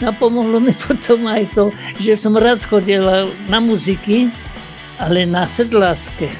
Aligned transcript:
Napomohlo 0.00 0.64
mi 0.64 0.72
potom 0.72 1.28
aj 1.28 1.44
to, 1.52 1.64
že 2.00 2.16
som 2.16 2.32
rád 2.36 2.64
chodila 2.64 3.28
na 3.52 3.60
muziky, 3.60 4.32
ale 4.96 5.28
na 5.28 5.44
sedlácké. 5.44 6.32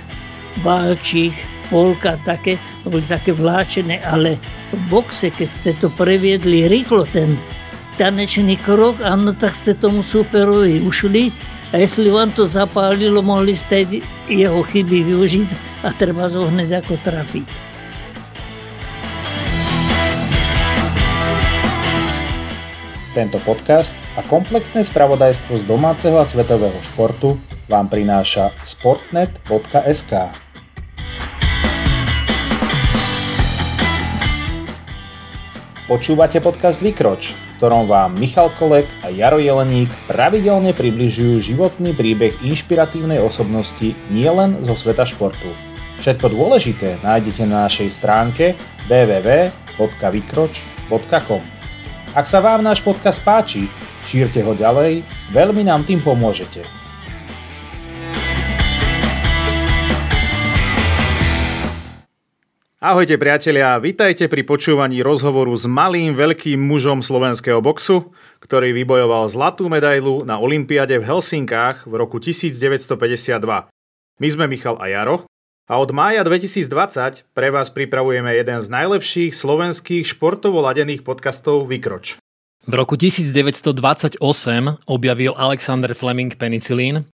Válčík, 0.65 1.37
polka, 1.69 2.17
také, 2.25 2.57
boli 2.85 3.05
také 3.05 3.37
vláčené, 3.37 4.01
ale 4.01 4.41
v 4.73 4.81
boxe, 4.89 5.29
keď 5.29 5.49
ste 5.49 5.71
to 5.77 5.93
previedli 5.93 6.67
rýchlo, 6.67 7.05
ten 7.09 7.37
tanečný 8.01 8.57
krok, 8.57 9.05
áno, 9.05 9.37
tak 9.37 9.53
ste 9.53 9.77
tomu 9.77 10.01
superovi 10.01 10.81
ušli 10.81 11.29
a 11.71 11.79
jestli 11.79 12.09
vám 12.09 12.33
to 12.33 12.49
zapálilo, 12.49 13.21
mohli 13.21 13.55
ste 13.55 14.03
jeho 14.25 14.65
chyby 14.65 15.05
využiť 15.05 15.49
a 15.85 15.93
treba 15.93 16.33
ho 16.33 16.49
hneď 16.49 16.81
ako 16.81 16.97
trafiť. 17.05 17.70
Tento 23.11 23.43
podcast 23.43 23.99
a 24.15 24.23
komplexné 24.23 24.87
spravodajstvo 24.87 25.59
z 25.59 25.67
domáceho 25.67 26.15
a 26.15 26.23
svetového 26.23 26.79
športu 26.79 27.43
vám 27.67 27.91
prináša 27.91 28.55
sportnet.sk. 28.63 30.31
Počúvate 35.91 36.39
podcast 36.39 36.79
Vykroč, 36.79 37.35
v 37.35 37.59
ktorom 37.59 37.91
vám 37.91 38.15
Michal 38.15 38.55
Kolek 38.55 38.87
a 39.03 39.11
Jaro 39.11 39.43
Jeleník 39.43 39.91
pravidelne 40.07 40.71
približujú 40.71 41.43
životný 41.43 41.99
príbeh 41.99 42.39
inšpiratívnej 42.47 43.19
osobnosti 43.19 43.91
nielen 44.15 44.63
zo 44.63 44.79
sveta 44.79 45.03
športu. 45.03 45.51
Všetko 45.99 46.31
dôležité 46.31 47.03
nájdete 47.03 47.43
na 47.43 47.67
našej 47.67 47.91
stránke 47.91 48.55
www.vykroč.com. 48.87 51.60
Ak 52.11 52.27
sa 52.27 52.43
vám 52.43 52.59
náš 52.59 52.83
podcast 52.83 53.23
páči, 53.23 53.71
šírte 54.03 54.43
ho 54.43 54.51
ďalej, 54.51 55.07
veľmi 55.31 55.63
nám 55.63 55.87
tým 55.87 56.03
pomôžete. 56.03 56.67
Ahojte 62.83 63.15
priatelia, 63.15 63.79
vitajte 63.79 64.27
pri 64.27 64.43
počúvaní 64.43 65.07
rozhovoru 65.07 65.55
s 65.55 65.71
malým 65.71 66.19
veľkým 66.19 66.59
mužom 66.59 66.99
slovenského 66.99 67.63
boxu, 67.63 68.11
ktorý 68.43 68.75
vybojoval 68.75 69.31
zlatú 69.31 69.71
medailu 69.71 70.27
na 70.27 70.43
Olympiade 70.43 70.99
v 70.99 71.07
Helsinkách 71.07 71.87
v 71.87 71.95
roku 71.95 72.19
1952. 72.19 73.39
My 74.19 74.29
sme 74.35 74.51
Michal 74.51 74.83
a 74.83 74.91
Jaro 74.91 75.30
a 75.71 75.79
od 75.79 75.95
mája 75.95 76.27
2020 76.27 77.31
pre 77.31 77.55
vás 77.55 77.71
pripravujeme 77.71 78.35
jeden 78.35 78.59
z 78.59 78.67
najlepších 78.67 79.31
slovenských 79.31 80.03
športovo 80.03 80.59
ladených 80.59 81.07
podcastov 81.07 81.71
Vykroč. 81.71 82.19
V 82.67 82.75
roku 82.75 82.99
1928 82.99 84.19
objavil 84.91 85.33
Alexander 85.39 85.95
Fleming 85.95 86.35
penicilín, 86.35 87.07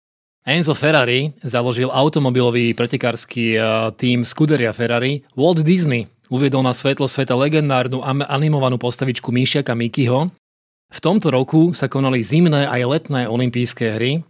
Enzo 0.46 0.76
Ferrari 0.76 1.34
založil 1.42 1.90
automobilový 1.90 2.76
pretekársky 2.78 3.58
eh, 3.58 3.64
tým 3.98 4.22
Scuderia 4.22 4.70
Ferrari, 4.70 5.26
Walt 5.34 5.66
Disney 5.66 6.06
uviedol 6.30 6.62
na 6.62 6.72
svetlo 6.76 7.10
sveta 7.10 7.34
legendárnu 7.34 8.00
animovanú 8.06 8.78
postavičku 8.78 9.34
Míšiaka 9.34 9.74
Mikyho. 9.74 10.30
V 10.94 10.98
tomto 11.02 11.32
roku 11.34 11.74
sa 11.74 11.90
konali 11.90 12.22
zimné 12.22 12.70
aj 12.70 12.80
letné 12.86 13.26
olympijské 13.26 13.98
hry 13.98 14.22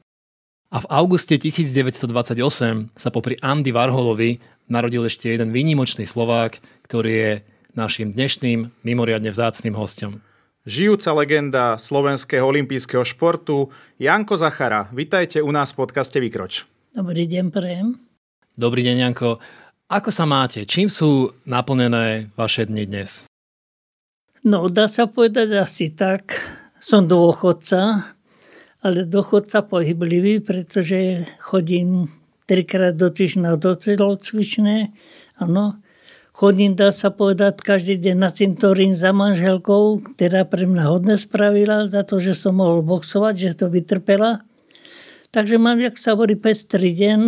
a 0.75 0.83
v 0.83 0.87
auguste 0.91 1.39
1928 1.39 2.99
sa 2.99 3.09
popri 3.15 3.39
Andy 3.39 3.71
Warholovi 3.71 4.43
narodil 4.67 5.07
ešte 5.07 5.31
jeden 5.31 5.55
výnimočný 5.55 6.03
Slovák, 6.03 6.59
ktorý 6.91 7.13
je 7.15 7.33
našim 7.79 8.11
dnešným 8.11 8.83
mimoriadne 8.83 9.31
vzácným 9.31 9.79
hostom. 9.79 10.19
Žijúca 10.67 11.15
legenda 11.15 11.79
slovenského 11.79 12.43
olympijského 12.43 13.07
športu 13.07 13.71
Janko 14.03 14.35
Zachara. 14.35 14.91
Vitajte 14.91 15.39
u 15.39 15.55
nás 15.55 15.71
v 15.71 15.87
podcaste 15.87 16.19
Vykroč. 16.19 16.67
Dobrý 16.91 17.31
deň, 17.31 17.55
prejem. 17.55 17.95
Dobrý 18.59 18.83
deň, 18.83 18.97
Janko. 18.99 19.39
Ako 19.87 20.11
sa 20.11 20.27
máte? 20.27 20.67
Čím 20.67 20.91
sú 20.91 21.31
naplnené 21.47 22.35
vaše 22.35 22.67
dni 22.67 22.89
dnes? 22.89 23.29
No, 24.43 24.67
dá 24.67 24.91
sa 24.91 25.07
povedať 25.07 25.55
asi 25.55 25.95
tak. 25.95 26.35
Som 26.81 27.07
dôchodca, 27.07 28.14
ale 28.85 29.09
dochodca 29.09 29.65
pohyblivý, 29.65 30.45
pretože 30.45 31.25
chodím 31.41 32.13
trikrát 32.45 32.93
do 32.93 33.09
týždňa 33.09 33.57
do 33.57 33.73
celocvičné. 33.73 34.93
Áno. 35.41 35.81
Chodím, 36.35 36.75
dá 36.75 36.91
sa 36.91 37.15
povedať, 37.15 37.63
každý 37.63 37.95
deň 37.95 38.17
na 38.19 38.35
cintorín 38.35 38.99
za 38.99 39.15
manželkou, 39.15 40.03
ktorá 40.03 40.43
pre 40.43 40.67
mňa 40.67 40.85
hodne 40.91 41.15
spravila 41.15 41.87
za 41.87 42.03
to, 42.03 42.19
že 42.19 42.35
som 42.35 42.59
mohol 42.59 42.83
boxovať, 42.83 43.35
že 43.39 43.51
to 43.55 43.71
vytrpela. 43.71 44.43
Takže 45.31 45.63
mám, 45.63 45.79
jak 45.79 45.95
sa 45.95 46.19
hovorí, 46.19 46.35
pestrý 46.35 46.91
deň, 46.91 47.21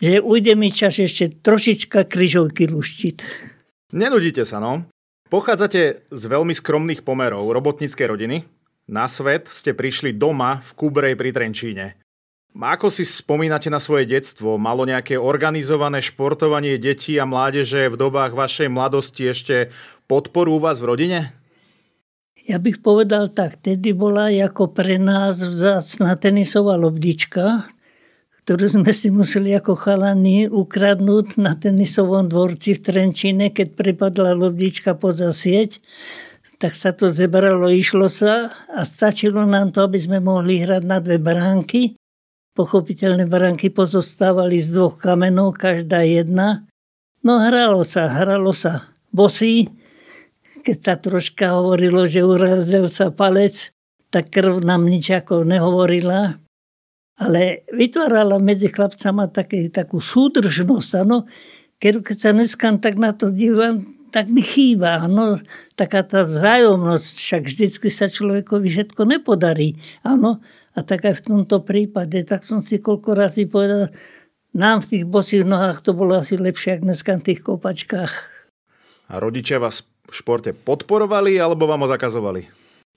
že 0.00 0.24
ujde 0.24 0.56
mi 0.56 0.72
čas 0.72 0.96
ešte 0.96 1.36
trošička 1.44 2.08
kryžovky 2.08 2.64
luštiť. 2.64 3.16
Nenudíte 3.92 4.48
sa, 4.48 4.56
no? 4.56 4.88
Pochádzate 5.28 6.08
z 6.08 6.22
veľmi 6.24 6.56
skromných 6.56 7.04
pomerov 7.04 7.44
robotníckej 7.44 8.06
rodiny? 8.08 8.36
Na 8.90 9.06
svet 9.06 9.46
ste 9.46 9.70
prišli 9.70 10.10
doma 10.18 10.66
v 10.66 10.70
Kubrej 10.74 11.14
pri 11.14 11.30
Trenčíne. 11.30 11.86
Ako 12.50 12.90
si 12.90 13.06
spomínate 13.06 13.70
na 13.70 13.78
svoje 13.78 14.10
detstvo? 14.10 14.58
Malo 14.58 14.82
nejaké 14.82 15.14
organizované 15.14 16.02
športovanie 16.02 16.82
detí 16.82 17.14
a 17.14 17.22
mládeže 17.22 17.86
v 17.86 17.94
dobách 17.94 18.34
vašej 18.34 18.66
mladosti 18.66 19.30
ešte 19.30 19.70
podporu 20.10 20.58
u 20.58 20.60
vás 20.60 20.82
v 20.82 20.90
rodine? 20.90 21.18
Ja 22.50 22.58
bych 22.58 22.82
povedal 22.82 23.30
tak, 23.30 23.62
tedy 23.62 23.94
bola 23.94 24.26
ako 24.34 24.74
pre 24.74 24.98
nás 24.98 25.38
vzácna 25.38 26.18
tenisová 26.18 26.74
lobdička, 26.74 27.70
ktorú 28.42 28.66
sme 28.66 28.90
si 28.90 29.14
museli 29.14 29.54
ako 29.54 29.78
chalani 29.78 30.50
ukradnúť 30.50 31.38
na 31.38 31.54
tenisovom 31.54 32.26
dvorci 32.26 32.74
v 32.74 32.80
Trenčine, 32.82 33.54
keď 33.54 33.78
pripadla 33.78 34.34
lobdička 34.34 34.98
poza 34.98 35.30
sieť 35.30 35.78
tak 36.60 36.76
sa 36.76 36.92
to 36.92 37.08
zebralo, 37.08 37.72
išlo 37.72 38.12
sa 38.12 38.52
a 38.68 38.84
stačilo 38.84 39.48
nám 39.48 39.72
to, 39.72 39.80
aby 39.80 39.96
sme 39.96 40.20
mohli 40.20 40.60
hrať 40.60 40.84
na 40.84 41.00
dve 41.00 41.16
bránky. 41.16 41.96
Pochopiteľné 42.52 43.24
bránky 43.24 43.72
pozostávali 43.72 44.60
z 44.60 44.76
dvoch 44.76 45.00
kamenov, 45.00 45.56
každá 45.56 46.04
jedna. 46.04 46.68
No 47.24 47.40
hralo 47.40 47.80
sa, 47.88 48.12
hralo 48.12 48.52
sa. 48.52 48.92
Bosí, 49.08 49.72
keď 50.60 50.78
sa 50.84 50.94
troška 51.00 51.56
hovorilo, 51.56 52.04
že 52.04 52.20
urazil 52.20 52.92
sa 52.92 53.08
palec, 53.08 53.72
tak 54.12 54.28
krv 54.28 54.60
nám 54.60 54.84
nič 54.84 55.08
ako 55.16 55.48
nehovorila. 55.48 56.36
Ale 57.16 57.64
vytvárala 57.72 58.36
medzi 58.36 58.68
chlapcama 58.68 59.32
také, 59.32 59.72
takú 59.72 60.04
súdržnosť. 60.04 60.92
Ano. 61.08 61.24
Keď, 61.80 62.20
sa 62.20 62.36
dneska 62.36 62.76
tak 62.76 63.00
na 63.00 63.16
to 63.16 63.32
dívam, 63.32 63.99
tak 64.10 64.26
mi 64.28 64.42
chýba. 64.42 65.06
No, 65.06 65.38
taká 65.78 66.02
tá 66.02 66.26
zájomnosť, 66.26 67.14
však 67.22 67.42
vždycky 67.46 67.88
sa 67.88 68.10
človekovi 68.10 68.66
všetko 68.68 69.06
nepodarí. 69.06 69.78
Áno, 70.02 70.42
a 70.74 70.78
tak 70.82 71.06
aj 71.06 71.22
v 71.22 71.24
tomto 71.30 71.62
prípade, 71.62 72.22
tak 72.26 72.42
som 72.42 72.62
si 72.62 72.78
koľko 72.78 73.14
razy 73.14 73.46
povedal, 73.46 73.90
nám 74.50 74.82
v 74.82 74.98
tých 74.98 75.04
bosých 75.06 75.46
nohách 75.46 75.86
to 75.86 75.94
bolo 75.94 76.18
asi 76.18 76.34
lepšie, 76.34 76.78
ako 76.78 76.84
dneska 76.90 77.12
v 77.18 77.26
tých 77.26 77.40
kopačkách. 77.46 78.12
A 79.10 79.18
rodičia 79.18 79.62
vás 79.62 79.86
v 80.10 80.14
športe 80.14 80.50
podporovali, 80.54 81.38
alebo 81.38 81.70
vám 81.70 81.86
ho 81.86 81.88
zakazovali? 81.90 82.50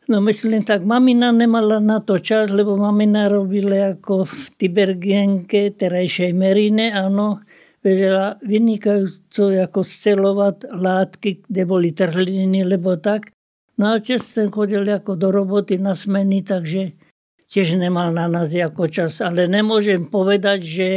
No 0.03 0.19
myslím 0.19 0.67
tak, 0.67 0.83
mamina 0.83 1.31
nemala 1.31 1.79
na 1.79 2.03
to 2.03 2.19
čas, 2.19 2.51
lebo 2.51 2.75
mamina 2.75 3.31
robila 3.31 3.95
ako 3.95 4.27
v 4.27 4.43
Tibergienke, 4.59 5.71
terajšej 5.71 6.35
Merine, 6.35 6.91
áno, 6.91 7.39
vedela 7.83 8.39
vynikajúco 8.39 9.51
ako 9.51 9.83
scelovať 9.83 10.71
látky, 10.71 11.45
kde 11.51 11.63
boli 11.67 11.91
trhliny, 11.91 12.63
lebo 12.63 12.95
tak. 12.95 13.35
No 13.75 13.91
a 13.91 13.99
otec 13.99 14.23
ten 14.23 14.47
chodil 14.47 14.87
ako 14.87 15.19
do 15.19 15.29
roboty 15.29 15.75
na 15.75 15.93
smeny, 15.93 16.47
takže 16.47 16.95
tiež 17.51 17.75
nemal 17.75 18.15
na 18.15 18.31
nás 18.31 18.49
ako 18.55 18.87
čas. 18.87 19.19
Ale 19.19 19.51
nemôžem 19.51 20.07
povedať, 20.07 20.59
že 20.63 20.89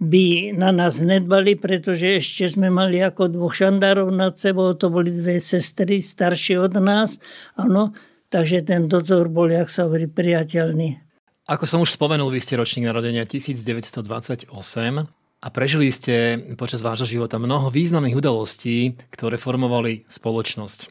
by 0.00 0.52
na 0.52 0.72
nás 0.72 1.00
nedbali, 1.00 1.56
pretože 1.56 2.20
ešte 2.20 2.52
sme 2.52 2.68
mali 2.68 3.00
ako 3.00 3.32
dvoch 3.32 3.56
šandárov 3.56 4.12
nad 4.12 4.36
sebou, 4.36 4.76
to 4.76 4.92
boli 4.92 5.08
dve 5.08 5.40
sestry 5.40 6.04
staršie 6.04 6.60
od 6.60 6.76
nás, 6.76 7.16
áno, 7.56 7.96
takže 8.28 8.60
ten 8.60 8.92
dozor 8.92 9.32
bol, 9.32 9.48
jak 9.48 9.72
sa 9.72 9.88
hovorí, 9.88 10.04
priateľný. 10.04 11.00
Ako 11.48 11.64
som 11.64 11.80
už 11.80 11.96
spomenul, 11.96 12.28
vy 12.28 12.44
ste 12.44 12.60
ročník 12.60 12.84
narodenia 12.84 13.24
1928 13.24 15.15
a 15.46 15.48
prežili 15.54 15.94
ste 15.94 16.42
počas 16.58 16.82
vášho 16.82 17.06
života 17.06 17.38
mnoho 17.38 17.70
významných 17.70 18.18
udalostí, 18.18 18.98
ktoré 19.14 19.38
formovali 19.38 20.02
spoločnosť. 20.10 20.90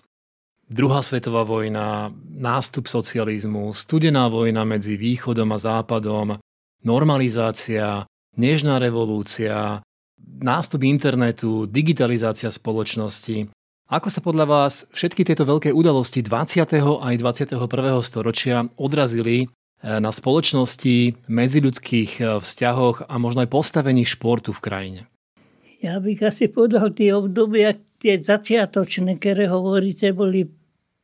Druhá 0.72 1.04
svetová 1.04 1.44
vojna, 1.44 2.16
nástup 2.32 2.88
socializmu, 2.88 3.76
studená 3.76 4.32
vojna 4.32 4.64
medzi 4.64 4.96
východom 4.96 5.52
a 5.52 5.60
západom, 5.60 6.40
normalizácia, 6.88 8.08
nežná 8.40 8.80
revolúcia, 8.80 9.84
nástup 10.24 10.88
internetu, 10.88 11.68
digitalizácia 11.68 12.48
spoločnosti. 12.48 13.52
Ako 13.92 14.08
sa 14.10 14.24
podľa 14.24 14.46
vás 14.50 14.90
všetky 14.96 15.28
tieto 15.28 15.46
veľké 15.46 15.70
udalosti 15.70 16.26
20. 16.26 16.66
aj 17.04 17.16
21. 17.22 17.60
storočia 18.02 18.66
odrazili 18.80 19.52
na 19.84 20.12
spoločnosti, 20.12 21.28
medziľudských 21.28 22.12
eh, 22.22 22.26
vzťahoch 22.42 23.06
a 23.10 23.14
možno 23.20 23.44
aj 23.44 23.50
postavení 23.52 24.08
športu 24.08 24.56
v 24.56 24.64
krajine? 24.64 25.02
Ja 25.84 26.02
bych 26.02 26.24
asi 26.26 26.50
povedal, 26.50 26.96
tie 26.96 27.14
obdobia, 27.14 27.78
tie 28.02 28.18
začiatočné, 28.18 29.22
ktoré 29.22 29.46
hovoríte, 29.52 30.16
boli 30.16 30.50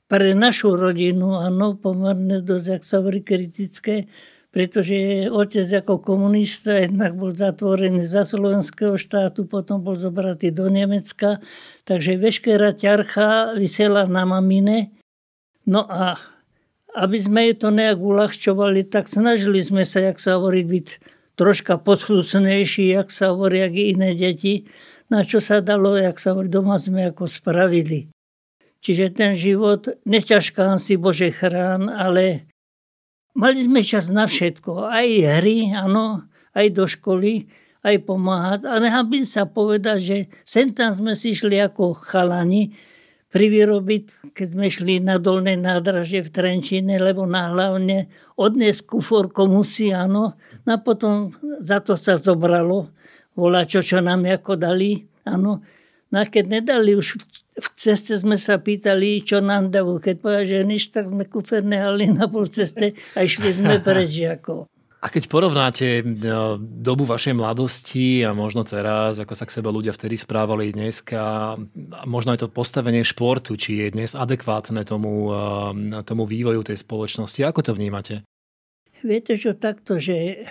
pre 0.10 0.34
našu 0.34 0.76
rodinu, 0.76 1.40
áno, 1.40 1.78
pomerne 1.78 2.42
dosť, 2.42 2.68
ak 2.80 2.84
sa 2.84 3.00
hovorí, 3.00 3.22
kritické, 3.22 4.10
pretože 4.52 5.30
otec 5.32 5.64
ako 5.80 6.04
komunista 6.04 6.76
jednak 6.76 7.16
bol 7.16 7.32
zatvorený 7.32 8.04
za 8.04 8.28
slovenského 8.28 9.00
štátu, 9.00 9.48
potom 9.48 9.80
bol 9.80 9.96
zobratý 9.96 10.52
do 10.52 10.68
Nemecka, 10.68 11.40
takže 11.88 12.20
veškerá 12.20 12.76
ťarcha 12.76 13.56
vysela 13.56 14.04
na 14.10 14.28
mamine. 14.28 14.92
No 15.64 15.88
a 15.88 16.20
aby 16.96 17.18
sme 17.22 17.56
to 17.56 17.72
nejak 17.72 18.00
uľahčovali, 18.00 18.88
tak 18.88 19.08
snažili 19.08 19.64
sme 19.64 19.88
sa, 19.88 20.04
jak 20.04 20.18
sa 20.20 20.40
hovorí, 20.40 20.68
byť 20.68 20.88
troška 21.40 21.80
podchlucnejší, 21.80 22.92
jak 22.92 23.10
sa 23.10 23.32
hovorí, 23.32 23.64
jak 23.64 23.76
iné 23.76 24.12
deti. 24.14 24.68
Na 25.12 25.28
čo 25.28 25.44
sa 25.44 25.60
dalo, 25.60 26.00
jak 26.00 26.20
sa 26.20 26.36
hovorí, 26.36 26.48
doma 26.48 26.80
sme 26.80 27.12
ako 27.12 27.28
spravili. 27.28 28.08
Čiže 28.82 29.14
ten 29.14 29.36
život, 29.36 29.92
neťažkám 30.08 30.80
si 30.80 30.96
Bože 30.98 31.30
chrán, 31.30 31.92
ale 31.92 32.52
Mali 33.32 33.64
sme 33.64 33.80
čas 33.80 34.12
na 34.12 34.28
všetko, 34.28 34.92
aj 34.92 35.08
hry, 35.40 35.72
áno, 35.72 36.28
aj 36.52 36.68
do 36.76 36.84
školy, 36.84 37.48
aj 37.80 38.04
pomáhať. 38.04 38.68
A 38.68 38.76
nechám 38.84 39.08
sa 39.24 39.48
povedať, 39.48 40.00
že 40.04 40.18
sem 40.44 40.76
tam 40.76 40.92
sme 40.92 41.16
si 41.16 41.32
šli 41.32 41.56
ako 41.64 41.96
chalani 41.96 42.76
privyrobiť, 43.32 44.32
keď 44.36 44.48
sme 44.52 44.68
šli 44.68 44.96
na 45.00 45.16
dolné 45.16 45.56
nádraže 45.56 46.20
v 46.24 46.30
Trenčine, 46.30 47.00
lebo 47.00 47.24
na 47.24 47.52
hlavne 47.52 48.12
odnes 48.36 48.84
kufor 48.84 49.32
komusi, 49.32 49.96
áno. 49.96 50.36
No 50.68 50.70
a 50.76 50.80
potom 50.80 51.32
za 51.64 51.80
to 51.80 51.96
sa 51.96 52.20
zobralo, 52.20 52.92
volá 53.34 53.64
čo, 53.64 53.80
čo 53.80 54.04
nám 54.04 54.28
ako 54.28 54.60
dali, 54.60 55.08
áno. 55.24 55.64
No 56.12 56.16
a 56.20 56.28
keď 56.28 56.60
nedali 56.60 57.00
už 57.00 57.16
v 57.52 57.68
ceste 57.76 58.16
sme 58.16 58.40
sa 58.40 58.60
pýtali, 58.60 59.28
čo 59.28 59.44
nám 59.44 59.76
dajú. 59.76 60.00
Keď 60.00 60.16
povedal, 60.24 60.46
že 60.48 60.64
nič, 60.64 60.96
tak 60.96 61.12
sme 61.12 61.28
kufer 61.28 61.62
nehali 61.68 62.08
na 62.08 62.32
pol 62.32 62.48
ceste 62.48 62.96
a 63.16 63.20
išli 63.28 63.52
sme 63.52 63.80
preč. 63.86 64.24
Ako. 64.24 64.71
A 65.02 65.10
keď 65.10 65.34
porovnáte 65.34 66.06
no, 66.06 66.62
dobu 66.62 67.10
vašej 67.10 67.34
mladosti 67.34 68.22
a 68.22 68.38
možno 68.38 68.62
teraz, 68.62 69.18
ako 69.18 69.34
sa 69.34 69.50
k 69.50 69.56
sebe 69.58 69.74
ľudia 69.74 69.98
vtedy 69.98 70.14
správali 70.14 70.70
dneska, 70.70 71.58
a 71.58 72.04
možno 72.06 72.38
aj 72.38 72.46
to 72.46 72.54
postavenie 72.54 73.02
športu, 73.02 73.58
či 73.58 73.82
je 73.82 73.98
dnes 73.98 74.14
adekvátne 74.14 74.86
tomu, 74.86 75.34
tomu 76.06 76.24
vývoju 76.30 76.62
tej 76.62 76.86
spoločnosti, 76.86 77.42
ako 77.42 77.66
to 77.66 77.72
vnímate? 77.74 78.22
Viete 79.02 79.42
čo, 79.42 79.58
takto, 79.58 79.98
že 79.98 80.46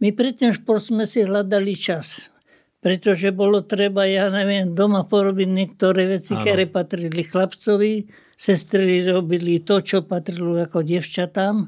my 0.00 0.08
pre 0.16 0.32
ten 0.32 0.56
šport 0.56 0.80
sme 0.80 1.04
si 1.04 1.20
hľadali 1.20 1.76
čas 1.76 2.32
pretože 2.86 3.34
bolo 3.34 3.66
treba, 3.66 4.06
ja 4.06 4.30
neviem, 4.30 4.70
doma 4.70 5.02
porobiť 5.02 5.48
niektoré 5.50 6.06
veci, 6.06 6.38
ktoré 6.38 6.70
patrili 6.70 7.26
chlapcovi, 7.26 8.06
sestry 8.38 9.02
robili 9.02 9.58
to, 9.66 9.82
čo 9.82 10.06
patrilo 10.06 10.54
ako 10.54 10.86
devčatám, 10.86 11.66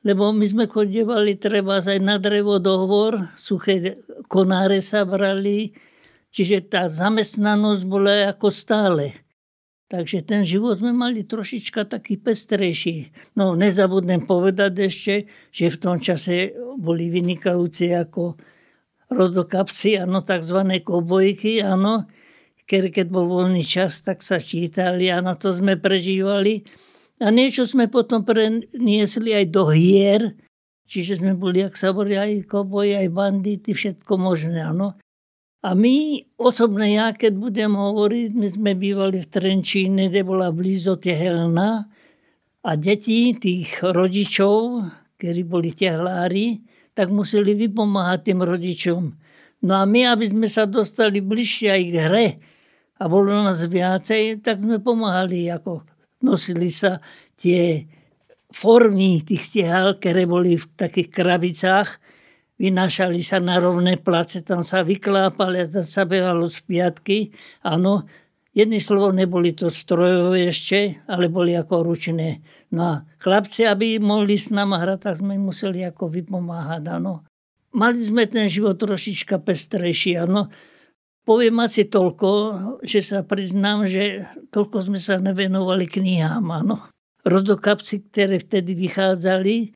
lebo 0.00 0.32
my 0.32 0.46
sme 0.48 0.64
chodievali 0.64 1.36
treba 1.36 1.84
aj 1.84 2.00
na 2.00 2.16
drevo 2.16 2.56
dohovor, 2.56 3.28
suché 3.36 4.00
konáre 4.32 4.80
sa 4.80 5.04
brali, 5.04 5.76
čiže 6.32 6.72
tá 6.72 6.88
zamestnanosť 6.88 7.82
bola 7.84 8.32
ako 8.32 8.48
stále. 8.48 9.20
Takže 9.90 10.22
ten 10.22 10.46
život 10.46 10.78
sme 10.78 10.94
mali 10.94 11.26
trošička 11.26 11.82
taký 11.90 12.14
pestrejší. 12.14 13.10
No 13.34 13.58
nezabudnem 13.58 14.22
povedať 14.22 14.72
ešte, 14.86 15.14
že 15.50 15.66
v 15.66 15.80
tom 15.82 15.96
čase 15.98 16.54
boli 16.78 17.10
vynikajúci 17.10 17.90
ako 17.98 18.38
rodokapci, 19.10 19.98
áno, 19.98 20.22
tzv. 20.22 20.62
kobojky, 20.86 21.58
áno, 21.66 22.06
keď 22.70 23.10
bol 23.10 23.26
voľný 23.26 23.66
čas, 23.66 23.98
tak 24.06 24.22
sa 24.22 24.38
čítali 24.38 25.10
a 25.10 25.18
na 25.18 25.34
to 25.34 25.50
sme 25.50 25.74
prežívali. 25.74 26.62
A 27.20 27.28
niečo 27.28 27.68
sme 27.68 27.84
potom 27.92 28.24
preniesli 28.24 29.36
aj 29.36 29.46
do 29.52 29.68
hier, 29.68 30.40
čiže 30.88 31.20
sme 31.20 31.36
boli, 31.36 31.60
ak 31.60 31.76
sa 31.76 31.92
boli 31.92 32.16
aj 32.16 32.48
koboji, 32.48 32.96
aj 32.96 33.08
bandity, 33.12 33.76
všetko 33.76 34.12
možné, 34.16 34.64
áno. 34.64 34.96
A 35.60 35.76
my, 35.76 36.24
osobne 36.40 36.88
ja, 36.96 37.12
keď 37.12 37.36
budem 37.36 37.76
hovoriť, 37.76 38.32
my 38.32 38.48
sme 38.48 38.72
bývali 38.72 39.20
v 39.20 39.28
Trenčíne, 39.28 40.08
kde 40.08 40.24
bola 40.24 40.48
blízo 40.48 40.96
Tehelna 40.96 41.84
a 42.64 42.70
deti 42.80 43.36
tých 43.36 43.84
rodičov, 43.84 44.88
ktorí 45.20 45.44
boli 45.44 45.76
tehlári, 45.76 46.64
tak 46.96 47.12
museli 47.12 47.52
vypomáhať 47.52 48.32
tým 48.32 48.40
rodičom. 48.40 49.02
No 49.68 49.72
a 49.76 49.84
my, 49.84 50.16
aby 50.16 50.32
sme 50.32 50.48
sa 50.48 50.64
dostali 50.64 51.20
bližšie 51.20 51.68
aj 51.68 51.82
k 51.84 51.94
hre 52.08 52.26
a 52.96 53.04
bolo 53.04 53.28
nás 53.44 53.60
viacej, 53.60 54.40
tak 54.40 54.64
sme 54.64 54.80
pomáhali, 54.80 55.44
ako 55.52 55.84
nosili 56.20 56.72
sa 56.72 57.00
tie 57.36 57.84
formy 58.50 59.22
tých 59.22 59.52
tehal, 59.52 59.96
ktoré 59.96 60.26
boli 60.26 60.58
v 60.58 60.66
takých 60.74 61.08
krabicách, 61.12 61.88
vynášali 62.60 63.24
sa 63.24 63.40
na 63.40 63.56
rovné 63.56 63.96
place, 63.96 64.44
tam 64.44 64.60
sa 64.60 64.84
vyklápali 64.84 65.64
a 65.64 65.80
sa 65.80 66.04
behalo 66.04 66.50
z 66.52 66.60
piatky. 66.66 67.32
Áno, 67.64 68.04
Jedný 68.50 68.82
slovo, 68.82 69.14
neboli 69.14 69.54
to 69.54 69.70
strojové 69.70 70.50
ešte, 70.50 70.98
ale 71.06 71.30
boli 71.30 71.54
ako 71.54 71.86
ručné. 71.86 72.42
No 72.74 72.82
a 72.82 72.94
chlapci, 73.22 73.62
aby 73.62 74.02
mohli 74.02 74.34
s 74.34 74.50
nami 74.50 74.74
hrať, 74.74 74.98
tak 75.06 75.14
sme 75.22 75.38
museli 75.38 75.86
ako 75.86 76.10
vypomáhať, 76.10 76.82
áno. 76.90 77.22
Mali 77.70 78.02
sme 78.02 78.26
ten 78.26 78.50
život 78.50 78.74
trošička 78.74 79.38
pestrejší, 79.38 80.18
áno. 80.18 80.50
Poviem 81.30 81.62
asi 81.62 81.86
toľko, 81.86 82.28
že 82.82 83.06
sa 83.06 83.22
priznám, 83.22 83.86
že 83.86 84.26
toľko 84.50 84.90
sme 84.90 84.98
sa 84.98 85.22
nevenovali 85.22 85.86
knihám, 85.86 86.42
áno. 86.42 86.90
Rodokapci, 87.22 88.10
ktoré 88.10 88.42
vtedy 88.42 88.74
vychádzali, 88.74 89.70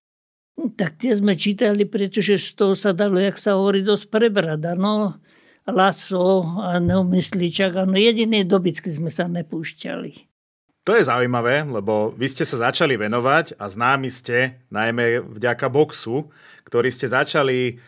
tak 0.75 0.99
tie 0.99 1.15
sme 1.15 1.39
čítali, 1.39 1.87
pretože 1.87 2.43
z 2.43 2.59
toho 2.59 2.75
sa 2.75 2.91
dalo, 2.91 3.23
jak 3.23 3.39
sa 3.39 3.55
hovorí, 3.55 3.87
dosť 3.87 4.11
prebrať, 4.11 4.75
áno 4.75 5.23
laso 5.71 6.45
a 6.61 6.77
neumysličak. 6.83 7.87
Ano, 7.87 7.97
jediné 7.97 8.45
dobytky 8.45 8.93
sme 8.93 9.09
sa 9.09 9.31
nepúšťali. 9.31 10.35
To 10.85 10.93
je 10.93 11.09
zaujímavé, 11.09 11.65
lebo 11.65 12.13
vy 12.13 12.29
ste 12.29 12.45
sa 12.45 12.69
začali 12.69 13.01
venovať 13.01 13.57
a 13.57 13.73
známi 13.73 14.13
ste 14.13 14.61
najmä 14.69 15.23
vďaka 15.23 15.73
boxu, 15.73 16.29
ktorý 16.69 16.93
ste 16.93 17.09
začali 17.09 17.81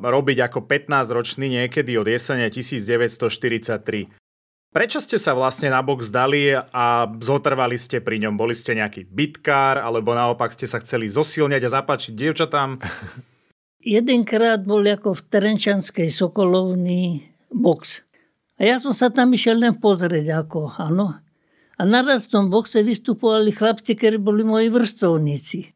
robiť 0.00 0.38
ako 0.50 0.68
15-ročný 0.68 1.62
niekedy 1.62 1.96
od 1.96 2.08
jesene 2.08 2.50
1943. 2.50 4.10
Prečo 4.74 4.98
ste 4.98 5.22
sa 5.22 5.38
vlastne 5.38 5.70
na 5.70 5.80
box 5.86 6.10
dali 6.10 6.50
a 6.50 7.06
zotrvali 7.22 7.78
ste 7.78 8.02
pri 8.02 8.18
ňom? 8.26 8.34
Boli 8.34 8.58
ste 8.58 8.74
nejaký 8.74 9.06
bitkár, 9.06 9.78
alebo 9.78 10.18
naopak 10.18 10.50
ste 10.50 10.66
sa 10.66 10.82
chceli 10.82 11.06
zosilňať 11.06 11.62
a 11.62 11.74
zapáčiť 11.78 12.12
dievčatám? 12.12 12.70
jedenkrát 13.84 14.64
bol 14.64 14.82
ako 14.82 15.12
v 15.14 15.22
Terenčanskej 15.28 16.08
Sokolovni 16.08 17.28
box. 17.52 18.02
A 18.56 18.66
ja 18.66 18.80
som 18.80 18.96
sa 18.96 19.12
tam 19.12 19.30
išiel 19.36 19.60
len 19.60 19.76
pozrieť, 19.76 20.32
ako, 20.48 20.72
áno. 20.80 21.20
A 21.74 21.82
naraz 21.82 22.26
v 22.26 22.40
tom 22.40 22.44
boxe 22.48 22.80
vystupovali 22.80 23.52
chlapci, 23.52 23.94
ktorí 23.94 24.16
boli 24.16 24.46
moji 24.46 24.70
vrstovníci. 24.72 25.74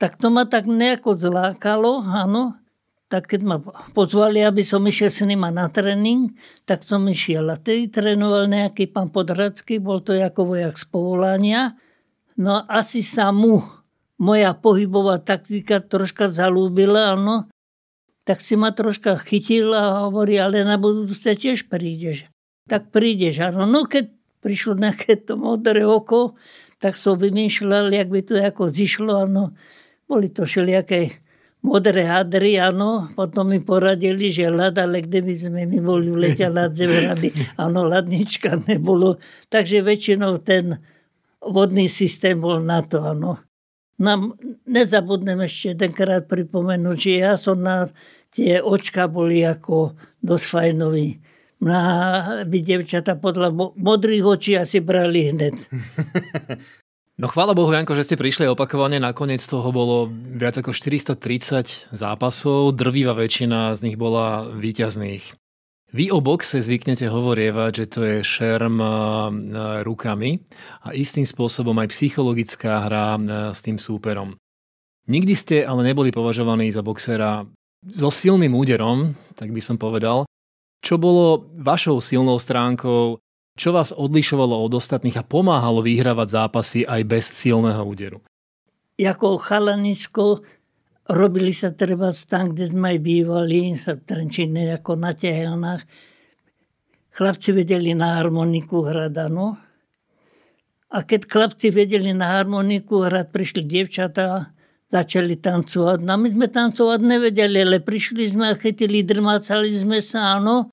Tak 0.00 0.20
to 0.20 0.32
ma 0.32 0.46
tak 0.46 0.68
nejako 0.68 1.16
zlákalo, 1.16 2.04
áno. 2.04 2.59
Tak 3.10 3.34
keď 3.34 3.40
ma 3.42 3.58
pozvali, 3.90 4.38
aby 4.38 4.62
som 4.62 4.86
išiel 4.86 5.10
s 5.10 5.26
nima 5.26 5.50
na 5.50 5.66
tréning, 5.66 6.30
tak 6.62 6.86
som 6.86 7.02
išiel. 7.10 7.50
A 7.50 7.58
tedy 7.58 7.90
trénoval 7.90 8.46
nejaký 8.46 8.86
pán 8.86 9.10
Podradský, 9.10 9.82
bol 9.82 9.98
to 9.98 10.14
ako 10.14 10.54
vojak 10.54 10.78
z 10.78 10.86
povolania. 10.86 11.74
No 12.38 12.62
asi 12.70 13.02
sa 13.02 13.34
mu 13.34 13.66
moja 14.14 14.54
pohybová 14.54 15.18
taktika 15.18 15.82
troška 15.82 16.30
zalúbila, 16.30 17.18
áno, 17.18 17.50
tak 18.22 18.44
si 18.44 18.54
ma 18.54 18.70
troška 18.70 19.18
chytil 19.18 19.74
a 19.74 20.06
hovorí, 20.06 20.38
ale 20.38 20.62
na 20.62 20.78
budúce 20.78 21.34
tiež 21.34 21.66
prídeš. 21.66 22.30
Tak 22.70 22.94
prídeš, 22.94 23.42
áno. 23.42 23.66
No 23.66 23.90
keď 23.90 24.12
prišlo 24.38 24.78
nejaké 24.78 25.18
to 25.18 25.34
modré 25.34 25.82
oko, 25.82 26.38
tak 26.78 26.94
som 26.94 27.18
vymýšľal, 27.18 27.90
jak 27.90 28.06
by 28.06 28.20
to 28.22 28.38
ako 28.38 28.70
zišlo, 28.70 29.26
áno. 29.26 29.56
Boli 30.06 30.30
to 30.30 30.46
všelijaké 30.46 31.26
modré 31.60 32.08
hadry, 32.08 32.56
áno. 32.56 33.12
Potom 33.12 33.52
mi 33.52 33.60
poradili, 33.60 34.32
že 34.32 34.48
ľad, 34.48 34.80
ale 34.80 35.04
kde 35.04 35.20
by 35.24 35.34
sme 35.36 35.60
my 35.68 35.78
boli 35.80 36.10
lete 36.12 36.48
ľad 36.48 36.72
zemerady. 36.76 37.32
Áno, 37.60 37.84
ladnička 37.84 38.60
nebolo. 38.66 39.20
Takže 39.52 39.84
väčšinou 39.84 40.40
ten 40.40 40.80
vodný 41.40 41.88
systém 41.88 42.36
bol 42.40 42.60
na 42.60 42.84
to, 42.84 43.00
áno 43.00 43.40
nám 44.00 44.40
nezabudnem 44.64 45.44
ešte 45.44 45.76
jedenkrát 45.76 46.24
pripomenúť, 46.24 46.96
že 46.96 47.12
ja 47.20 47.36
som 47.36 47.60
na 47.60 47.92
tie 48.32 48.64
očka 48.64 49.04
boli 49.12 49.44
ako 49.44 49.92
dosť 50.24 50.46
fajnový. 50.48 51.20
by 52.48 52.58
devčata 52.64 53.20
podľa 53.20 53.52
modrých 53.76 54.24
očí 54.24 54.52
asi 54.56 54.80
brali 54.80 55.28
hneď. 55.28 55.56
No 57.20 57.28
chvála 57.28 57.52
Bohu, 57.52 57.68
Janko, 57.68 57.92
že 57.92 58.08
ste 58.08 58.16
prišli 58.16 58.48
opakovane. 58.48 58.96
Nakoniec 58.96 59.44
toho 59.44 59.68
bolo 59.76 60.08
viac 60.40 60.56
ako 60.56 60.72
430 60.72 61.92
zápasov. 61.92 62.72
Drvíva 62.72 63.12
väčšina 63.12 63.76
z 63.76 63.92
nich 63.92 64.00
bola 64.00 64.48
výťazných. 64.48 65.36
Vy 65.92 66.08
o 66.16 66.24
boxe 66.24 66.64
zvyknete 66.64 67.12
hovorievať, 67.12 67.72
že 67.76 67.86
to 67.92 68.00
je 68.08 68.16
šerm 68.24 68.80
rukami 69.84 70.40
a 70.80 70.96
istým 70.96 71.28
spôsobom 71.28 71.76
aj 71.84 71.92
psychologická 71.92 72.88
hra 72.88 73.20
s 73.52 73.60
tým 73.60 73.76
súperom. 73.76 74.40
Nikdy 75.04 75.34
ste 75.36 75.56
ale 75.60 75.84
neboli 75.84 76.16
považovaní 76.16 76.72
za 76.72 76.80
boxera 76.80 77.44
so 77.84 78.08
silným 78.08 78.56
úderom, 78.56 79.12
tak 79.36 79.52
by 79.52 79.60
som 79.60 79.76
povedal. 79.76 80.24
Čo 80.80 80.96
bolo 80.96 81.52
vašou 81.60 82.00
silnou 82.00 82.40
stránkou 82.40 83.20
čo 83.60 83.76
vás 83.76 83.92
odlišovalo 83.92 84.56
od 84.56 84.72
ostatných 84.80 85.20
a 85.20 85.28
pomáhalo 85.28 85.84
vyhrávať 85.84 86.28
zápasy 86.32 86.80
aj 86.88 87.02
bez 87.04 87.24
silného 87.28 87.84
úderu? 87.84 88.24
Jako 88.96 89.36
chalanisko 89.36 90.40
robili 91.04 91.52
sa 91.52 91.68
treba 91.68 92.08
tam, 92.24 92.56
kde 92.56 92.72
sme 92.72 92.96
aj 92.96 92.98
bývali, 93.04 93.76
sa 93.76 94.00
trenčine 94.00 94.80
ako 94.80 94.96
na 94.96 95.12
tehelnách. 95.12 95.84
Chlapci 97.12 97.52
vedeli 97.52 97.92
na 97.92 98.16
harmoniku 98.16 98.80
hrať, 98.80 99.12
ano. 99.28 99.60
A 100.90 101.04
keď 101.04 101.28
chlapci 101.28 101.68
vedeli 101.68 102.16
na 102.16 102.40
harmoniku 102.40 103.04
hrať, 103.04 103.28
prišli 103.28 103.68
dievčatá, 103.68 104.56
začali 104.88 105.36
tancovať. 105.36 106.00
No 106.00 106.16
my 106.16 106.32
sme 106.32 106.46
tancovať 106.48 107.00
nevedeli, 107.04 107.60
ale 107.60 107.78
prišli 107.84 108.24
sme 108.24 108.50
a 108.50 108.58
chytili, 108.58 109.04
drmácali 109.04 109.68
sme 109.68 110.00
sa, 110.00 110.40
áno. 110.40 110.72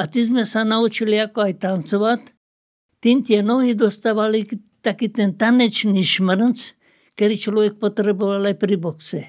A 0.00 0.08
ty 0.08 0.24
sme 0.24 0.48
sa 0.48 0.64
naučili, 0.64 1.20
ako 1.20 1.38
aj 1.48 1.54
tancovať. 1.60 2.20
Tým 3.02 3.26
tie 3.26 3.44
nohy 3.44 3.76
dostávali 3.76 4.48
taký 4.80 5.12
ten 5.12 5.36
tanečný 5.36 6.00
šmrnc, 6.00 6.58
ktorý 7.18 7.34
človek 7.36 7.72
potreboval 7.76 8.42
aj 8.48 8.56
pri 8.56 8.76
boxe. 8.80 9.20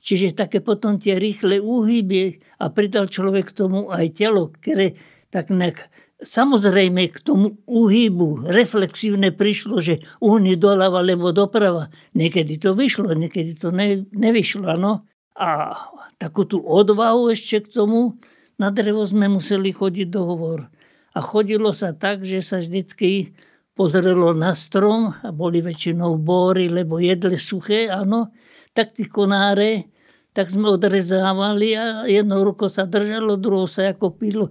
Čiže 0.00 0.32
také 0.36 0.64
potom 0.64 0.96
tie 0.96 1.20
rýchle 1.20 1.60
úhyby 1.60 2.40
a 2.60 2.72
pridal 2.72 3.08
človek 3.08 3.52
k 3.52 3.56
tomu 3.64 3.92
aj 3.92 4.16
telo, 4.16 4.48
ktoré 4.48 4.96
tak 5.28 5.52
nejak 5.52 5.88
samozrejme 6.20 7.12
k 7.12 7.18
tomu 7.20 7.60
uhybu 7.64 8.48
reflexívne 8.48 9.32
prišlo, 9.32 9.80
že 9.80 10.04
uhni 10.20 10.56
doľava 10.56 11.00
alebo 11.00 11.32
doprava. 11.32 11.88
Niekedy 12.16 12.60
to 12.60 12.76
vyšlo, 12.76 13.12
niekedy 13.16 13.56
to 13.56 13.72
ne, 13.72 14.04
nevyšlo. 14.12 14.76
No. 14.76 15.04
A 15.36 15.76
takú 16.20 16.44
tú 16.44 16.60
odvahu 16.60 17.32
ešte 17.32 17.64
k 17.64 17.72
tomu, 17.72 18.20
na 18.60 18.68
drevo 18.68 19.08
sme 19.08 19.24
museli 19.32 19.72
chodiť 19.72 20.12
hovor. 20.20 20.68
A 21.16 21.18
chodilo 21.24 21.72
sa 21.72 21.96
tak, 21.96 22.28
že 22.28 22.44
sa 22.44 22.60
vždycky 22.60 23.32
pozrelo 23.72 24.36
na 24.36 24.52
strom 24.52 25.16
a 25.24 25.32
boli 25.32 25.64
väčšinou 25.64 26.20
bóry, 26.20 26.68
lebo 26.68 27.00
jedle 27.00 27.40
suché, 27.40 27.88
áno. 27.88 28.28
Tak 28.76 29.00
tí 29.00 29.08
konáre, 29.08 29.88
tak 30.36 30.52
sme 30.52 30.76
odrezávali 30.76 31.74
a 31.74 32.04
jednou 32.04 32.44
rukou 32.44 32.68
sa 32.68 32.84
držalo, 32.84 33.40
druhou 33.40 33.64
sa 33.64 33.90
ako 33.90 34.14
pilo. 34.14 34.46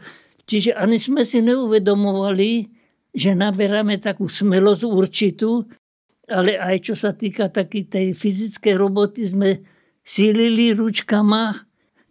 Čiže 0.50 0.74
ani 0.74 0.98
sme 0.98 1.22
si 1.22 1.46
neuvedomovali, 1.46 2.68
že 3.14 3.38
naberáme 3.38 4.02
takú 4.02 4.26
smelosť 4.26 4.84
určitú, 4.90 5.70
ale 6.26 6.58
aj 6.58 6.90
čo 6.90 6.94
sa 6.98 7.14
týka 7.14 7.54
takej 7.54 7.86
tej 7.88 8.08
fyzickej 8.18 8.76
roboty, 8.76 9.30
sme 9.30 9.62
sílili 10.02 10.74
ručkama 10.74 11.69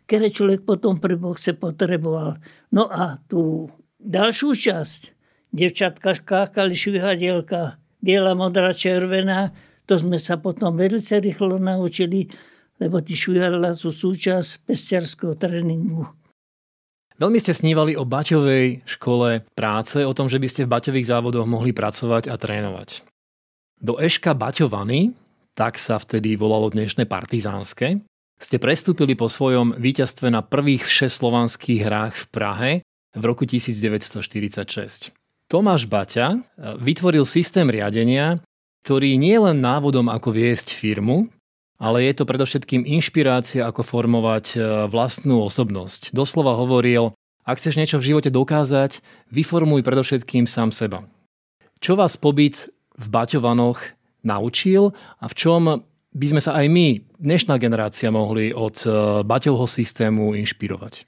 ktoré 0.09 0.33
človek 0.33 0.65
potom 0.65 0.97
pri 0.97 1.21
boxe 1.21 1.53
potreboval. 1.53 2.41
No 2.73 2.89
a 2.89 3.21
tú 3.29 3.69
ďalšiu 4.01 4.57
časť, 4.57 5.13
devčatka 5.53 6.17
skákali 6.17 6.73
švihadielka, 6.73 7.77
biela, 8.01 8.33
modrá, 8.33 8.73
červená, 8.73 9.53
to 9.85 10.01
sme 10.01 10.17
sa 10.17 10.41
potom 10.41 10.81
veľmi 10.81 11.01
rýchlo 11.01 11.61
naučili, 11.61 12.33
lebo 12.81 13.05
tí 13.05 13.13
švihadla 13.13 13.77
sú 13.77 13.93
súčasť 13.93 14.65
pestiarského 14.65 15.37
tréningu. 15.37 16.09
Veľmi 17.21 17.43
ste 17.43 17.53
snívali 17.53 17.93
o 17.99 18.09
Baťovej 18.09 18.89
škole 18.89 19.45
práce, 19.53 20.01
o 20.01 20.17
tom, 20.17 20.31
že 20.31 20.41
by 20.41 20.49
ste 20.49 20.65
v 20.65 20.73
Baťových 20.73 21.11
závodoch 21.11 21.45
mohli 21.45 21.77
pracovať 21.77 22.33
a 22.33 22.39
trénovať. 22.39 23.05
Do 23.83 24.01
Eška 24.01 24.33
Baťovany, 24.39 25.13
tak 25.59 25.77
sa 25.77 25.99
vtedy 25.99 26.39
volalo 26.39 26.71
dnešné 26.71 27.11
partizánske, 27.11 27.99
ste 28.39 28.57
prestúpili 28.63 29.19
po 29.19 29.27
svojom 29.27 29.75
víťazstve 29.75 30.31
na 30.31 30.47
prvých 30.47 30.87
všeslovanských 30.87 31.81
hrách 31.83 32.15
v 32.15 32.25
Prahe 32.31 32.71
v 33.13 33.23
roku 33.27 33.43
1946. 33.43 35.11
Tomáš 35.51 35.91
Baťa 35.91 36.27
eh, 36.33 36.41
vytvoril 36.79 37.27
systém 37.27 37.67
riadenia, 37.67 38.39
ktorý 38.87 39.19
nie 39.19 39.35
je 39.35 39.45
len 39.53 39.59
návodom, 39.59 40.07
ako 40.07 40.31
viesť 40.33 40.73
firmu, 40.73 41.29
ale 41.79 42.07
je 42.11 42.13
to 42.15 42.25
predovšetkým 42.27 42.87
inšpirácia, 42.87 43.67
ako 43.67 43.83
formovať 43.83 44.47
eh, 44.55 44.61
vlastnú 44.87 45.43
osobnosť. 45.43 46.15
Doslova 46.15 46.55
hovoril, 46.55 47.17
ak 47.43 47.59
chceš 47.59 47.81
niečo 47.81 47.99
v 47.99 48.15
živote 48.15 48.31
dokázať, 48.31 49.01
vyformuj 49.35 49.83
predovšetkým 49.83 50.45
sám 50.47 50.71
seba. 50.71 51.09
Čo 51.81 51.97
vás 51.97 52.19
pobyt 52.21 52.69
v 52.99 53.07
Baťovanoch 53.09 53.81
naučil 54.27 54.93
a 55.23 55.25
v 55.31 55.35
čom 55.35 55.63
by 56.13 56.27
sme 56.33 56.41
sa 56.41 56.57
aj 56.57 56.67
my, 56.73 56.87
dnešná 57.21 57.61
generácia, 57.61 58.09
mohli 58.09 58.53
od 58.53 58.81
e, 58.85 58.89
Baťovho 59.25 59.69
systému 59.69 60.33
inšpirovať? 60.39 61.05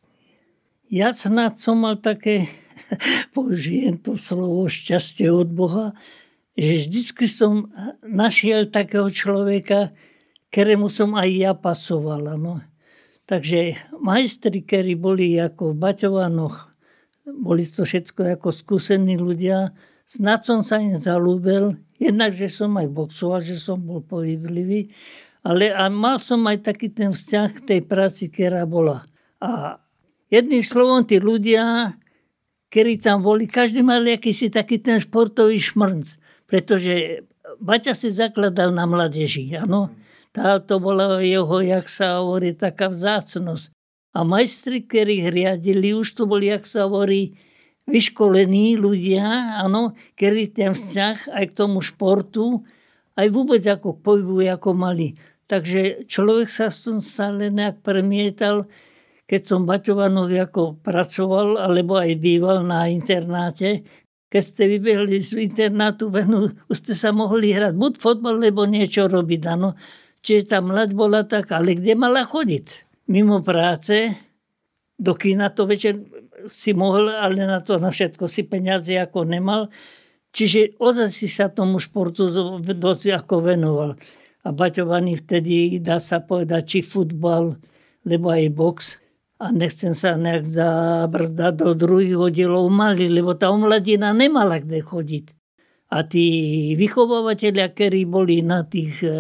Ja 0.93 1.15
snad 1.15 1.63
som 1.63 1.87
mal 1.87 2.03
také, 2.03 2.51
použijem 3.37 3.97
to 4.03 4.21
slovo, 4.21 4.69
šťastie 4.69 5.31
od 5.33 5.49
Boha, 5.49 5.97
že 6.59 6.85
vždycky 6.85 7.25
som 7.31 7.73
našiel 8.05 8.69
takého 8.69 9.09
človeka, 9.09 9.97
ktorému 10.51 10.91
som 10.91 11.17
aj 11.17 11.29
ja 11.31 11.53
pasovala. 11.57 12.37
No. 12.37 12.61
Takže 13.25 13.79
majstri, 14.03 14.67
ktorí 14.67 14.99
boli 14.99 15.39
ako 15.39 15.73
v 15.73 15.81
Baťovanoch, 15.81 16.57
boli 17.31 17.65
to 17.71 17.87
všetko 17.87 18.37
ako 18.37 18.51
skúsení 18.51 19.15
ľudia, 19.15 19.71
snad 20.11 20.43
som 20.43 20.67
sa 20.67 20.83
im 20.83 20.99
zalúbil, 20.99 21.79
Jednak, 22.01 22.33
že 22.33 22.49
som 22.49 22.73
aj 22.81 22.89
boxoval, 22.89 23.45
že 23.45 23.61
som 23.61 23.77
bol 23.77 24.01
pohyblivý, 24.01 24.89
ale 25.45 25.69
a 25.69 25.93
mal 25.93 26.17
som 26.17 26.41
aj 26.49 26.65
taký 26.65 26.89
ten 26.89 27.13
vzťah 27.13 27.49
k 27.61 27.65
tej 27.65 27.81
práci, 27.85 28.33
ktorá 28.33 28.65
bola. 28.65 29.05
A 29.37 29.77
jedným 30.33 30.65
slovom, 30.65 31.05
tí 31.05 31.21
ľudia, 31.21 31.97
ktorí 32.73 33.05
tam 33.05 33.21
boli, 33.21 33.45
každý 33.45 33.85
mal 33.85 34.01
akýsi 34.01 34.49
taký 34.49 34.81
ten 34.81 34.97
športový 34.97 35.61
šmrnc, 35.61 36.09
pretože 36.49 37.25
Baťa 37.61 37.93
si 37.93 38.09
zakladal 38.15 38.71
na 38.71 38.89
mladeži, 38.89 39.51
áno. 39.59 39.93
Tá, 40.31 40.63
to 40.63 40.79
bola 40.79 41.19
jeho, 41.19 41.59
jak 41.59 41.91
sa 41.91 42.23
hovorí, 42.23 42.55
taká 42.55 42.87
vzácnosť. 42.87 43.75
A 44.15 44.23
majstri, 44.23 44.87
ktorí 44.87 45.27
riadili, 45.27 45.91
už 45.91 46.15
to 46.15 46.23
boli, 46.31 46.47
jak 46.47 46.63
sa 46.63 46.87
hovorí, 46.87 47.35
vyškolení 47.89 48.77
ľudia, 48.77 49.61
áno, 49.63 49.97
ktorí 50.19 50.53
ten 50.53 50.77
vzťah 50.77 51.33
aj 51.33 51.45
k 51.51 51.57
tomu 51.57 51.81
športu, 51.81 52.65
aj 53.17 53.27
vôbec 53.33 53.65
ako 53.65 53.97
k 53.97 54.03
pohybu, 54.05 54.35
ako 54.51 54.71
mali. 54.73 55.17
Takže 55.51 56.07
človek 56.07 56.47
sa 56.47 56.71
s 56.71 56.87
tom 56.87 57.03
stále 57.03 57.51
nejak 57.51 57.83
premietal, 57.83 58.71
keď 59.27 59.41
som 59.47 59.67
Baťovanoch 59.67 60.31
ako 60.51 60.79
pracoval, 60.83 61.59
alebo 61.59 61.99
aj 61.99 62.19
býval 62.19 62.67
na 62.67 62.91
internáte, 62.91 63.87
keď 64.31 64.43
ste 64.47 64.65
vybehli 64.79 65.19
z 65.19 65.43
internátu 65.43 66.07
venu, 66.07 66.55
už 66.71 66.77
ste 66.79 66.95
sa 66.95 67.11
mohli 67.11 67.51
hrať 67.51 67.75
buď 67.75 67.93
fotbal, 67.99 68.39
alebo 68.39 68.63
niečo 68.63 69.11
robiť, 69.11 69.43
áno. 69.51 69.75
Čiže 70.23 70.55
tá 70.55 70.59
mlaď 70.63 70.95
bola 70.95 71.27
tak, 71.27 71.51
ale 71.51 71.75
kde 71.75 71.99
mala 71.99 72.23
chodiť? 72.23 72.87
Mimo 73.11 73.43
práce, 73.43 74.15
do 74.95 75.19
kina 75.19 75.51
to 75.51 75.67
večer 75.67 75.99
si 76.49 76.73
mohol, 76.73 77.13
ale 77.13 77.45
na 77.45 77.61
to 77.61 77.77
na 77.77 77.93
všetko 77.93 78.25
si 78.31 78.49
peniaze 78.49 78.97
ako 78.97 79.29
nemal. 79.29 79.69
Čiže 80.31 80.79
ozaj 80.79 81.11
si 81.11 81.27
sa 81.27 81.51
tomu 81.51 81.83
športu 81.83 82.31
dosť 82.63 83.05
ako 83.21 83.35
venoval. 83.45 83.99
A 84.41 84.49
Baťovaný 84.55 85.21
vtedy, 85.21 85.83
dá 85.83 86.01
sa 86.01 86.23
povedať, 86.23 86.63
či 86.65 86.79
futbal, 86.81 87.61
lebo 88.07 88.33
aj 88.33 88.55
box. 88.55 88.77
A 89.41 89.53
nechcem 89.53 89.93
sa 89.97 90.17
nejak 90.17 90.49
zabrzdať 90.49 91.55
do 91.65 91.73
druhých 91.73 92.17
oddielov 92.17 92.69
mali, 92.69 93.09
lebo 93.09 93.37
tá 93.37 93.49
omladina 93.53 94.13
nemala 94.13 94.61
kde 94.61 94.81
chodiť. 94.81 95.27
A 95.91 96.07
tí 96.07 96.27
vychovávateľia, 96.79 97.67
ktorí 97.75 98.07
boli 98.07 98.47
na 98.47 98.63
tých 98.63 99.03
e, 99.03 99.11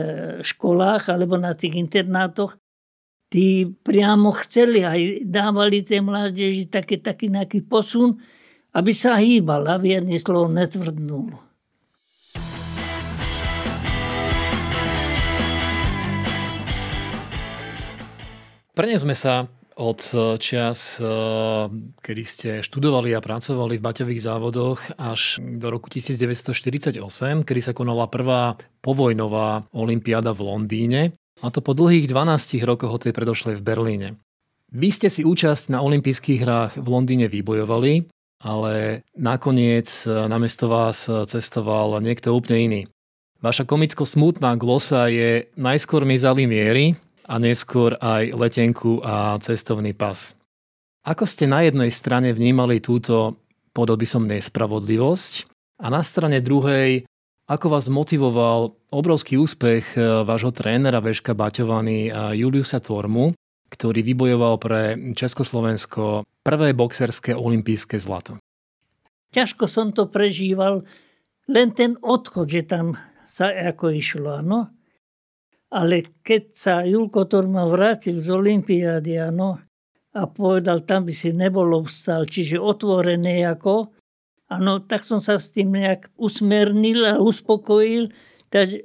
školách 0.47 1.11
alebo 1.11 1.35
na 1.35 1.59
tých 1.59 1.75
internátoch, 1.75 2.55
tí 3.31 3.63
priamo 3.71 4.35
chceli 4.43 4.83
aj 4.83 5.23
dávali 5.23 5.87
tej 5.87 6.03
mládeži 6.03 6.67
taký, 6.67 6.99
taký 6.99 7.31
nejaký 7.31 7.63
posun, 7.63 8.19
aby 8.75 8.91
sa 8.91 9.17
hýbal, 9.17 9.71
aby 9.71 10.03
jedný 10.03 10.19
slovo 10.19 10.51
netvrdnul. 10.51 11.31
Prenesme 18.75 19.15
sa 19.15 19.47
od 19.81 20.01
čas, 20.37 21.01
eh, 21.01 21.07
kedy 22.05 22.23
ste 22.29 22.51
študovali 22.61 23.17
a 23.17 23.25
pracovali 23.25 23.81
v 23.81 23.87
baťových 23.87 24.21
závodoch 24.21 24.79
až 25.01 25.41
do 25.41 25.73
roku 25.73 25.89
1948, 25.89 27.47
kedy 27.47 27.61
sa 27.65 27.73
konala 27.73 28.05
prvá 28.11 28.61
povojnová 28.85 29.65
olimpiáda 29.73 30.37
v 30.37 30.41
Londýne, 30.45 31.01
a 31.41 31.49
to 31.49 31.65
po 31.65 31.73
dlhých 31.73 32.07
12 32.09 32.61
rokoch 32.63 32.93
od 32.97 33.03
tej 33.09 33.13
predošlej 33.17 33.59
v 33.59 33.65
Berlíne. 33.65 34.09
Vy 34.71 34.95
ste 34.95 35.09
si 35.11 35.27
účasť 35.27 35.75
na 35.75 35.83
olympijských 35.83 36.41
hrách 36.47 36.73
v 36.79 36.87
Londýne 36.87 37.27
vybojovali, 37.27 38.07
ale 38.41 39.03
nakoniec 39.19 39.89
namiesto 40.07 40.71
vás 40.71 41.09
cestoval 41.09 41.99
niekto 41.99 42.31
úplne 42.33 42.59
iný. 42.65 42.83
Vaša 43.41 43.65
komicko-smutná 43.65 44.55
glosa 44.61 45.09
je 45.09 45.49
najskôr 45.57 46.05
mi 46.05 46.21
zali 46.21 46.45
miery 46.45 46.95
a 47.25 47.41
neskôr 47.41 47.97
aj 47.99 48.37
letenku 48.37 49.01
a 49.01 49.41
cestovný 49.41 49.97
pas. 49.97 50.37
Ako 51.09 51.25
ste 51.25 51.49
na 51.49 51.65
jednej 51.65 51.89
strane 51.89 52.37
vnímali 52.37 52.85
túto, 52.85 53.41
podoby 53.73 54.05
som 54.05 54.29
nespravodlivosť 54.29 55.33
a 55.81 55.89
na 55.89 56.05
strane 56.05 56.45
druhej, 56.45 57.09
ako 57.50 57.66
vás 57.66 57.90
motivoval 57.90 58.78
obrovský 58.95 59.35
úspech 59.35 59.99
e, 59.99 60.23
vášho 60.23 60.54
trénera 60.54 61.02
Veška 61.02 61.35
Baťovany 61.35 62.07
Juliusa 62.38 62.78
Tormu, 62.78 63.35
ktorý 63.66 64.07
vybojoval 64.07 64.54
pre 64.62 64.95
Československo 65.19 66.23
prvé 66.47 66.71
boxerské 66.71 67.35
olympijské 67.35 67.99
zlato? 67.99 68.38
Ťažko 69.35 69.66
som 69.66 69.90
to 69.90 70.07
prežíval, 70.07 70.87
len 71.50 71.75
ten 71.75 71.99
odchod, 71.99 72.47
že 72.50 72.62
tam 72.71 72.95
sa 73.26 73.50
ako 73.50 73.95
išlo, 73.95 74.42
áno. 74.42 74.71
Ale 75.71 76.23
keď 76.23 76.42
sa 76.54 76.75
Julko 76.83 77.30
Torma 77.30 77.66
vrátil 77.66 78.23
z 78.23 78.30
Olympiády, 78.30 79.23
áno, 79.23 79.59
a 80.11 80.23
povedal, 80.26 80.83
tam 80.83 81.07
by 81.07 81.14
si 81.14 81.30
nebolo 81.30 81.87
vstal, 81.87 82.26
čiže 82.26 82.59
otvorené 82.59 83.47
ako, 83.47 83.95
áno, 84.50 84.83
tak 84.83 85.07
som 85.07 85.23
sa 85.23 85.38
s 85.38 85.54
tým 85.54 85.71
nejak 85.73 86.11
usmernil 86.19 87.07
a 87.07 87.23
uspokojil, 87.23 88.11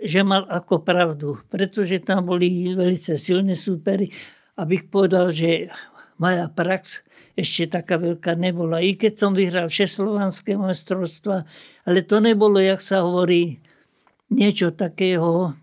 že 0.06 0.22
mal 0.22 0.46
ako 0.46 0.86
pravdu, 0.86 1.42
pretože 1.50 1.98
tam 2.06 2.30
boli 2.30 2.78
veľmi 2.78 3.02
silní 3.02 3.58
súperi, 3.58 4.14
abych 4.62 4.94
povedal, 4.94 5.34
že 5.34 5.74
moja 6.22 6.46
prax 6.54 7.02
ešte 7.36 7.82
taká 7.82 8.00
veľká 8.00 8.38
nebola. 8.38 8.80
I 8.80 8.96
keď 8.96 9.14
som 9.20 9.32
vyhral 9.36 9.68
všeslovanské 9.68 10.56
majstrovstva, 10.56 11.44
ale 11.84 12.00
to 12.06 12.24
nebolo, 12.24 12.62
jak 12.62 12.80
sa 12.80 13.04
hovorí, 13.04 13.60
niečo 14.32 14.72
takého, 14.72 15.54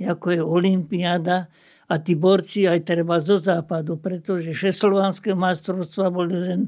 ako 0.00 0.26
je 0.32 0.40
Olympiáda 0.40 1.50
a 1.90 1.94
tí 2.00 2.16
borci 2.16 2.64
aj 2.64 2.88
treba 2.88 3.20
zo 3.20 3.42
západu, 3.42 4.00
pretože 4.00 4.56
šeslovanské 4.56 5.36
majstrovstvá 5.36 6.08
boli 6.08 6.34
len 6.38 6.60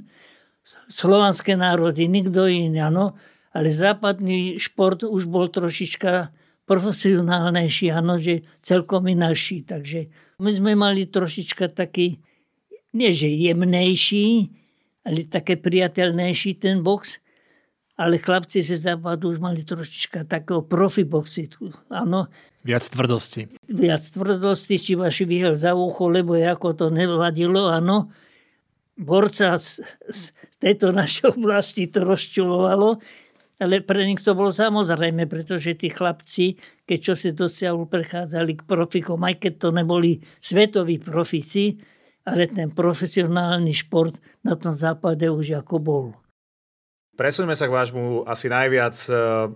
slovanské 0.89 1.57
národy, 1.57 2.09
nikto 2.09 2.49
iný, 2.49 2.81
áno. 2.81 3.17
Ale 3.55 3.71
západný 3.71 4.59
šport 4.59 5.07
už 5.07 5.31
bol 5.31 5.47
trošička 5.47 6.35
profesionálnejší, 6.67 7.95
áno, 7.95 8.19
že 8.19 8.43
celkom 8.65 9.07
inaší. 9.07 9.63
Takže 9.63 10.11
my 10.43 10.51
sme 10.51 10.73
mali 10.75 11.07
trošička 11.07 11.71
taký, 11.71 12.19
nie 12.91 13.11
že 13.15 13.31
jemnejší, 13.31 14.51
ale 15.07 15.29
také 15.31 15.55
priateľnejší 15.61 16.59
ten 16.59 16.83
box 16.83 17.25
ale 17.95 18.19
chlapci 18.19 18.63
ze 18.63 18.77
západu 18.77 19.31
už 19.31 19.39
mali 19.39 19.63
trošička 19.63 20.27
takého 20.27 20.67
profiboxitu. 20.67 21.71
Áno. 21.87 22.27
Viac 22.67 22.83
tvrdosti. 22.91 23.47
Viac 23.71 24.03
tvrdosti, 24.11 24.75
či 24.83 24.93
vaši 24.99 25.23
vyhel 25.23 25.55
za 25.55 25.79
ucho, 25.79 26.11
lebo 26.11 26.35
ako 26.35 26.75
to 26.75 26.87
nevadilo, 26.91 27.71
áno. 27.71 28.11
Borca 28.95 29.59
z, 29.59 29.83
z 30.07 30.21
tejto 30.63 30.95
našej 30.95 31.35
oblasti 31.35 31.91
to 31.91 32.07
rozčulovalo, 32.07 33.03
ale 33.59 33.83
pre 33.83 34.03
nich 34.07 34.23
to 34.23 34.35
bolo 34.35 34.51
samozrejme, 34.51 35.27
pretože 35.31 35.79
tí 35.79 35.91
chlapci, 35.91 36.59
keď 36.87 36.99
čo 36.99 37.15
si 37.15 37.31
dosiahol, 37.35 37.87
prechádzali 37.87 38.63
k 38.63 38.67
profikom, 38.67 39.19
aj 39.23 39.43
keď 39.43 39.53
to 39.59 39.69
neboli 39.71 40.23
svetoví 40.43 40.99
profici, 41.03 41.79
ale 42.25 42.49
ten 42.51 42.73
profesionálny 42.73 43.75
šport 43.75 44.17
na 44.43 44.57
tom 44.57 44.75
západe 44.75 45.29
už 45.29 45.61
ako 45.61 45.77
bol. 45.79 46.07
Presuňme 47.15 47.55
sa 47.55 47.71
k 47.71 47.77
vášmu 47.79 48.27
asi 48.27 48.51
najviac 48.51 48.97
e, 49.07 49.11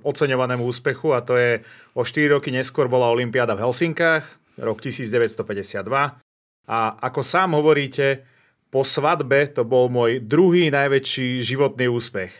oceňovanému 0.06 0.62
úspechu 0.62 1.10
a 1.10 1.26
to 1.26 1.34
je 1.34 1.58
o 1.98 2.06
4 2.06 2.38
roky 2.38 2.54
neskôr 2.54 2.86
bola 2.86 3.10
Olympiáda 3.10 3.58
v 3.58 3.66
Helsinkách, 3.66 4.22
rok 4.62 4.78
1952. 4.78 5.82
A 6.70 6.78
ako 7.02 7.20
sám 7.26 7.58
hovoríte, 7.58 8.22
po 8.68 8.84
svadbe 8.84 9.48
to 9.48 9.64
bol 9.64 9.88
môj 9.88 10.20
druhý 10.20 10.68
najväčší 10.68 11.40
životný 11.40 11.88
úspech. 11.88 12.32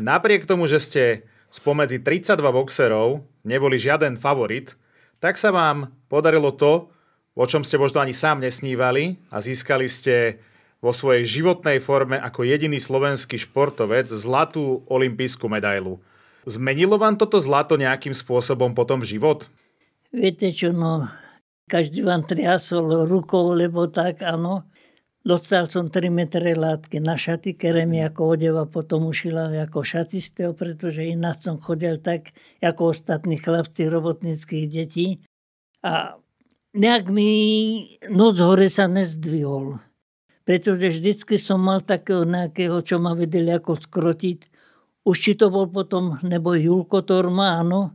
Napriek 0.00 0.44
tomu, 0.48 0.68
že 0.68 0.80
ste 0.80 1.04
spomedzi 1.52 2.00
32 2.00 2.36
boxerov 2.52 3.24
neboli 3.44 3.76
žiaden 3.80 4.16
favorit, 4.20 4.76
tak 5.20 5.36
sa 5.36 5.52
vám 5.52 5.92
podarilo 6.08 6.52
to, 6.52 6.88
o 7.36 7.44
čom 7.44 7.64
ste 7.64 7.76
možno 7.76 8.00
ani 8.00 8.16
sám 8.16 8.40
nesnívali 8.40 9.20
a 9.28 9.40
získali 9.40 9.88
ste 9.88 10.40
vo 10.80 10.96
svojej 10.96 11.28
životnej 11.28 11.76
forme 11.80 12.16
ako 12.16 12.48
jediný 12.48 12.80
slovenský 12.80 13.36
športovec 13.36 14.08
zlatú 14.08 14.80
olimpijskú 14.88 15.44
medailu. 15.48 16.00
Zmenilo 16.48 16.96
vám 16.96 17.20
toto 17.20 17.36
zlato 17.36 17.76
nejakým 17.76 18.16
spôsobom 18.16 18.72
potom 18.72 19.04
život? 19.04 19.44
Viete 20.08 20.56
čo, 20.56 20.72
no, 20.72 21.04
každý 21.68 22.00
vám 22.00 22.24
triasol 22.24 23.04
rukou, 23.04 23.52
lebo 23.52 23.92
tak, 23.92 24.24
áno. 24.24 24.64
Dostal 25.20 25.68
som 25.68 25.92
3 25.92 26.08
metre 26.08 26.56
látky 26.56 26.96
na 26.98 27.20
šaty, 27.20 27.52
ktoré 27.52 27.84
mi 27.84 28.00
ako 28.00 28.40
odeva 28.40 28.64
potom 28.64 29.04
ušila 29.04 29.52
ako 29.68 29.84
šatistého, 29.84 30.56
pretože 30.56 31.04
ináč 31.04 31.44
som 31.44 31.60
chodil 31.60 32.00
tak, 32.00 32.32
ako 32.64 32.96
ostatní 32.96 33.36
chlapci 33.36 33.84
robotnických 33.92 34.66
detí. 34.72 35.20
A 35.84 36.16
nejak 36.72 37.12
mi 37.12 37.28
noc 38.08 38.40
hore 38.40 38.72
sa 38.72 38.88
nezdvihol 38.88 39.90
pretože 40.50 40.98
vždycky 40.98 41.38
som 41.38 41.62
mal 41.62 41.78
takého 41.78 42.26
nejakého, 42.26 42.82
čo 42.82 42.98
ma 42.98 43.14
vedeli 43.14 43.54
ako 43.54 43.78
skrotiť. 43.86 44.50
Už 45.06 45.14
či 45.14 45.38
to 45.38 45.46
bol 45.46 45.70
potom, 45.70 46.18
nebo 46.26 46.58
Julko 46.58 47.06
Torma, 47.06 47.62
áno, 47.62 47.94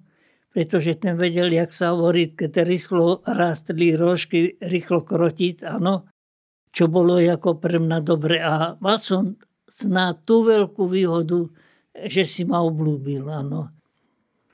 pretože 0.56 0.96
ten 0.96 1.20
vedel, 1.20 1.52
jak 1.52 1.76
sa 1.76 1.92
hovorí, 1.92 2.32
keď 2.32 2.64
rýchlo 2.64 3.20
rástli 3.28 3.92
rožky, 4.00 4.56
rýchlo 4.64 5.04
krotiť, 5.04 5.68
áno, 5.68 6.08
čo 6.76 6.92
bolo 6.92 7.16
ako 7.16 7.64
pre 7.64 7.80
mňa 7.80 8.00
dobre. 8.04 8.44
A 8.44 8.76
mal 8.84 9.00
som 9.00 9.40
sná 9.72 10.12
tú 10.28 10.44
veľkú 10.44 10.92
výhodu, 10.92 11.48
že 11.96 12.28
si 12.28 12.44
ma 12.44 12.60
oblúbil, 12.60 13.24
áno. 13.32 13.72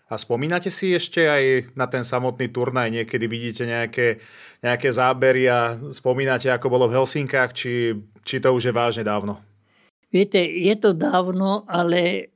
A 0.05 0.19
spomínate 0.19 0.69
si 0.69 0.91
ešte 0.93 1.25
aj 1.25 1.73
na 1.73 1.87
ten 1.87 2.05
samotný 2.05 2.51
turnaj? 2.51 2.91
Niekedy 2.93 3.25
vidíte 3.25 3.63
nejaké, 3.65 4.21
nejaké 4.61 4.91
zábery 4.91 5.49
a 5.49 5.79
spomínate, 5.89 6.51
ako 6.51 6.67
bolo 6.67 6.85
v 6.91 7.01
Helsinkách, 7.01 7.55
či, 7.55 7.95
či 8.21 8.37
to 8.37 8.51
už 8.53 8.69
je 8.69 8.73
vážne 8.75 9.07
dávno? 9.07 9.39
Viete, 10.11 10.43
je 10.43 10.75
to 10.75 10.91
dávno, 10.91 11.63
ale 11.65 12.29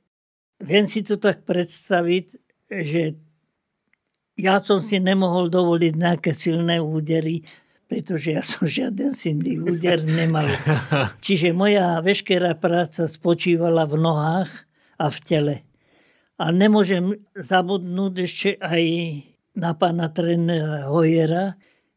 viem 0.56 0.88
si 0.88 1.04
to 1.04 1.20
tak 1.20 1.44
predstaviť, 1.44 2.24
že 2.72 3.02
ja 4.40 4.56
som 4.64 4.80
si 4.80 4.96
nemohol 4.96 5.52
dovoliť 5.52 5.92
nejaké 5.94 6.32
silné 6.32 6.80
údery, 6.80 7.44
pretože 7.86 8.34
ja 8.34 8.42
som 8.42 8.66
žiaden 8.66 9.14
silný 9.14 9.62
úder 9.62 10.02
nemal. 10.02 10.46
Čiže 11.24 11.54
moja 11.54 12.02
veškerá 12.02 12.58
práca 12.58 13.06
spočívala 13.06 13.86
v 13.86 13.94
nohách 14.02 14.50
a 14.98 15.06
v 15.06 15.18
tele. 15.22 15.56
A 16.36 16.52
nemôžem 16.52 17.16
zabudnúť 17.32 18.14
ešte 18.20 18.50
aj 18.60 18.84
na 19.56 19.72
pána 19.72 20.12
trénera 20.12 20.92
Hojera, 20.92 21.56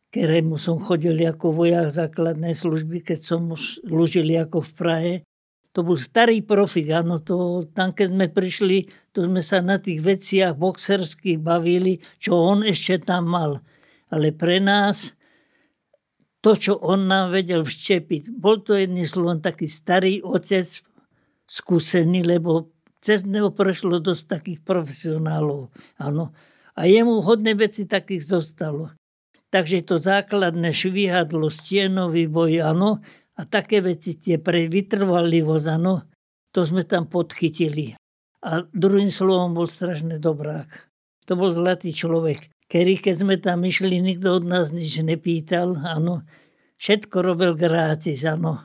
ktorému 0.10 0.58
som 0.58 0.82
chodil 0.82 1.20
ako 1.22 1.54
vojak 1.54 1.94
základnej 1.94 2.58
služby, 2.58 3.04
keď 3.04 3.20
som 3.22 3.54
slúžil 3.54 4.32
ako 4.40 4.66
v 4.66 4.72
Prahe. 4.74 5.14
To 5.78 5.86
bol 5.86 6.02
starý 6.02 6.42
profik, 6.42 6.90
áno, 6.90 7.22
to, 7.22 7.62
tam 7.78 7.94
keď 7.94 8.10
sme 8.10 8.26
prišli, 8.34 8.78
to 9.14 9.30
sme 9.30 9.38
sa 9.46 9.62
na 9.62 9.78
tých 9.78 10.02
veciach 10.02 10.58
boxerských 10.58 11.38
bavili, 11.38 12.02
čo 12.18 12.34
on 12.42 12.66
ešte 12.66 13.06
tam 13.06 13.30
mal. 13.30 13.62
Ale 14.10 14.34
pre 14.34 14.58
nás, 14.58 15.14
to, 16.40 16.56
čo 16.56 16.74
on 16.80 17.12
nám 17.12 17.36
vedel 17.36 17.68
vštepiť, 17.68 18.32
bol 18.32 18.64
to 18.64 18.76
jedný 18.76 19.04
slovom 19.04 19.44
taký 19.44 19.68
starý 19.68 20.24
otec, 20.24 20.68
skúsený, 21.50 22.24
lebo 22.24 22.72
cez 23.04 23.26
neho 23.28 23.52
prešlo 23.52 24.00
dosť 24.00 24.24
takých 24.40 24.60
profesionálov. 24.64 25.74
Áno. 26.00 26.32
A 26.80 26.88
jemu 26.88 27.20
hodne 27.26 27.58
veci 27.58 27.84
takých 27.84 28.24
zostalo. 28.24 28.96
Takže 29.50 29.82
to 29.82 29.98
základné 29.98 30.70
švíhadlo, 30.72 31.50
stienový 31.50 32.30
boj, 32.30 32.62
áno, 32.62 33.02
a 33.40 33.42
také 33.48 33.82
veci 33.82 34.20
tie 34.20 34.38
pre 34.38 34.70
vytrvalivosť, 34.70 35.68
áno, 35.74 36.06
to 36.54 36.68
sme 36.68 36.86
tam 36.86 37.10
podchytili. 37.10 37.98
A 38.46 38.64
druhým 38.72 39.10
slovom 39.10 39.58
bol 39.58 39.66
strašný 39.66 40.22
dobrák. 40.22 40.70
To 41.28 41.34
bol 41.34 41.52
zlatý 41.56 41.92
človek, 41.92 42.52
ktorý 42.70 43.02
keď 43.02 43.16
sme 43.18 43.36
tam 43.42 43.66
išli, 43.66 43.98
nikto 43.98 44.38
od 44.38 44.46
nás 44.46 44.70
nič 44.70 45.02
nepýtal, 45.02 45.74
áno, 45.82 46.22
všetko 46.78 47.18
robil 47.26 47.58
gratis, 47.58 48.22
áno. 48.30 48.62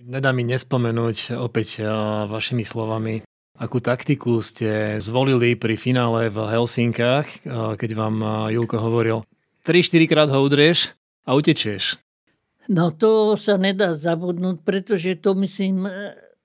Nedá 0.00 0.32
mi 0.32 0.48
nespomenúť 0.48 1.36
opäť 1.36 1.84
vašimi 2.32 2.64
slovami, 2.64 3.20
akú 3.60 3.84
taktiku 3.84 4.40
ste 4.40 4.96
zvolili 4.98 5.60
pri 5.60 5.76
finále 5.76 6.32
v 6.32 6.40
Helsinkách, 6.40 7.44
keď 7.76 7.90
vám 7.92 8.48
Julko 8.48 8.80
hovoril 8.80 9.22
3-4 9.68 10.08
krát 10.08 10.28
ho 10.32 10.40
udrieš 10.40 10.96
a 11.24 11.36
utečieš. 11.36 12.00
No 12.64 12.96
to 12.96 13.36
sa 13.36 13.60
nedá 13.60 13.92
zabudnúť, 13.92 14.64
pretože 14.64 15.20
to 15.20 15.36
myslím, 15.36 15.84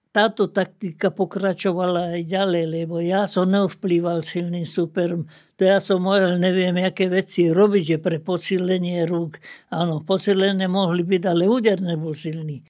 táto 0.09 0.49
taktika 0.49 1.13
pokračovala 1.13 2.17
aj 2.17 2.21
ďalej, 2.25 2.65
lebo 2.65 2.97
ja 2.97 3.29
som 3.29 3.45
neovplýval 3.45 4.25
silným 4.25 4.65
superom. 4.65 5.29
To 5.57 5.61
ja 5.61 5.77
som 5.77 6.01
mohol 6.01 6.41
neviem, 6.41 6.73
aké 6.81 7.05
veci 7.05 7.53
robiť, 7.53 7.83
že 7.85 7.97
pre 8.01 8.17
posilenie 8.17 9.05
rúk. 9.05 9.37
Áno, 9.69 10.01
posilenie 10.01 10.65
mohli 10.65 11.05
byť, 11.05 11.23
ale 11.29 11.45
úder 11.45 11.77
nebol 11.85 12.17
silný. 12.17 12.65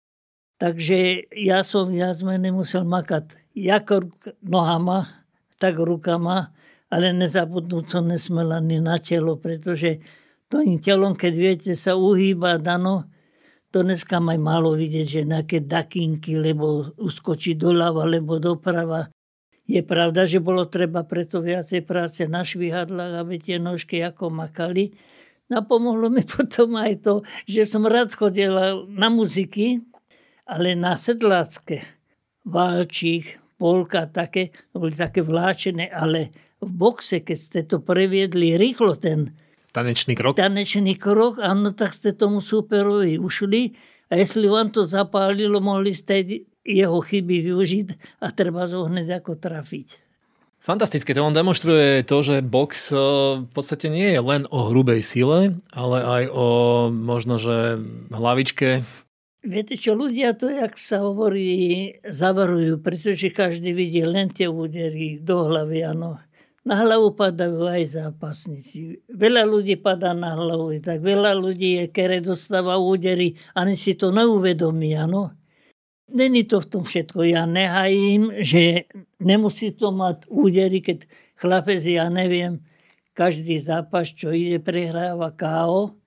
Takže 0.60 1.32
ja 1.40 1.64
som 1.64 1.88
viac 1.88 2.20
menej 2.20 2.52
musel 2.52 2.84
makať 2.84 3.32
jak 3.56 3.88
nohama, 4.44 5.24
tak 5.56 5.80
rukama, 5.80 6.52
ale 6.92 7.16
nezabudnúť 7.16 7.86
som 7.88 8.04
nesmel 8.04 8.52
ani 8.52 8.84
na 8.84 9.00
telo, 9.00 9.40
pretože 9.40 10.04
tým 10.52 10.82
telom, 10.84 11.16
keď 11.16 11.34
viete, 11.38 11.72
sa 11.80 11.96
uhýba 11.96 12.60
dano, 12.60 13.08
to 13.70 13.86
dneska 13.86 14.18
maj 14.18 14.42
málo 14.42 14.74
vidieť, 14.74 15.08
že 15.08 15.22
nejaké 15.30 15.58
dakinky, 15.62 16.34
lebo 16.38 16.90
uskočí 16.98 17.54
doľava, 17.54 18.10
lebo 18.10 18.42
doprava. 18.42 19.14
Je 19.70 19.86
pravda, 19.86 20.26
že 20.26 20.42
bolo 20.42 20.66
treba 20.66 21.06
preto 21.06 21.46
viacej 21.46 21.86
práce 21.86 22.26
na 22.26 22.42
švihadlách, 22.42 23.22
aby 23.22 23.36
tie 23.38 23.62
nožky 23.62 24.02
ako 24.02 24.34
makali. 24.34 24.98
No 25.54 25.62
pomohlo 25.62 26.10
mi 26.10 26.26
potom 26.38 26.74
aj 26.82 27.06
to, 27.06 27.14
že 27.46 27.70
som 27.70 27.86
rád 27.86 28.10
chodila 28.18 28.82
na 28.90 29.14
muziky, 29.14 29.86
ale 30.50 30.74
na 30.74 30.98
sedlácké 30.98 31.86
válčík, 32.42 33.38
polka, 33.62 34.10
také, 34.10 34.50
boli 34.74 34.98
také 34.98 35.22
vláčené, 35.22 35.94
ale 35.94 36.34
v 36.58 36.70
boxe, 36.74 37.22
keď 37.22 37.38
ste 37.38 37.62
to 37.70 37.78
previedli 37.86 38.58
rýchlo, 38.58 38.98
ten 38.98 39.38
tanečný 39.80 40.14
krok, 40.20 40.36
tanečný 40.36 40.94
krok, 41.00 41.40
áno, 41.40 41.72
tak 41.72 41.96
ste 41.96 42.12
tomu 42.12 42.44
superovi 42.44 43.16
ušli 43.16 43.74
a 44.12 44.20
jestli 44.20 44.46
vám 44.52 44.76
to 44.76 44.84
zapálilo, 44.84 45.64
mohli 45.64 45.96
ste 45.96 46.46
jeho 46.68 47.00
chyby 47.00 47.50
využiť 47.50 47.88
a 48.20 48.36
treba 48.36 48.68
hneď 48.68 49.24
ako 49.24 49.40
trafiť. 49.40 50.06
Fantastické, 50.60 51.16
to 51.16 51.24
on 51.24 51.32
demonstruje 51.32 52.04
to, 52.04 52.20
že 52.20 52.44
box 52.44 52.92
eh, 52.92 53.00
v 53.42 53.52
podstate 53.56 53.88
nie 53.88 54.12
je 54.12 54.20
len 54.20 54.44
o 54.52 54.70
hrubej 54.70 55.00
sile, 55.00 55.56
ale 55.72 55.98
aj 56.04 56.24
o 56.36 56.48
možno, 56.92 57.40
že 57.40 57.80
hlavičke, 58.12 58.84
Viete 59.40 59.80
čo, 59.80 59.96
ľudia 59.96 60.36
to, 60.36 60.52
jak 60.52 60.76
sa 60.76 61.00
hovorí, 61.00 61.96
zavarujú, 62.04 62.84
pretože 62.84 63.32
každý 63.32 63.72
vidí 63.72 64.04
len 64.04 64.28
tie 64.36 64.52
údery 64.52 65.16
do 65.16 65.48
hlavy, 65.48 65.80
áno. 65.88 66.20
Na 66.70 66.86
hlavu 66.86 67.18
padajú 67.18 67.66
aj 67.66 67.98
zápasníci. 67.98 69.02
Veľa 69.10 69.42
ľudí 69.50 69.82
padá 69.82 70.14
na 70.14 70.38
hlavu, 70.38 70.78
tak 70.86 71.02
veľa 71.02 71.34
ľudí 71.34 71.82
je, 71.82 71.90
ktoré 71.90 72.22
dostáva 72.22 72.78
údery, 72.78 73.34
ani 73.58 73.74
si 73.74 73.98
to 73.98 74.14
neuvedomí, 74.14 74.94
áno. 74.94 75.34
Není 76.14 76.46
to 76.46 76.62
v 76.62 76.70
tom 76.70 76.84
všetko. 76.86 77.26
Ja 77.26 77.50
nehajím, 77.50 78.38
že 78.46 78.86
nemusí 79.18 79.74
to 79.74 79.90
mať 79.90 80.30
údery, 80.30 80.86
keď 80.86 81.10
chlapec, 81.42 81.82
ja 81.82 82.06
neviem, 82.06 82.62
každý 83.18 83.58
zápas, 83.66 84.14
čo 84.14 84.30
ide, 84.30 84.62
prehráva 84.62 85.34
KO 85.34 85.98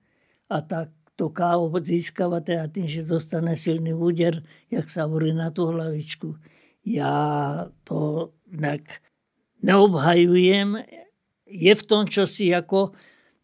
a 0.47 0.63
tak 0.63 0.95
to 1.19 1.27
kávo 1.27 1.75
získava 1.83 2.39
teda 2.39 2.71
tým, 2.71 2.87
že 2.87 3.03
dostane 3.03 3.59
silný 3.59 3.91
úder, 3.91 4.39
jak 4.71 4.87
sa 4.87 5.11
hovorí 5.11 5.35
na 5.35 5.51
tú 5.51 5.75
hlavičku. 5.75 6.39
Ja 6.87 7.67
to 7.83 8.31
tak 8.47 9.03
neobhajujem. 9.63 10.83
Je 11.47 11.73
v 11.73 11.83
tom 11.87 12.05
čosi 12.05 12.51
ako, 12.51 12.93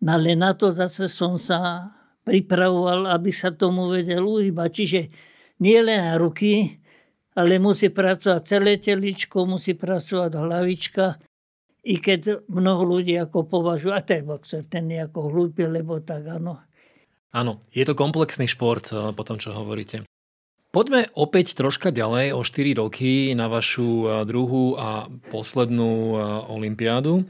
no 0.04 0.10
ale 0.14 0.36
na 0.36 0.54
to 0.54 0.76
zase 0.76 1.08
som 1.08 1.40
sa 1.40 1.92
pripravoval, 2.28 3.10
aby 3.10 3.32
sa 3.32 3.56
tomu 3.56 3.90
vedel 3.90 4.22
uhýbať. 4.22 4.70
Čiže 4.70 5.00
nie 5.64 5.80
len 5.80 6.20
ruky, 6.20 6.78
ale 7.40 7.58
musí 7.58 7.88
pracovať 7.88 8.42
celé 8.44 8.78
teličko, 8.78 9.48
musí 9.48 9.74
pracovať 9.74 10.32
hlavička, 10.36 11.06
i 11.90 11.96
keď 11.98 12.44
mnoho 12.52 12.84
ľudí 12.84 13.16
ako 13.16 13.48
považujú, 13.48 13.96
a 13.96 14.04
ten 14.04 14.28
boxer, 14.28 14.68
ten 14.68 14.92
je 14.92 15.00
ako 15.00 15.32
hlúpy, 15.32 15.64
lebo 15.64 16.04
tak 16.04 16.28
áno. 16.28 16.60
Áno, 17.32 17.62
je 17.72 17.86
to 17.86 17.96
komplexný 17.96 18.50
šport, 18.50 18.90
eh, 18.92 19.16
po 19.16 19.24
tom, 19.24 19.40
čo 19.40 19.56
hovoríte. 19.56 20.09
Poďme 20.70 21.10
opäť 21.18 21.58
troška 21.58 21.90
ďalej 21.90 22.38
o 22.38 22.46
4 22.46 22.78
roky 22.78 23.34
na 23.34 23.50
vašu 23.50 24.06
eh, 24.06 24.10
druhú 24.30 24.78
a 24.78 25.10
poslednú 25.34 25.92
eh, 26.14 26.20
olympiádu. 26.46 27.26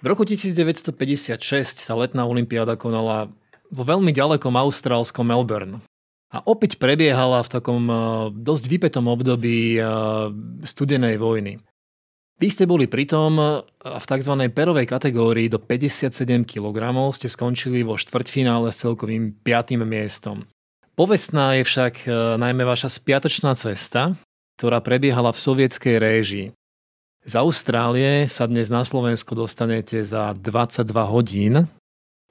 V 0.00 0.06
roku 0.08 0.24
1956 0.24 1.36
sa 1.76 1.94
letná 1.94 2.24
olympiáda 2.24 2.80
konala 2.80 3.28
vo 3.68 3.84
veľmi 3.84 4.10
ďalekom 4.10 4.56
austrálskom 4.56 5.28
Melbourne. 5.28 5.84
A 6.32 6.40
opäť 6.48 6.80
prebiehala 6.80 7.44
v 7.44 7.52
takom 7.52 7.82
dosť 8.32 8.64
vypetom 8.64 9.04
období 9.04 9.76
studenej 10.64 11.20
vojny. 11.20 11.60
Vy 12.40 12.48
ste 12.48 12.64
boli 12.64 12.88
pritom 12.88 13.36
v 13.68 14.04
tzv. 14.08 14.34
perovej 14.48 14.88
kategórii 14.88 15.52
do 15.52 15.60
57 15.60 16.08
kg 16.48 16.76
ste 17.12 17.28
skončili 17.28 17.84
vo 17.84 18.00
štvrťfinále 18.00 18.72
s 18.72 18.80
celkovým 18.80 19.44
5. 19.44 19.76
miestom. 19.84 20.48
Povestná 21.02 21.58
je 21.58 21.66
však 21.66 22.06
e, 22.06 22.38
najmä 22.38 22.62
vaša 22.62 22.86
spiatočná 22.86 23.58
cesta, 23.58 24.14
ktorá 24.54 24.78
prebiehala 24.78 25.34
v 25.34 25.42
sovietskej 25.42 25.98
réžii. 25.98 26.46
Z 27.26 27.34
Austrálie 27.42 28.30
sa 28.30 28.46
dnes 28.46 28.70
na 28.70 28.86
Slovensko 28.86 29.34
dostanete 29.34 30.06
za 30.06 30.30
22 30.30 30.86
hodín 31.10 31.66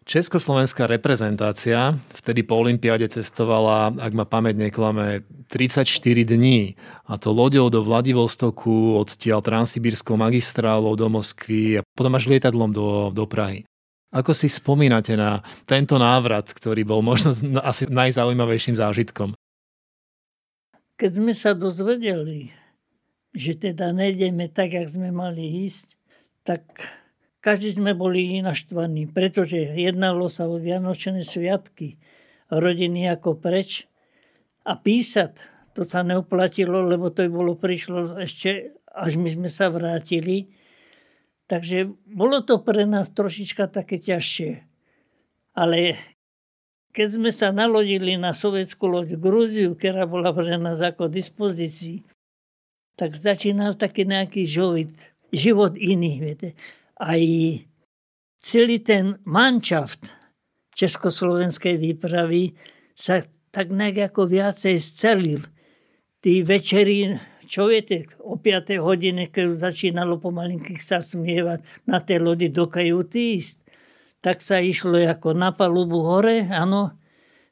Československá 0.08 0.88
reprezentácia 0.88 2.00
vtedy 2.16 2.48
po 2.48 2.64
Olympiáde 2.64 3.12
cestovala, 3.12 3.92
ak 3.92 4.12
ma 4.16 4.24
pamäť 4.24 4.72
neklame, 4.72 5.28
34 5.52 5.86
dní. 6.26 6.74
A 7.06 7.22
to 7.22 7.30
loďou 7.36 7.68
do 7.68 7.86
Vladivostoku, 7.86 8.98
odtiaľ 8.98 9.46
transsibírskou 9.46 10.16
magistrálou 10.16 10.96
do 10.96 11.12
Moskvy 11.12 11.80
a 11.80 11.86
potom 11.92 12.16
až 12.16 12.32
lietadlom 12.32 12.72
do, 12.72 13.12
do 13.12 13.28
Prahy. 13.28 13.68
Ako 14.12 14.36
si 14.36 14.52
spomínate 14.52 15.16
na 15.16 15.40
tento 15.64 15.96
návrat, 15.96 16.52
ktorý 16.52 16.84
bol 16.84 17.00
možno 17.00 17.32
asi 17.64 17.88
najzaujímavejším 17.88 18.76
zážitkom? 18.76 19.32
Keď 21.00 21.12
sme 21.16 21.32
sa 21.32 21.56
dozvedeli, 21.56 22.52
že 23.32 23.56
teda 23.56 23.96
nejdeme 23.96 24.52
tak, 24.52 24.76
jak 24.76 24.92
sme 24.92 25.16
mali 25.16 25.64
ísť, 25.64 25.96
tak 26.44 26.68
každý 27.40 27.80
sme 27.80 27.96
boli 27.96 28.44
naštvaní, 28.44 29.10
pretože 29.10 29.74
jednalo 29.74 30.28
sa 30.28 30.46
o 30.46 30.60
Vianočné 30.60 31.24
sviatky, 31.26 31.98
rodiny 32.52 33.08
ako 33.10 33.40
preč. 33.40 33.88
A 34.68 34.78
písať, 34.78 35.40
to 35.74 35.88
sa 35.88 36.06
neoplatilo, 36.06 36.86
lebo 36.86 37.10
to 37.10 37.26
bolo 37.32 37.58
prišlo 37.58 38.20
ešte, 38.22 38.76
až 38.92 39.18
my 39.18 39.32
sme 39.32 39.50
sa 39.50 39.72
vrátili. 39.72 40.54
Takže 41.52 41.92
bolo 42.08 42.40
to 42.48 42.64
pre 42.64 42.88
nás 42.88 43.12
trošička 43.12 43.68
také 43.68 44.00
ťažšie. 44.00 44.64
Ale 45.52 46.00
keď 46.96 47.20
sme 47.20 47.32
sa 47.36 47.52
nalodili 47.52 48.16
na 48.16 48.32
sovietskú 48.32 48.88
loď 48.88 49.20
Grúziu, 49.20 49.76
ktorá 49.76 50.08
bola 50.08 50.32
pre 50.32 50.56
nás 50.56 50.80
ako 50.80 51.12
dispozícii, 51.12 52.08
tak 52.96 53.20
začínal 53.20 53.76
taký 53.76 54.08
nejaký 54.08 54.48
život, 54.48 54.96
život 55.36 55.76
iný. 55.76 56.24
Viete 56.24 56.56
aj 56.96 57.24
celý 58.40 58.80
ten 58.80 59.20
manšaft 59.28 60.08
československej 60.80 61.76
výpravy 61.76 62.56
sa 62.96 63.28
tak 63.52 63.76
nejak 63.76 64.16
ako 64.16 64.32
viacej 64.32 64.80
scelil. 64.80 65.44
Tí 66.24 66.48
večerí, 66.48 67.20
viete, 67.68 68.08
o 68.24 68.40
5. 68.40 68.80
hodine, 68.80 69.28
keď 69.28 69.60
začínalo 69.60 70.16
pomalinky 70.16 70.80
sa 70.80 71.04
smievať 71.04 71.60
na 71.84 72.00
tej 72.00 72.24
lodi 72.24 72.48
do 72.48 72.72
kajuty 72.72 73.44
ísť, 73.44 73.58
tak 74.24 74.40
sa 74.40 74.64
išlo 74.64 74.96
ako 75.04 75.36
na 75.36 75.52
palubu 75.52 76.00
hore, 76.00 76.48
áno, 76.48 76.96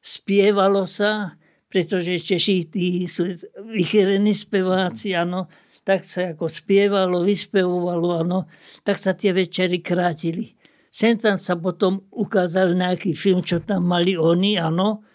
spievalo 0.00 0.88
sa, 0.88 1.36
pretože 1.68 2.16
Češi 2.16 2.56
tí 2.72 3.04
sú 3.04 3.28
vychyrení 3.68 4.32
speváci, 4.32 5.12
áno, 5.12 5.52
tak 5.84 6.08
sa 6.08 6.32
ako 6.32 6.48
spievalo, 6.48 7.20
vyspevovalo, 7.20 8.24
ano, 8.24 8.48
tak 8.80 8.96
sa 8.96 9.12
tie 9.12 9.36
večery 9.36 9.84
krátili. 9.84 10.56
Sem 10.90 11.20
tam 11.20 11.38
sa 11.38 11.54
potom 11.54 12.08
ukázal 12.10 12.74
nejaký 12.74 13.14
film, 13.14 13.44
čo 13.44 13.62
tam 13.62 13.86
mali 13.86 14.18
oni, 14.18 14.58
áno. 14.58 15.06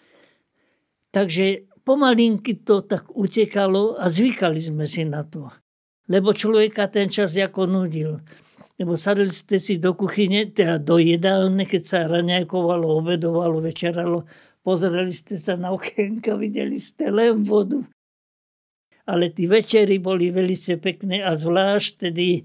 Takže 1.12 1.65
pomalinky 1.86 2.58
to 2.66 2.82
tak 2.82 3.06
utekalo 3.14 3.94
a 3.94 4.10
zvykali 4.10 4.58
sme 4.58 4.90
si 4.90 5.06
na 5.06 5.22
to. 5.22 5.46
Lebo 6.10 6.34
človeka 6.34 6.90
ten 6.90 7.06
čas 7.06 7.38
ako 7.38 7.70
nudil. 7.70 8.18
Lebo 8.76 8.98
sadli 8.98 9.30
ste 9.30 9.62
si 9.62 9.78
do 9.78 9.94
kuchyne, 9.94 10.50
teda 10.50 10.82
do 10.82 10.98
jedálne, 10.98 11.64
keď 11.64 11.82
sa 11.86 11.98
raňajkovalo, 12.10 12.84
obedovalo, 13.00 13.62
večeralo, 13.62 14.26
pozreli 14.60 15.14
ste 15.14 15.38
sa 15.38 15.54
na 15.54 15.72
okienka, 15.72 16.34
videli 16.36 16.76
ste 16.82 17.08
len 17.08 17.46
vodu. 17.46 17.80
Ale 19.06 19.30
tí 19.30 19.46
večery 19.46 20.02
boli 20.02 20.34
veľmi 20.34 20.82
pekné 20.82 21.22
a 21.22 21.38
zvlášť 21.38 22.10
tedy 22.10 22.42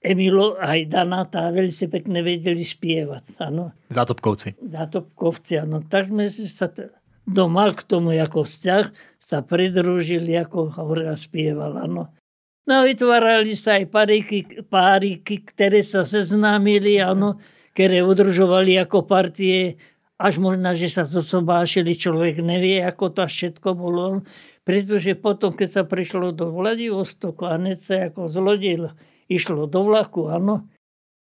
Emilo 0.00 0.56
aj 0.56 0.88
Dana 0.88 1.28
tá 1.28 1.52
veľmi 1.52 1.86
pekne 1.92 2.24
vedeli 2.24 2.64
spievať. 2.64 3.36
Ano. 3.36 3.76
Zátopkovci. 3.92 4.56
Zátopkovci, 4.56 5.60
áno. 5.60 5.84
Tak 5.84 6.08
sme 6.08 6.24
sa 6.32 6.72
doma 7.26 7.72
k 7.72 7.80
tomu 7.84 8.16
ako 8.16 8.44
vzťah 8.44 8.84
sa 9.20 9.44
pridružili, 9.44 10.34
ako 10.36 10.74
hovorila 10.74 11.14
spieval, 11.14 11.76
áno. 11.80 12.10
No 12.68 12.86
vytvárali 12.86 13.56
sa 13.56 13.80
aj 13.80 13.90
páriky, 13.90 14.38
páriky, 14.68 15.42
ktoré 15.42 15.82
sa 15.82 16.06
seznámili, 16.06 17.02
áno, 17.02 17.40
ktoré 17.74 18.04
udržovali 18.04 18.78
ako 18.78 19.08
partie 19.08 19.80
až 20.20 20.36
možno, 20.36 20.76
že 20.76 20.92
sa 20.92 21.08
to 21.08 21.24
sobášili, 21.24 21.96
človek 21.96 22.44
nevie, 22.44 22.84
ako 22.84 23.16
to 23.16 23.24
všetko 23.24 23.72
bolo. 23.72 24.20
Pretože 24.68 25.16
potom, 25.16 25.56
keď 25.56 25.68
sa 25.80 25.82
prišlo 25.88 26.36
do 26.36 26.52
Vladivostoku 26.52 27.48
a 27.48 27.56
hneď 27.56 27.78
sa 27.80 27.94
ako 28.12 28.28
zlodil, 28.28 28.92
išlo 29.32 29.64
do 29.64 29.80
vlaku, 29.88 30.28
áno, 30.28 30.68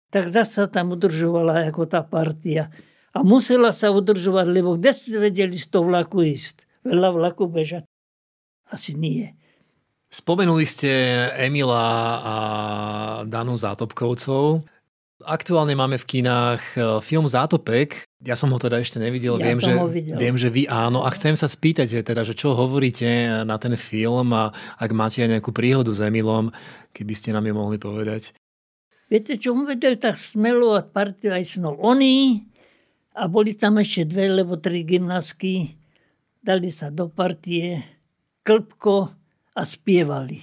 tak 0.10 0.34
zase 0.34 0.65
tam 0.67 0.98
udržovala 0.98 1.70
ako 1.70 1.86
tá 1.86 2.02
partia. 2.02 2.74
A 3.12 3.28
musela 3.28 3.76
sa 3.76 3.91
udržovať, 3.91 4.47
lebo 4.47 4.80
kde 4.80 4.91
ste 4.95 5.19
vedeli 5.19 5.60
z 5.60 5.67
toho 5.67 5.91
vlaku 5.91 6.24
ísť? 6.24 6.63
Veľa 6.88 7.12
vlaku 7.12 7.52
bežať? 7.52 7.84
Asi 8.71 8.95
nie. 8.95 9.36
Spomenuli 10.12 10.67
ste 10.67 10.91
Emila 11.39 11.88
a 12.19 12.36
Danu 13.28 13.56
Zátopkovcov. 13.56 14.63
Aktuálne 15.21 15.71
máme 15.78 16.02
v 16.02 16.08
kinách 16.08 16.63
e, 16.76 16.80
film 17.06 17.30
Zátopek. 17.30 18.04
Ja 18.26 18.34
som 18.34 18.50
ho 18.52 18.58
teda 18.58 18.82
ešte 18.82 18.97
nevidel. 18.97 19.38
Ja 19.38 19.54
viem, 19.54 19.60
že, 19.62 19.71
videl. 19.88 20.17
viem, 20.17 20.36
že 20.36 20.50
vy 20.50 20.65
áno. 20.67 21.06
A 21.06 21.13
chcem 21.13 21.38
sa 21.38 21.45
spýtať, 21.45 21.88
že 21.88 22.00
teda, 22.02 22.28
že 22.28 22.36
čo 22.36 22.58
hovoríte 22.58 23.08
na 23.47 23.56
ten 23.56 23.78
film 23.80 24.34
a 24.36 24.52
ak 24.82 24.91
máte 24.91 25.24
aj 25.24 25.39
nejakú 25.39 25.54
príhodu 25.54 25.93
s 25.93 26.02
Emilom, 26.02 26.50
keby 26.91 27.13
ste 27.15 27.32
nám 27.32 27.47
ju 27.47 27.54
mohli 27.54 27.78
povedať. 27.78 28.36
Viete, 29.08 29.39
čo 29.39 29.56
on 29.56 29.63
vedel 29.63 29.95
tak 29.95 30.19
smelo 30.19 30.76
a 30.76 30.84
partiu 30.84 31.32
aj 31.32 31.56
snov. 31.56 31.80
Oni 31.80 32.47
a 33.12 33.28
boli 33.28 33.56
tam 33.56 33.80
ešte 33.80 34.08
dve, 34.08 34.32
lebo 34.32 34.56
tri 34.56 34.88
gymnastky, 34.88 35.76
dali 36.39 36.71
sa 36.71 36.88
do 36.88 37.12
partie, 37.12 37.84
klpko 38.41 39.12
a 39.56 39.62
spievali. 39.67 40.39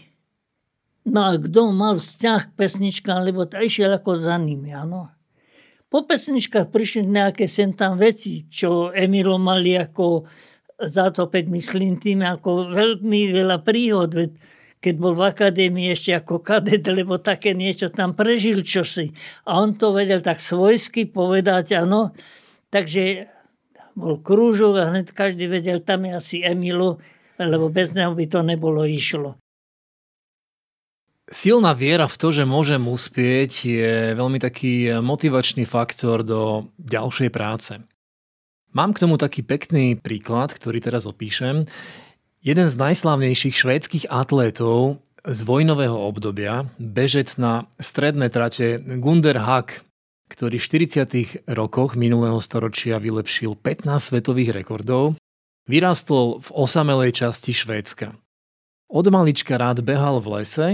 No 1.09 1.24
a 1.24 1.40
kto 1.40 1.72
mal 1.72 1.96
vzťah 1.96 2.52
k 2.52 2.57
pesničkám, 2.57 3.24
lebo 3.24 3.48
to 3.48 3.57
išiel 3.57 3.96
ako 3.96 4.20
za 4.20 4.37
nimi, 4.37 4.76
áno. 4.76 5.09
Po 5.88 6.04
pesničkách 6.04 6.68
prišli 6.68 7.09
nejaké 7.09 7.48
sem 7.48 7.72
tam 7.72 7.96
veci, 7.96 8.44
čo 8.52 8.92
Emilo 8.92 9.40
mali 9.40 9.72
ako 9.72 10.28
zátopek, 10.76 11.48
myslím 11.48 11.96
tým, 11.96 12.20
ako 12.20 12.76
veľmi 12.76 13.33
veľa 13.33 13.64
príhod, 13.64 14.12
keď 14.78 14.94
bol 15.00 15.16
v 15.16 15.26
akadémii 15.33 15.88
ešte 15.90 16.12
ako 16.14 16.44
kadet, 16.44 16.85
lebo 16.87 17.16
také 17.18 17.57
niečo 17.57 17.88
tam 17.88 18.12
prežil 18.12 18.62
čosi. 18.62 19.11
A 19.48 19.59
on 19.64 19.74
to 19.81 19.96
vedel 19.96 20.20
tak 20.20 20.38
svojsky 20.38 21.09
povedať, 21.09 21.83
áno. 21.83 22.12
Takže 22.68 23.33
bol 23.96 24.20
krúžok 24.20 24.74
a 24.78 24.88
hneď 24.92 25.11
každý 25.11 25.48
vedel, 25.48 25.81
tam 25.83 26.07
je 26.07 26.12
asi 26.14 26.37
Emilo, 26.44 27.00
lebo 27.40 27.72
bez 27.72 27.96
neho 27.96 28.14
by 28.14 28.26
to 28.28 28.44
nebolo 28.44 28.87
išlo. 28.87 29.35
Silná 31.28 31.76
viera 31.76 32.09
v 32.09 32.16
to, 32.16 32.33
že 32.33 32.48
môžem 32.48 32.81
uspieť, 32.81 33.52
je 33.68 33.92
veľmi 34.16 34.40
taký 34.40 34.96
motivačný 35.04 35.68
faktor 35.68 36.24
do 36.24 36.72
ďalšej 36.81 37.28
práce. 37.28 37.76
Mám 38.72 38.96
k 38.96 39.04
tomu 39.04 39.20
taký 39.20 39.44
pekný 39.44 39.96
príklad, 39.96 40.52
ktorý 40.57 40.81
teraz 40.81 41.04
opíšem. 41.04 41.68
Jeden 42.40 42.68
z 42.68 42.76
najslavnejších 42.81 43.57
švédskych 43.61 44.04
atlétov 44.09 45.04
z 45.26 45.40
vojnového 45.44 46.00
obdobia, 46.00 46.64
bežec 46.81 47.37
na 47.37 47.68
stredné 47.76 48.33
trate 48.33 48.81
Gunder 48.81 49.37
Hack, 49.37 49.85
ktorý 50.29 50.61
v 50.61 50.87
40. 50.87 51.49
rokoch 51.49 51.97
minulého 51.97 52.38
storočia 52.45 53.01
vylepšil 53.01 53.57
15 53.57 53.88
svetových 53.88 54.53
rekordov, 54.53 55.17
vyrástol 55.64 56.45
v 56.45 56.49
osamelej 56.53 57.12
časti 57.17 57.57
Švédska. 57.57 58.17
Od 58.88 59.07
malička 59.12 59.61
rád 59.61 59.85
behal 59.85 60.21
v 60.21 60.41
lese 60.41 60.69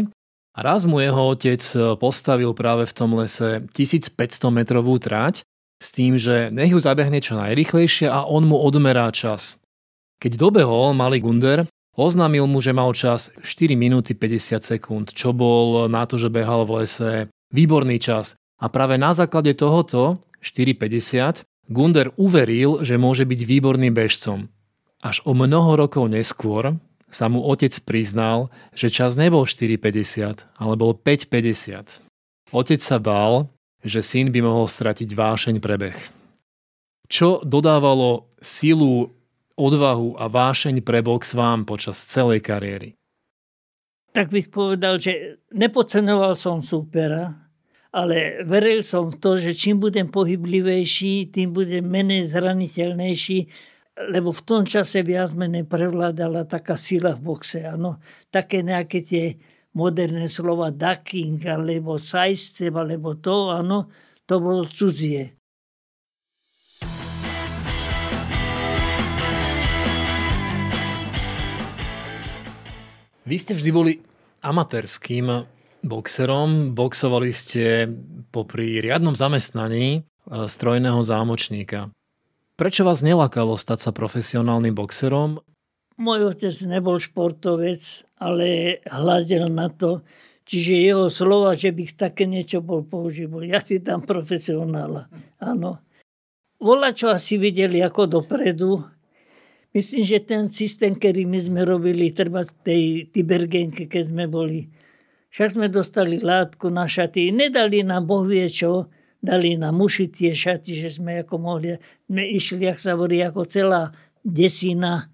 a 0.55 0.59
raz 0.63 0.87
mu 0.87 1.03
jeho 1.03 1.35
otec 1.35 1.59
postavil 1.99 2.55
práve 2.55 2.87
v 2.87 2.95
tom 2.95 3.19
lese 3.19 3.67
1500 3.75 4.15
metrovú 4.55 4.99
trať 5.03 5.43
s 5.83 5.89
tým, 5.91 6.15
že 6.15 6.55
nech 6.55 6.71
ju 6.71 6.79
zabehne 6.79 7.19
čo 7.19 7.35
najrychlejšie 7.35 8.07
a 8.07 8.23
on 8.23 8.47
mu 8.47 8.55
odmerá 8.55 9.11
čas. 9.11 9.59
Keď 10.23 10.39
dobehol 10.39 10.95
malý 10.95 11.19
Gunder, 11.19 11.67
oznámil 11.99 12.47
mu, 12.47 12.63
že 12.63 12.71
mal 12.71 12.95
čas 12.95 13.35
4 13.43 13.75
minúty 13.75 14.15
50 14.15 14.63
sekúnd, 14.63 15.07
čo 15.11 15.35
bol 15.35 15.91
na 15.91 16.07
to, 16.07 16.23
že 16.23 16.31
behal 16.31 16.63
v 16.71 16.87
lese 16.87 17.11
výborný 17.51 17.99
čas. 17.99 18.39
A 18.65 18.73
práve 18.73 18.97
na 18.97 19.13
základe 19.13 19.53
tohoto 19.53 20.25
4,50 20.41 21.45
Gunder 21.69 22.17
uveril, 22.17 22.81
že 22.81 22.97
môže 22.97 23.29
byť 23.29 23.41
výborným 23.45 23.93
bežcom. 23.93 24.49
Až 25.05 25.21
o 25.29 25.37
mnoho 25.37 25.77
rokov 25.77 26.09
neskôr 26.09 26.81
sa 27.13 27.29
mu 27.29 27.45
otec 27.45 27.77
priznal, 27.85 28.49
že 28.73 28.89
čas 28.89 29.21
nebol 29.21 29.45
4,50, 29.45 30.49
ale 30.57 30.75
bol 30.81 30.97
5,50. 30.97 32.01
Otec 32.57 32.81
sa 32.81 32.97
bál, 32.97 33.53
že 33.85 34.01
syn 34.01 34.33
by 34.33 34.41
mohol 34.41 34.65
stratiť 34.65 35.13
vášeň 35.13 35.61
pre 35.61 35.77
beh. 35.77 35.99
Čo 37.05 37.45
dodávalo 37.45 38.33
silu, 38.41 39.13
odvahu 39.61 40.17
a 40.17 40.25
vášeň 40.33 40.81
pre 40.81 41.05
box 41.05 41.37
vám 41.37 41.69
počas 41.69 42.01
celej 42.01 42.41
kariéry? 42.41 42.97
Tak 44.17 44.33
bych 44.33 44.49
povedal, 44.49 44.97
že 44.97 45.43
nepodcenoval 45.53 46.33
som 46.33 46.65
supera, 46.65 47.44
ale 47.95 48.43
veril 48.43 48.83
som 48.83 49.07
v 49.07 49.17
to, 49.23 49.39
že 49.39 49.55
čím 49.55 49.79
budem 49.79 50.11
pohyblivejší, 50.11 51.31
tým 51.31 51.55
budem 51.55 51.87
menej 51.87 52.27
zraniteľnejší 52.35 53.71
lebo 53.95 54.35
v 54.35 54.43
tom 54.43 54.63
čase 54.67 55.07
viac 55.07 55.31
menej 55.39 55.71
prevládala 55.71 56.51
taká 56.51 56.75
sila 56.75 57.15
v 57.15 57.31
boxe. 57.31 57.63
Ano. 57.63 58.03
Také 58.27 58.67
nejaké 58.67 59.07
tie 59.07 59.39
moderné 59.75 60.27
slova 60.27 60.75
ducking, 60.75 61.39
alebo 61.47 61.99
sidestep, 61.99 62.75
alebo 62.75 63.15
to, 63.19 63.55
ano, 63.55 63.87
to 64.27 64.35
bolo 64.43 64.67
cudzie. 64.67 65.35
Vy 73.25 73.37
ste 73.41 73.57
vždy 73.57 73.71
boli 73.73 73.93
amatérským 74.45 75.54
boxerom. 75.85 76.73
Boxovali 76.73 77.31
ste 77.31 77.87
popri 78.33 78.81
riadnom 78.81 79.13
zamestnaní 79.13 80.01
eh, 80.01 80.49
strojného 80.49 81.05
zámočníka. 81.05 81.93
Prečo 82.55 82.87
vás 82.87 83.03
nelakalo 83.03 83.59
stať 83.59 83.79
sa 83.85 83.91
profesionálnym 83.91 84.73
boxerom? 84.73 85.43
Môj 85.95 86.35
otec 86.35 86.55
nebol 86.67 86.99
športovec, 86.99 87.83
ale 88.19 88.79
hľadil 88.87 89.47
na 89.47 89.71
to. 89.71 90.03
Čiže 90.45 90.73
jeho 90.87 91.07
slova, 91.09 91.57
že 91.57 91.73
bych 91.73 91.97
také 91.97 92.29
niečo 92.29 92.61
bol 92.61 92.85
použil, 92.85 93.33
ja 93.49 93.65
si 93.65 93.81
tam 93.81 94.05
profesionála. 94.05 95.09
Áno. 95.41 95.81
Volá, 96.61 96.93
čo 96.93 97.09
asi 97.09 97.41
videli 97.41 97.81
ako 97.81 98.21
dopredu. 98.21 98.85
Myslím, 99.75 100.03
že 100.07 100.23
ten 100.23 100.47
systém, 100.53 100.95
ktorý 100.95 101.27
my 101.27 101.39
sme 101.43 101.61
robili, 101.67 102.15
treba 102.15 102.47
v 102.47 102.55
tej 102.63 102.83
Tibergenke, 103.11 103.91
keď 103.91 104.13
sme 104.13 104.31
boli, 104.31 104.71
však 105.35 105.59
sme 105.59 105.67
dostali 105.67 106.23
látku 106.23 106.71
na 106.71 106.87
šaty, 106.87 107.35
nedali 107.35 107.83
nám 107.83 108.07
boh 108.07 108.23
vie 108.23 108.47
čo, 108.47 108.87
dali 109.19 109.59
na 109.59 109.75
muši 109.75 110.07
tie 110.07 110.31
šaty, 110.31 110.79
že 110.79 111.03
sme 111.03 111.27
ako 111.27 111.35
mohli, 111.43 111.75
sme 112.07 112.23
išli, 112.23 112.71
ak 112.71 112.79
sa 112.79 112.95
hovorí, 112.95 113.19
ako 113.19 113.43
celá 113.51 113.91
desina, 114.23 115.11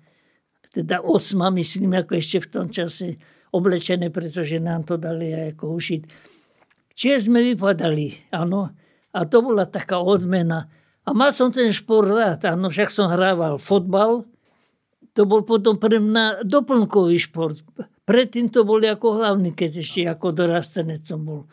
teda 0.76 1.00
osma, 1.00 1.48
myslím, 1.56 1.96
ako 1.96 2.12
ešte 2.20 2.38
v 2.44 2.50
tom 2.52 2.66
čase 2.68 3.16
oblečené, 3.50 4.12
pretože 4.12 4.60
nám 4.60 4.84
to 4.84 5.00
dali 5.00 5.32
aj 5.32 5.56
ako 5.56 5.80
ušiť. 5.80 6.00
Čiže 6.94 7.32
sme 7.32 7.40
vypadali, 7.54 8.30
áno. 8.36 8.70
A 9.10 9.26
to 9.26 9.42
bola 9.42 9.66
taká 9.66 9.98
odmena. 9.98 10.70
A 11.02 11.10
mal 11.10 11.34
som 11.34 11.50
ten 11.50 11.72
šport 11.74 12.06
rád, 12.06 12.44
áno, 12.46 12.70
však 12.70 12.92
som 12.92 13.10
hrával 13.10 13.58
fotbal, 13.58 14.28
to 15.14 15.26
bol 15.26 15.42
potom 15.42 15.76
pre 15.76 15.98
mňa 15.98 16.46
doplnkový 16.46 17.16
šport. 17.18 17.60
Predtým 18.06 18.50
to 18.50 18.66
boli 18.66 18.90
ako 18.90 19.22
hlavný, 19.22 19.54
keď 19.54 19.82
ešte 19.82 20.06
ako 20.06 20.34
dorastenec 20.34 21.06
som 21.06 21.22
bol. 21.22 21.46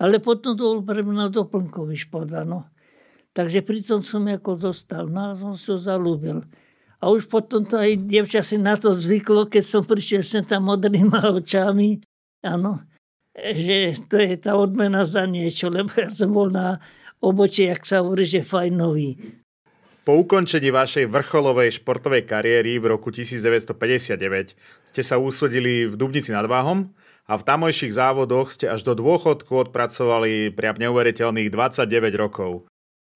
Ale 0.00 0.18
potom 0.18 0.56
to 0.56 0.62
bol 0.64 0.80
pre 0.82 1.04
mňa 1.04 1.30
doplnkový 1.30 1.94
šport, 1.94 2.30
ano. 2.32 2.66
Takže 3.30 3.62
pritom 3.62 4.02
som 4.02 4.26
ako 4.26 4.58
dostal, 4.58 5.06
no 5.06 5.30
a 5.30 5.38
som 5.38 5.54
sa 5.54 5.94
zalúbil. 5.94 6.42
A 7.00 7.08
už 7.08 7.30
potom 7.30 7.62
to 7.62 7.78
aj 7.78 7.96
dievča 8.10 8.42
si 8.42 8.58
na 8.58 8.74
to 8.74 8.92
zvyklo, 8.92 9.46
keď 9.46 9.64
som 9.64 9.82
prišiel 9.86 10.20
sem 10.26 10.42
tam 10.42 10.68
modrýma 10.68 11.30
očami, 11.38 12.02
áno, 12.42 12.82
že 13.32 13.96
to 14.10 14.18
je 14.18 14.34
tá 14.36 14.58
odmena 14.58 15.06
za 15.06 15.24
niečo, 15.24 15.70
lebo 15.70 15.94
ja 15.94 16.10
som 16.10 16.34
bol 16.34 16.50
na 16.50 16.82
obočí, 17.22 17.70
jak 17.70 17.86
sa 17.86 18.02
hovorí, 18.02 18.26
že 18.26 18.44
fajnový. 18.44 19.39
Po 20.00 20.16
ukončení 20.16 20.72
vašej 20.72 21.12
vrcholovej 21.12 21.76
športovej 21.76 22.24
kariéry 22.24 22.80
v 22.80 22.96
roku 22.96 23.12
1959 23.12 24.56
ste 24.88 25.02
sa 25.04 25.20
úsvedili 25.20 25.84
v 25.84 25.94
Dubnici 25.94 26.32
nad 26.32 26.48
Váhom 26.48 26.96
a 27.28 27.36
v 27.36 27.46
tamojších 27.46 27.92
závodoch 27.92 28.48
ste 28.48 28.72
až 28.72 28.80
do 28.82 28.96
dôchodku 28.96 29.52
odpracovali 29.68 30.56
priam 30.56 30.80
neuveriteľných 30.80 31.52
29 31.52 32.16
rokov. 32.16 32.64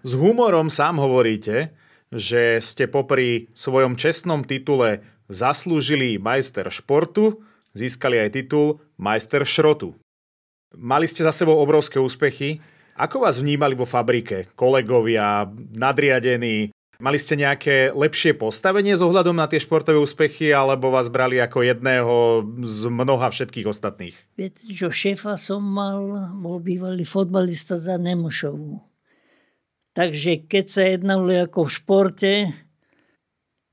S 0.05 0.13
humorom 0.13 0.69
sám 0.69 1.01
hovoríte, 1.01 1.73
že 2.13 2.61
ste 2.61 2.85
popri 2.85 3.49
svojom 3.57 3.97
čestnom 3.97 4.45
titule 4.45 5.01
zaslúžili 5.33 6.21
majster 6.21 6.69
športu, 6.69 7.41
získali 7.73 8.21
aj 8.21 8.37
titul 8.37 8.85
majster 9.01 9.49
šrotu. 9.49 9.97
Mali 10.77 11.09
ste 11.09 11.25
za 11.25 11.33
sebou 11.33 11.57
obrovské 11.57 11.97
úspechy. 11.97 12.61
Ako 12.95 13.27
vás 13.27 13.43
vnímali 13.43 13.75
vo 13.75 13.83
fabrike? 13.83 14.55
Kolegovia, 14.55 15.51
nadriadení? 15.75 16.71
Mali 17.03 17.19
ste 17.19 17.35
nejaké 17.35 17.91
lepšie 17.91 18.39
postavenie 18.39 18.95
s 18.95 19.03
ohľadom 19.03 19.35
na 19.35 19.51
tie 19.51 19.59
športové 19.59 19.99
úspechy, 19.99 20.55
alebo 20.55 20.95
vás 20.95 21.11
brali 21.11 21.43
ako 21.43 21.67
jedného 21.67 22.47
z 22.63 22.87
mnoha 22.87 23.35
všetkých 23.35 23.67
ostatných? 23.67 24.15
Viete, 24.39 24.71
čo 24.71 24.95
šéfa 24.95 25.35
som 25.35 25.59
mal, 25.59 26.31
bol 26.39 26.63
bývalý 26.63 27.03
fotbalista 27.03 27.83
za 27.83 27.99
Nemošovu. 27.99 28.79
Takže 29.91 30.47
keď 30.47 30.65
sa 30.71 30.83
jednalo 30.87 31.35
ako 31.35 31.67
v 31.67 31.75
športe, 31.75 32.33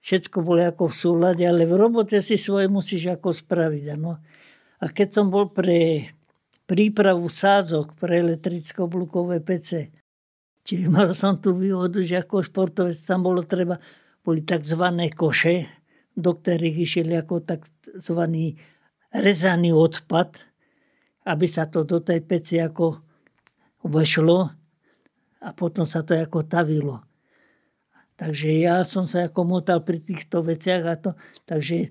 všetko 0.02 0.38
bolo 0.42 0.66
ako 0.66 0.90
v 0.90 0.98
súlade, 0.98 1.44
ale 1.46 1.70
v 1.70 1.78
robote 1.78 2.26
si 2.26 2.42
svoje 2.42 2.66
musíš 2.74 3.22
ako 3.22 3.38
spraviť. 3.38 3.86
Ano. 4.02 4.18
A 4.82 4.90
keď 4.90 5.22
som 5.22 5.30
bol 5.30 5.54
pre 5.54 6.10
prípravu 6.69 7.28
sádzok 7.28 7.97
pre 8.00 8.21
elektricko-blukové 8.21 9.41
pece, 9.43 9.91
Čiže 10.62 10.93
mal 10.93 11.10
som 11.17 11.41
tu 11.41 11.58
výhodu, 11.58 11.97
že 12.06 12.21
ako 12.21 12.45
športovec 12.45 12.97
tam 13.02 13.26
bolo 13.26 13.41
treba, 13.41 13.82
boli 14.21 14.45
tzv. 14.45 14.84
koše, 15.17 15.65
do 16.13 16.38
ktorých 16.38 16.78
išli 16.86 17.17
ako 17.17 17.41
tzv. 17.41 18.21
rezaný 19.10 19.69
odpad, 19.74 20.38
aby 21.26 21.45
sa 21.50 21.65
to 21.65 21.82
do 21.82 21.97
tej 22.02 22.21
peci 22.21 22.62
ako 22.62 23.02
vešlo 23.89 24.39
a 25.41 25.50
potom 25.58 25.89
sa 25.89 26.06
to 26.06 26.13
ako 26.13 26.45
tavilo. 26.45 27.02
Takže 28.21 28.54
ja 28.62 28.86
som 28.86 29.10
sa 29.10 29.26
ako 29.26 29.41
motal 29.41 29.82
pri 29.82 29.97
týchto 29.97 30.45
veciach 30.45 30.84
a 30.86 30.93
to, 30.93 31.17
takže 31.50 31.89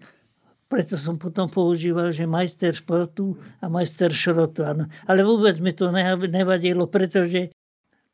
preto 0.70 0.94
som 0.94 1.18
potom 1.18 1.50
používal, 1.50 2.14
že 2.14 2.30
majster 2.30 2.70
športu 2.70 3.34
a 3.58 3.66
majster 3.66 4.14
šrotu. 4.14 4.62
Ale 5.10 5.26
vôbec 5.26 5.58
mi 5.58 5.74
to 5.74 5.90
nevadilo, 6.30 6.86
pretože 6.86 7.50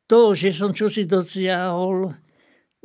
to, 0.08 0.32
že 0.32 0.56
som 0.56 0.72
čosi 0.72 1.04
dosiahol, 1.04 2.16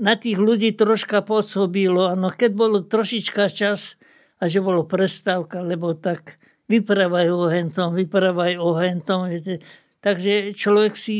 na 0.01 0.17
tých 0.17 0.41
ľudí 0.41 0.73
troška 0.73 1.21
pôsobilo. 1.21 2.09
Ano, 2.09 2.33
keď 2.33 2.51
bolo 2.51 2.81
trošička 2.81 3.53
čas 3.53 4.01
a 4.41 4.49
že 4.49 4.57
bolo 4.57 4.83
prestávka, 4.83 5.61
lebo 5.61 5.93
tak 5.93 6.41
vyprávajú 6.65 7.31
o 7.31 7.47
o 8.59 8.71
hentom. 8.75 9.29
Viete. 9.29 9.61
Takže 10.01 10.57
človek 10.57 10.97
si 10.97 11.15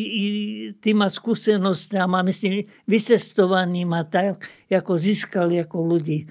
tým 0.82 1.06
má 1.06 1.08
skúsenosť 1.08 2.02
a 2.02 2.10
má, 2.10 2.26
myslím, 2.26 2.66
vycestovaný 2.90 3.86
má 3.86 4.02
tak, 4.10 4.42
ako 4.74 4.98
získali 4.98 5.62
ako 5.62 5.78
ľudí. 5.86 6.26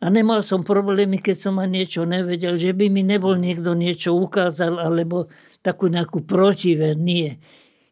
A 0.00 0.08
nemal 0.08 0.40
som 0.40 0.64
problémy, 0.64 1.20
keď 1.20 1.36
som 1.48 1.60
ma 1.60 1.68
niečo 1.68 2.08
nevedel, 2.08 2.56
že 2.56 2.72
by 2.72 2.88
mi 2.88 3.04
nebol 3.04 3.36
niekto 3.36 3.76
niečo 3.76 4.16
ukázal, 4.16 4.80
alebo 4.80 5.28
takú 5.60 5.92
nejakú 5.92 6.24
protiver. 6.24 6.96
Nie. 6.96 7.36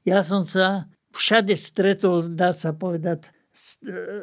Ja 0.09 0.25
som 0.25 0.49
sa 0.49 0.89
všade 1.13 1.53
stretol, 1.53 2.33
dá 2.33 2.57
sa 2.57 2.73
povedať, 2.73 3.29
s, 3.53 3.77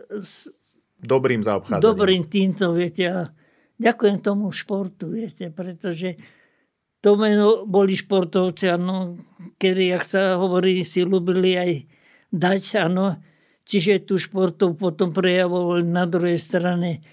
s 0.10 0.50
dobrým 0.98 1.46
zaobchádzaním. 1.46 1.86
Dobrým 1.86 2.24
týmto, 2.26 2.74
viete. 2.74 3.06
A 3.06 3.30
ďakujem 3.78 4.18
tomu 4.24 4.50
športu, 4.50 5.14
viete, 5.14 5.54
pretože 5.54 6.18
to 7.06 7.14
meno 7.22 7.70
boli 7.70 7.94
športovci, 7.94 8.66
ano, 8.66 9.22
kedy, 9.62 9.94
jak 9.94 10.04
sa 10.10 10.42
hovorí, 10.42 10.82
si 10.82 11.06
ľúbili 11.06 11.54
aj 11.54 11.72
dať, 12.34 12.62
ano. 12.82 13.22
Čiže 13.66 14.10
tu 14.10 14.18
športov 14.18 14.74
potom 14.78 15.14
prejavovali 15.14 15.86
na 15.86 16.10
druhej 16.10 16.42
strane. 16.42 17.06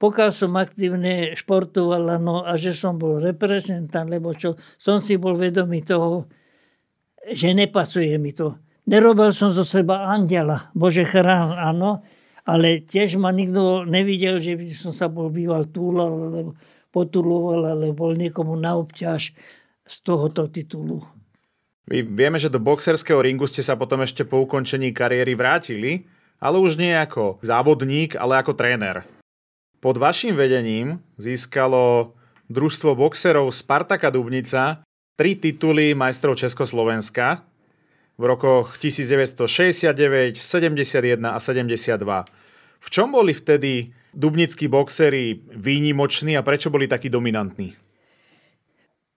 Pokiaľ 0.00 0.30
som 0.32 0.56
aktívne 0.56 1.36
športoval, 1.36 2.16
ano, 2.16 2.40
a 2.40 2.56
že 2.56 2.72
som 2.72 2.96
bol 2.96 3.20
reprezentant, 3.20 4.08
lebo 4.08 4.32
čo, 4.32 4.56
som 4.80 5.04
si 5.04 5.20
bol 5.20 5.36
vedomý 5.36 5.84
toho, 5.84 6.24
že 7.28 7.52
nepasuje 7.52 8.16
mi 8.16 8.32
to 8.32 8.56
Nerobil 8.90 9.30
som 9.30 9.54
zo 9.54 9.62
seba 9.62 10.10
andela, 10.10 10.74
Bože 10.74 11.06
chrán, 11.06 11.54
áno, 11.54 12.02
ale 12.42 12.82
tiež 12.82 13.22
ma 13.22 13.30
nikto 13.30 13.86
nevidel, 13.86 14.42
že 14.42 14.58
by 14.58 14.66
som 14.74 14.90
sa 14.90 15.06
bol 15.06 15.30
býval 15.30 15.70
túlal, 15.70 16.10
alebo 16.10 16.58
potuloval, 16.90 17.70
alebo 17.70 17.94
bol 17.94 18.18
niekomu 18.18 18.58
na 18.58 18.74
obťaž 18.74 19.30
z 19.86 19.94
tohoto 20.02 20.50
titulu. 20.50 21.06
My 21.86 22.02
vieme, 22.02 22.42
že 22.42 22.50
do 22.50 22.58
boxerského 22.58 23.22
ringu 23.22 23.46
ste 23.46 23.62
sa 23.62 23.78
potom 23.78 24.02
ešte 24.02 24.26
po 24.26 24.42
ukončení 24.42 24.90
kariéry 24.90 25.38
vrátili, 25.38 26.10
ale 26.42 26.58
už 26.58 26.74
nie 26.74 26.90
ako 26.90 27.38
závodník, 27.46 28.18
ale 28.18 28.42
ako 28.42 28.58
tréner. 28.58 29.06
Pod 29.80 29.96
vašim 29.96 30.36
vedením 30.36 31.00
získalo 31.16 32.12
družstvo 32.52 32.92
boxerov 32.92 33.48
Spartaka 33.48 34.12
Dubnica 34.12 34.84
tri 35.16 35.36
tituly 35.36 35.96
majstrov 35.96 36.36
Československa, 36.36 37.44
v 38.20 38.24
rokoch 38.28 38.76
1969, 38.76 40.36
71 40.36 41.30
a 41.32 41.40
72. 41.40 42.24
V 42.80 42.88
čom 42.92 43.08
boli 43.12 43.32
vtedy 43.32 43.96
dubnickí 44.12 44.68
boxery 44.68 45.40
výnimoční 45.56 46.36
a 46.36 46.44
prečo 46.44 46.68
boli 46.68 46.84
takí 46.84 47.08
dominantní? 47.08 47.72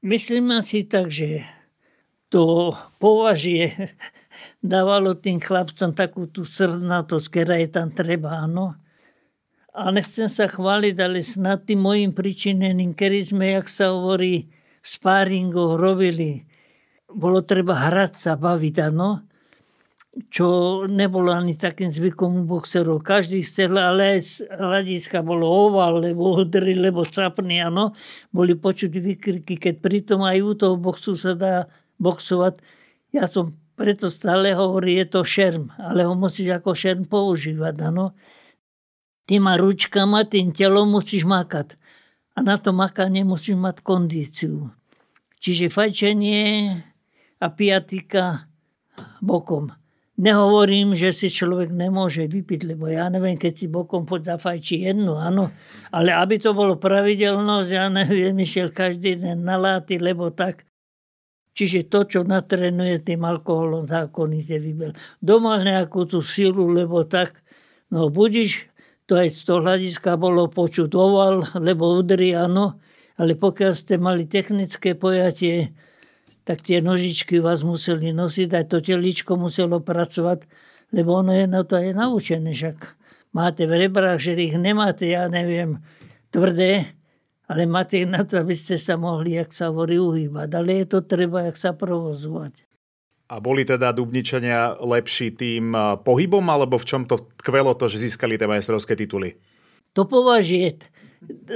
Myslím 0.04 0.64
si 0.64 0.84
tak, 0.88 1.12
že 1.12 1.44
to 2.32 2.72
považie 3.00 3.92
dávalo 4.64 5.20
tým 5.20 5.44
chlapcom 5.44 5.92
takú 5.92 6.32
tú 6.32 6.48
srdnatosť, 6.48 7.28
ktorá 7.28 7.60
je 7.60 7.70
tam 7.72 7.92
treba, 7.92 8.40
áno. 8.48 8.80
A 9.74 9.90
nechcem 9.90 10.30
sa 10.30 10.46
chváliť, 10.46 10.96
ale 11.02 11.26
snad 11.26 11.66
tým 11.66 11.82
mojim 11.82 12.14
príčineným, 12.14 12.94
kedy 12.94 13.34
sme, 13.34 13.58
jak 13.58 13.66
sa 13.66 13.90
hovorí, 13.90 14.46
v 14.84 14.88
sparingoch 14.88 15.82
robili 15.82 16.46
bolo 17.14 17.46
treba 17.46 17.78
hrať 17.78 18.14
sa, 18.18 18.32
baviť, 18.34 18.76
ano, 18.90 19.26
čo 20.30 20.46
nebolo 20.86 21.34
ani 21.34 21.58
takým 21.58 21.90
zvykom 21.90 22.42
u 22.42 22.44
boxerov. 22.46 23.02
Každý 23.02 23.42
chcel, 23.46 23.74
ale 23.78 24.18
aj 24.18 24.20
z 24.22 24.34
hľadiska 24.46 25.26
bolo 25.26 25.46
oval, 25.46 26.06
lebo 26.06 26.38
hodry, 26.38 26.78
lebo 26.78 27.06
capný, 27.06 27.62
ano. 27.62 27.98
Boli 28.30 28.54
počuť 28.54 28.94
vykriky, 28.94 29.58
keď 29.58 29.82
pritom 29.82 30.22
aj 30.22 30.38
u 30.42 30.52
toho 30.54 30.76
boxu 30.78 31.18
sa 31.18 31.34
dá 31.34 31.66
boxovať. 31.98 32.62
Ja 33.14 33.26
som 33.26 33.58
preto 33.74 34.14
stále 34.14 34.54
hovorí, 34.54 35.02
je 35.02 35.06
to 35.10 35.26
šerm, 35.26 35.74
ale 35.82 36.06
ho 36.06 36.14
musíš 36.14 36.62
ako 36.62 36.78
šerm 36.78 37.10
používať, 37.10 37.90
ano. 37.90 38.14
Tými 39.24 39.54
ručkama, 39.56 40.28
tým 40.28 40.52
telom 40.52 40.92
musíš 40.92 41.24
makať. 41.24 41.80
A 42.36 42.44
na 42.44 42.60
to 42.60 42.76
makanie 42.76 43.24
musíš 43.24 43.56
mať 43.56 43.80
kondíciu. 43.86 44.74
Čiže 45.40 45.72
fajčenie, 45.72 46.44
a 47.44 47.52
piatika 47.52 48.48
bokom. 49.20 49.76
Nehovorím, 50.14 50.94
že 50.94 51.10
si 51.10 51.28
človek 51.34 51.74
nemôže 51.74 52.30
vypiť, 52.30 52.70
lebo 52.70 52.86
ja 52.86 53.10
neviem, 53.10 53.34
keď 53.34 53.54
si 53.58 53.66
bokom 53.66 54.06
poď 54.06 54.38
zafajčí 54.38 54.86
jednu, 54.86 55.18
áno. 55.18 55.50
Ale 55.90 56.14
aby 56.14 56.38
to 56.38 56.54
bolo 56.54 56.78
pravidelnosť, 56.78 57.70
ja 57.74 57.90
neviem, 57.90 58.38
išiel 58.38 58.70
každý 58.70 59.18
deň 59.20 59.42
na 59.42 59.58
láty, 59.58 59.98
lebo 59.98 60.30
tak. 60.30 60.70
Čiže 61.58 61.90
to, 61.90 62.06
čo 62.06 62.20
natrenuje 62.22 63.02
tým 63.02 63.26
alkoholom, 63.26 63.90
zákonite 63.90 64.62
vybel. 64.62 64.94
Doma 65.18 65.58
nejakú 65.62 66.06
tú 66.06 66.22
silu, 66.22 66.70
lebo 66.70 67.10
tak, 67.10 67.42
no 67.90 68.14
budiš, 68.14 68.70
to 69.06 69.20
aj 69.20 69.30
z 69.36 69.40
toho 69.44 69.60
hľadiska 69.64 70.16
bolo 70.16 70.48
počuť 70.48 70.92
oval, 70.96 71.44
lebo 71.60 72.00
udri, 72.00 72.32
áno, 72.36 72.80
ale 73.20 73.36
pokiaľ 73.36 73.72
ste 73.76 74.00
mali 74.00 74.26
technické 74.26 74.96
pojatie, 74.96 75.76
tak 76.44 76.64
tie 76.64 76.84
nožičky 76.84 77.40
vás 77.40 77.64
museli 77.64 78.12
nosiť, 78.12 78.50
aj 78.52 78.66
to 78.68 78.78
teličko 78.84 79.40
muselo 79.40 79.80
pracovať, 79.80 80.44
lebo 80.92 81.24
ono 81.24 81.32
je 81.32 81.46
na 81.48 81.62
to 81.64 81.80
aj 81.80 81.96
naučené, 81.96 82.52
však 82.52 82.78
máte 83.32 83.64
v 83.64 83.88
rebrách, 83.88 84.20
že 84.20 84.36
ich 84.36 84.56
nemáte, 84.56 85.08
ja 85.08 85.32
neviem, 85.32 85.80
tvrdé, 86.32 86.92
ale 87.48 87.68
máte 87.68 88.02
ich 88.02 88.10
na 88.10 88.24
to, 88.24 88.40
aby 88.40 88.56
ste 88.56 88.80
sa 88.80 88.96
mohli, 88.96 89.36
jak 89.36 89.52
sa 89.52 89.70
hovorí, 89.70 90.00
uhýbať. 90.00 90.50
Ale 90.56 90.84
je 90.84 90.86
to 90.88 91.00
treba, 91.04 91.46
jak 91.46 91.60
sa 91.60 91.76
provozovať. 91.76 92.66
A 93.32 93.40
boli 93.40 93.64
teda 93.64 93.96
Dubničania 93.96 94.76
lepší 94.80 95.34
tým 95.34 95.72
eh, 95.74 95.82
pohybom, 96.02 96.44
alebo 96.50 96.76
v 96.80 96.88
čom 96.88 97.02
to 97.08 97.32
tkvelo 97.40 97.74
to, 97.78 97.88
že 97.88 98.10
získali 98.10 98.36
tie 98.36 98.48
majstrovské 98.50 98.94
tituly? 99.00 99.40
To 99.94 100.10
považuje 100.10 100.82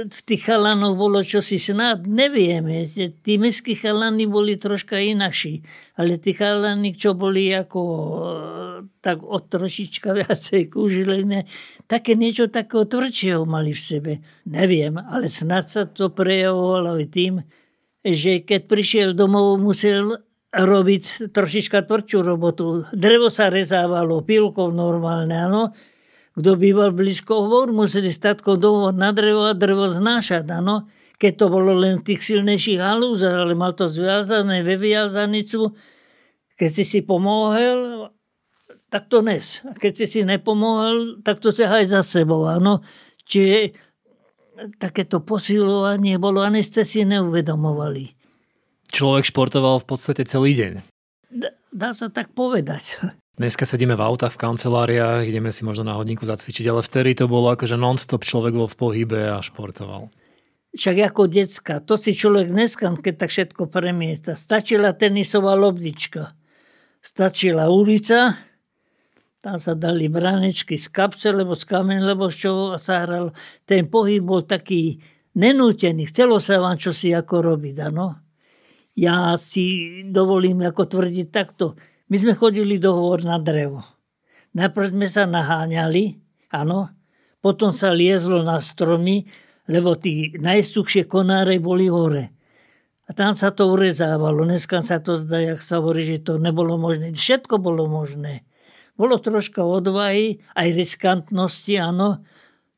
v 0.08 0.20
tých 0.24 0.48
chalanoch 0.48 0.96
bolo 0.96 1.20
čosi 1.20 1.60
snad, 1.60 2.08
nevieme. 2.08 2.88
Tí 3.20 3.36
mestskí 3.36 3.76
chalani 3.76 4.24
boli 4.24 4.56
troška 4.56 4.96
inakší, 4.96 5.60
ale 6.00 6.16
tí 6.16 6.32
chalani, 6.32 6.96
čo 6.96 7.12
boli 7.12 7.52
ako 7.52 7.82
tak 9.04 9.20
od 9.20 9.44
trošička 9.48 10.14
viacej 10.24 10.72
kúžilené, 10.72 11.44
také 11.84 12.16
niečo 12.16 12.48
takého 12.48 12.88
tvrdšieho 12.88 13.44
mali 13.44 13.76
v 13.76 13.80
sebe. 13.80 14.12
Neviem, 14.48 14.96
ale 14.96 15.28
snad 15.28 15.68
sa 15.68 15.84
to 15.84 16.08
prejavovalo 16.12 16.96
aj 16.96 17.06
tým, 17.12 17.34
že 18.00 18.40
keď 18.46 18.60
prišiel 18.70 19.08
domov, 19.12 19.60
musel 19.60 20.22
robiť 20.58 21.30
trošička 21.30 21.86
tvrdšiu 21.86 22.18
robotu. 22.26 22.82
Drevo 22.90 23.30
sa 23.30 23.46
rezávalo 23.46 24.26
pilkou 24.26 24.74
normálne, 24.74 25.34
áno. 25.38 25.62
Kto 26.34 26.54
býval 26.54 26.94
blízko 26.94 27.46
hovor, 27.46 27.70
museli 27.70 28.10
statko 28.10 28.58
dohovor 28.58 28.94
na 28.94 29.14
drevo 29.14 29.46
a 29.46 29.54
drevo 29.54 29.90
znášať, 29.90 30.46
áno. 30.50 30.90
Keď 31.18 31.32
to 31.34 31.46
bolo 31.50 31.74
len 31.74 31.98
v 31.98 32.14
tých 32.14 32.22
silnejších 32.22 32.78
halúzach, 32.78 33.34
ale 33.34 33.58
mal 33.58 33.74
to 33.74 33.90
zviazané 33.90 34.62
ve 34.62 34.78
viazanicu, 34.78 35.74
keď 36.58 36.70
si 36.74 36.84
si 36.86 36.98
pomohol, 37.02 38.10
tak 38.90 39.06
to 39.06 39.22
nes. 39.22 39.62
A 39.66 39.74
keď 39.78 39.92
si 40.02 40.06
si 40.06 40.20
nepomohol, 40.26 41.22
tak 41.22 41.38
to 41.38 41.54
ťahaj 41.54 41.90
za 41.90 42.02
sebou, 42.02 42.46
áno. 42.46 42.82
Čiže 43.26 43.74
takéto 44.82 45.22
posilovanie 45.22 46.18
bolo, 46.18 46.42
ani 46.42 46.66
ste 46.66 46.82
si 46.82 47.06
neuvedomovali. 47.06 48.17
Človek 48.88 49.28
športoval 49.28 49.80
v 49.84 49.86
podstate 49.88 50.24
celý 50.24 50.56
deň. 50.56 50.72
Dá, 51.28 51.50
dá 51.72 51.90
sa 51.92 52.08
tak 52.08 52.32
povedať. 52.32 52.98
Dneska 53.38 53.62
sedíme 53.62 53.94
v 53.94 54.02
autách, 54.02 54.34
v 54.34 54.42
kanceláriách, 54.50 55.22
ideme 55.30 55.54
si 55.54 55.62
možno 55.62 55.86
na 55.86 55.94
hodinku 55.94 56.26
zacvičiť, 56.26 56.66
ale 56.66 56.82
vtedy 56.82 57.14
to 57.14 57.30
bolo 57.30 57.54
ako, 57.54 57.70
že 57.70 57.78
non-stop 57.78 58.26
človek 58.26 58.50
bol 58.50 58.66
v 58.66 58.74
pohybe 58.74 59.20
a 59.30 59.38
športoval. 59.38 60.10
Však 60.74 60.96
ako 61.14 61.22
decka, 61.30 61.78
to 61.78 61.94
si 61.94 62.18
človek 62.18 62.50
dneska, 62.50 62.90
keď 62.98 63.14
tak 63.14 63.30
všetko 63.30 63.70
premieta. 63.70 64.34
Stačila 64.34 64.90
tenisová 64.90 65.54
lobdička. 65.54 66.34
Stačila 66.98 67.70
ulica, 67.70 68.36
tam 69.38 69.62
sa 69.62 69.78
dali 69.78 70.10
branečky 70.10 70.74
z 70.74 70.90
kapce, 70.90 71.30
lebo 71.30 71.54
z 71.54 71.62
kameň, 71.62 72.04
lebo 72.04 72.28
z 72.28 72.36
čoho 72.42 72.64
sa 72.76 73.06
hral. 73.06 73.30
Ten 73.62 73.86
pohyb 73.86 74.18
bol 74.18 74.42
taký 74.42 74.98
nenútený. 75.38 76.10
Chcelo 76.10 76.42
sa 76.42 76.58
vám 76.58 76.74
čosi 76.74 77.14
ako 77.14 77.54
robiť, 77.54 77.76
áno. 77.86 78.27
Ja 78.98 79.38
si 79.38 80.02
dovolím 80.10 80.66
ako 80.66 80.90
tvrdiť 80.90 81.26
takto. 81.30 81.78
My 82.10 82.18
sme 82.18 82.34
chodili 82.34 82.82
dohovor 82.82 83.22
na 83.22 83.38
drevo. 83.38 83.86
Najprv 84.58 84.90
sme 84.90 85.06
sa 85.06 85.22
naháňali, 85.22 86.18
áno, 86.50 86.90
potom 87.38 87.70
sa 87.70 87.94
liezlo 87.94 88.42
na 88.42 88.58
stromy, 88.58 89.30
lebo 89.70 89.94
tí 89.94 90.34
najsuchšie 90.34 91.06
konáre 91.06 91.62
boli 91.62 91.86
hore. 91.86 92.34
A 93.06 93.14
tam 93.14 93.38
sa 93.38 93.54
to 93.54 93.70
urezávalo. 93.70 94.42
Dneska 94.42 94.82
sa 94.82 94.98
to 94.98 95.22
zdá, 95.22 95.40
jak 95.40 95.62
sa 95.62 95.78
hovorí, 95.78 96.18
že 96.18 96.26
to 96.26 96.42
nebolo 96.42 96.74
možné. 96.74 97.14
Všetko 97.14 97.62
bolo 97.62 97.86
možné. 97.86 98.42
Bolo 98.98 99.22
troška 99.22 99.62
odvahy, 99.62 100.42
aj 100.58 100.68
riskantnosti, 100.74 101.78
áno. 101.78 102.26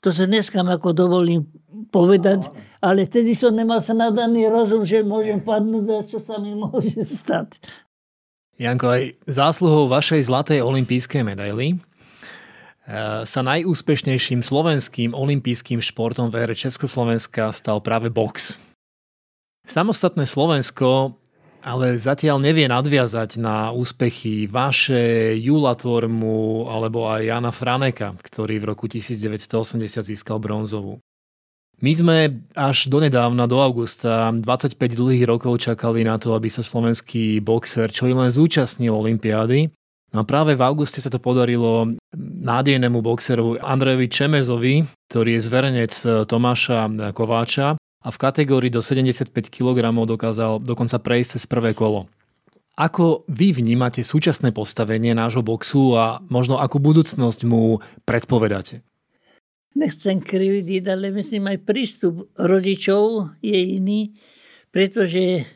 To 0.05 0.12
sa 0.12 0.29
dneska 0.29 0.61
ako 0.61 0.93
dovolím 0.93 1.49
povedať, 1.89 2.45
ale 2.81 3.05
tedy 3.07 3.37
som 3.37 3.53
nemal 3.53 3.85
sa 3.85 3.93
nadaný 3.93 4.49
rozum, 4.49 4.83
že 4.83 5.05
môžem 5.05 5.41
padnúť 5.41 5.87
a 5.93 6.01
čo 6.05 6.18
sa 6.18 6.41
mi 6.41 6.57
môže 6.57 7.05
stať. 7.05 7.61
Janko, 8.61 8.93
aj 8.93 9.05
zásluhou 9.24 9.89
vašej 9.89 10.28
zlatej 10.28 10.61
olympijskej 10.61 11.24
medaily 11.24 11.76
eh, 11.76 13.24
sa 13.24 13.41
najúspešnejším 13.45 14.45
slovenským 14.45 15.16
olympijským 15.16 15.81
športom 15.81 16.28
v 16.33 16.45
ére 16.45 16.57
Československa 16.57 17.53
stal 17.57 17.81
práve 17.81 18.12
box. 18.12 18.61
Samostatné 19.64 20.24
Slovensko 20.24 21.20
ale 21.61 22.01
zatiaľ 22.01 22.41
nevie 22.41 22.64
nadviazať 22.64 23.37
na 23.37 23.68
úspechy 23.68 24.49
vaše, 24.49 25.37
Jula 25.37 25.76
Tormu 25.76 26.64
alebo 26.72 27.05
aj 27.05 27.20
Jana 27.28 27.53
Franeka, 27.53 28.16
ktorý 28.16 28.64
v 28.64 28.68
roku 28.72 28.89
1980 28.89 29.85
získal 30.01 30.41
bronzovú. 30.41 31.05
My 31.81 31.97
sme 31.97 32.45
až 32.53 32.93
donedávna, 32.93 33.49
do 33.49 33.57
augusta, 33.57 34.37
25 34.37 34.76
dlhých 34.76 35.24
rokov 35.24 35.64
čakali 35.64 36.05
na 36.05 36.20
to, 36.20 36.37
aby 36.37 36.53
sa 36.53 36.61
slovenský 36.61 37.41
boxer 37.41 37.89
čo 37.89 38.05
len 38.05 38.28
zúčastnil 38.28 38.93
Olympiády. 38.93 39.72
No 40.12 40.20
a 40.20 40.24
práve 40.28 40.59
v 40.59 40.62
auguste 40.66 41.01
sa 41.01 41.09
to 41.09 41.16
podarilo 41.16 41.97
nádejnému 42.18 43.01
boxerovi 43.01 43.64
Andrejovi 43.64 44.12
Čemezovi, 44.12 44.74
ktorý 45.09 45.39
je 45.39 45.41
zverenec 45.41 45.93
Tomáša 46.28 46.91
Kováča 47.16 47.81
a 47.81 48.09
v 48.12 48.20
kategórii 48.20 48.68
do 48.68 48.85
75 48.85 49.33
kg 49.49 49.81
dokázal 49.89 50.61
dokonca 50.61 51.01
prejsť 51.01 51.31
cez 51.39 51.49
prvé 51.49 51.72
kolo. 51.72 52.12
Ako 52.76 53.24
vy 53.28 53.57
vnímate 53.57 54.05
súčasné 54.05 54.53
postavenie 54.53 55.16
nášho 55.16 55.41
boxu 55.41 55.97
a 55.97 56.20
možno 56.28 56.61
akú 56.61 56.76
budúcnosť 56.76 57.41
mu 57.49 57.81
predpovedáte? 58.05 58.85
Nechcem 59.79 60.18
krividiť, 60.18 60.83
ale 60.91 61.14
myslím 61.14 61.55
aj 61.55 61.59
prístup 61.62 62.27
rodičov 62.35 63.39
je 63.39 63.79
iný, 63.79 64.18
pretože 64.75 65.47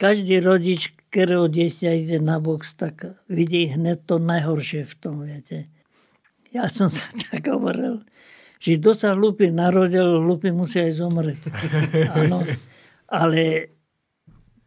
každý 0.00 0.40
rodič, 0.40 0.96
ktorého 1.12 1.46
dieťa 1.46 1.90
ide 1.92 2.18
na 2.18 2.40
box, 2.40 2.74
tak 2.74 3.20
vidí 3.28 3.68
hneď 3.68 4.08
to 4.08 4.16
najhoršie 4.16 4.88
v 4.88 4.94
tom, 4.96 5.22
viete. 5.22 5.68
Ja 6.54 6.70
som 6.70 6.88
sa 6.88 7.04
tak 7.30 7.44
hovoril, 7.50 8.00
že 8.64 8.80
kto 8.80 8.96
sa 8.96 9.12
hlúpy 9.12 9.52
narodil, 9.52 10.24
hlúpy 10.24 10.48
musí 10.54 10.80
aj 10.80 11.04
zomrieť. 11.04 11.40
Áno. 12.16 12.48
Ale 13.12 13.74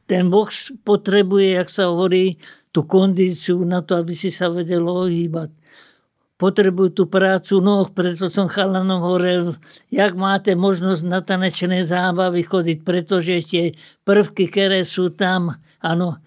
ten 0.05 0.29
box 0.29 0.71
potrebuje, 0.85 1.57
jak 1.57 1.69
sa 1.73 1.89
hovorí, 1.89 2.37
tú 2.69 2.85
kondíciu 2.85 3.57
na 3.65 3.81
to, 3.81 3.97
aby 3.97 4.13
si 4.13 4.29
sa 4.29 4.53
vedelo 4.53 5.09
ohýbať. 5.09 5.49
Potrebujú 6.37 6.93
tú 6.93 7.03
prácu 7.09 7.57
noh, 7.65 7.89
preto 7.89 8.29
som 8.29 8.45
chalanom 8.45 9.01
hovoril, 9.01 9.57
jak 9.89 10.13
máte 10.13 10.53
možnosť 10.53 11.01
na 11.01 11.25
tanečné 11.25 11.81
zábavy 11.81 12.45
chodiť, 12.45 12.85
pretože 12.85 13.41
tie 13.41 13.65
prvky, 14.05 14.45
ktoré 14.45 14.85
sú 14.85 15.09
tam, 15.17 15.57
áno, 15.81 16.21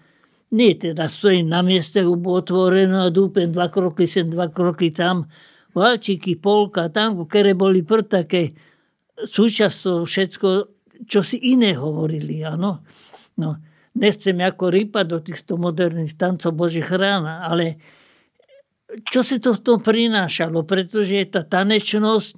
nie 0.51 0.75
teda 0.75 1.07
stojím 1.07 1.47
na 1.47 1.63
mieste, 1.63 2.03
hubu 2.03 2.43
otvorenú 2.43 3.07
a 3.07 3.09
dúpem 3.09 3.47
dva 3.47 3.71
kroky 3.71 4.03
sem, 4.03 4.27
dva 4.27 4.51
kroky 4.51 4.91
tam, 4.91 5.31
valčíky, 5.71 6.35
polka, 6.35 6.91
tango, 6.91 7.23
ktoré 7.23 7.55
boli 7.55 7.79
pr 7.79 8.03
také 8.03 8.51
súčasťou 9.15 10.03
všetko, 10.03 10.49
čo 11.07 11.23
si 11.23 11.39
iné 11.55 11.71
hovorili, 11.79 12.43
áno. 12.43 12.83
No, 13.39 13.55
nechcem 13.95 14.35
ako 14.43 14.75
rýpať 14.75 15.05
do 15.07 15.19
týchto 15.23 15.55
moderných 15.55 16.19
tancov 16.19 16.51
Božích 16.51 16.91
rána, 16.91 17.47
ale 17.47 17.79
čo 19.07 19.23
si 19.23 19.39
to 19.39 19.55
v 19.55 19.63
tom 19.63 19.79
prinášalo, 19.79 20.67
pretože 20.67 21.15
tá 21.31 21.47
tanečnosť 21.47 22.35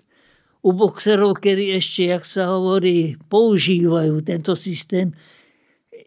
u 0.64 0.70
boxerov, 0.72 1.41
ktorí 1.41 1.76
ešte, 1.76 2.08
jak 2.08 2.24
sa 2.24 2.56
hovorí, 2.56 3.20
používajú 3.28 4.24
tento 4.24 4.56
systém, 4.56 5.12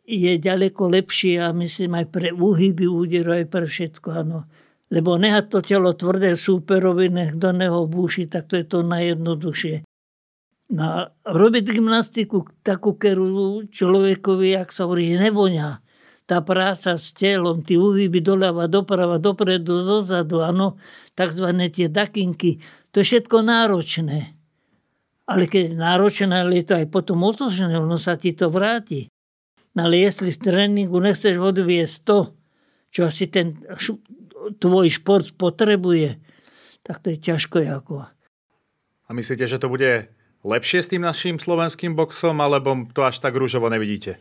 je 0.06 0.38
ďaleko 0.38 0.86
lepšie 0.86 1.42
a 1.42 1.50
myslím 1.50 1.98
aj 1.98 2.06
pre 2.14 2.28
úhyby 2.30 2.86
úderu, 2.86 3.36
aj 3.36 3.46
pre 3.50 3.66
všetko, 3.66 4.08
áno. 4.14 4.46
Lebo 4.86 5.18
nehať 5.18 5.50
to 5.50 5.58
telo 5.66 5.90
tvrdé 5.98 6.38
súperovi, 6.38 7.10
nech 7.10 7.34
do 7.34 7.50
neho 7.50 7.90
búši, 7.90 8.30
tak 8.30 8.46
to 8.46 8.54
je 8.54 8.64
to 8.64 8.86
najjednoduchšie. 8.86 9.82
No, 10.66 11.10
robiť 11.26 11.78
gymnastiku 11.78 12.46
takú, 12.62 12.94
ktorú 12.94 13.66
človekovi, 13.70 14.46
jak 14.54 14.70
sa 14.70 14.86
hovorí, 14.86 15.14
nevoňa. 15.14 15.82
Tá 16.26 16.42
práca 16.42 16.98
s 16.98 17.14
telom, 17.14 17.62
tí 17.62 17.78
uhyby 17.78 18.18
doľava, 18.18 18.66
doprava, 18.66 19.22
dopredu, 19.22 19.86
dozadu, 19.86 20.42
áno, 20.42 20.74
takzvané 21.14 21.70
tie 21.70 21.86
dakinky, 21.86 22.58
to 22.90 22.98
je 22.98 23.06
všetko 23.14 23.46
náročné. 23.46 24.34
Ale 25.26 25.46
keď 25.46 25.70
je 25.70 25.74
náročné, 25.78 26.34
ale 26.34 26.62
je 26.62 26.66
to 26.66 26.74
aj 26.82 26.86
potom 26.90 27.22
otočné, 27.22 27.78
ono 27.78 27.94
sa 27.94 28.18
ti 28.18 28.34
to 28.34 28.50
vráti. 28.50 29.06
Ale 29.78 30.02
jestli 30.02 30.34
v 30.34 30.42
tréningu 30.42 30.98
nechceš 30.98 31.38
odviesť 31.38 31.96
to, 32.02 32.34
čo 32.90 33.06
asi 33.06 33.30
ten 33.30 33.62
tvoj 34.58 34.86
šport 34.90 35.34
potrebuje, 35.38 36.18
tak 36.82 37.02
to 37.02 37.14
je 37.14 37.18
ťažko 37.22 37.62
ako. 37.70 38.06
A 39.06 39.10
myslíte, 39.14 39.46
že 39.46 39.62
to 39.62 39.70
bude 39.70 40.10
lepšie 40.42 40.82
s 40.82 40.90
tým 40.90 41.02
našim 41.02 41.38
slovenským 41.38 41.94
boxom, 41.94 42.38
alebo 42.42 42.86
to 42.90 43.02
až 43.06 43.22
tak 43.22 43.34
rúžovo 43.34 43.70
nevidíte? 43.70 44.18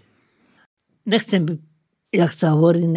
Nechcem, 1.05 1.61
jak 2.15 2.31
sa 2.31 2.55
hovorí, 2.55 2.87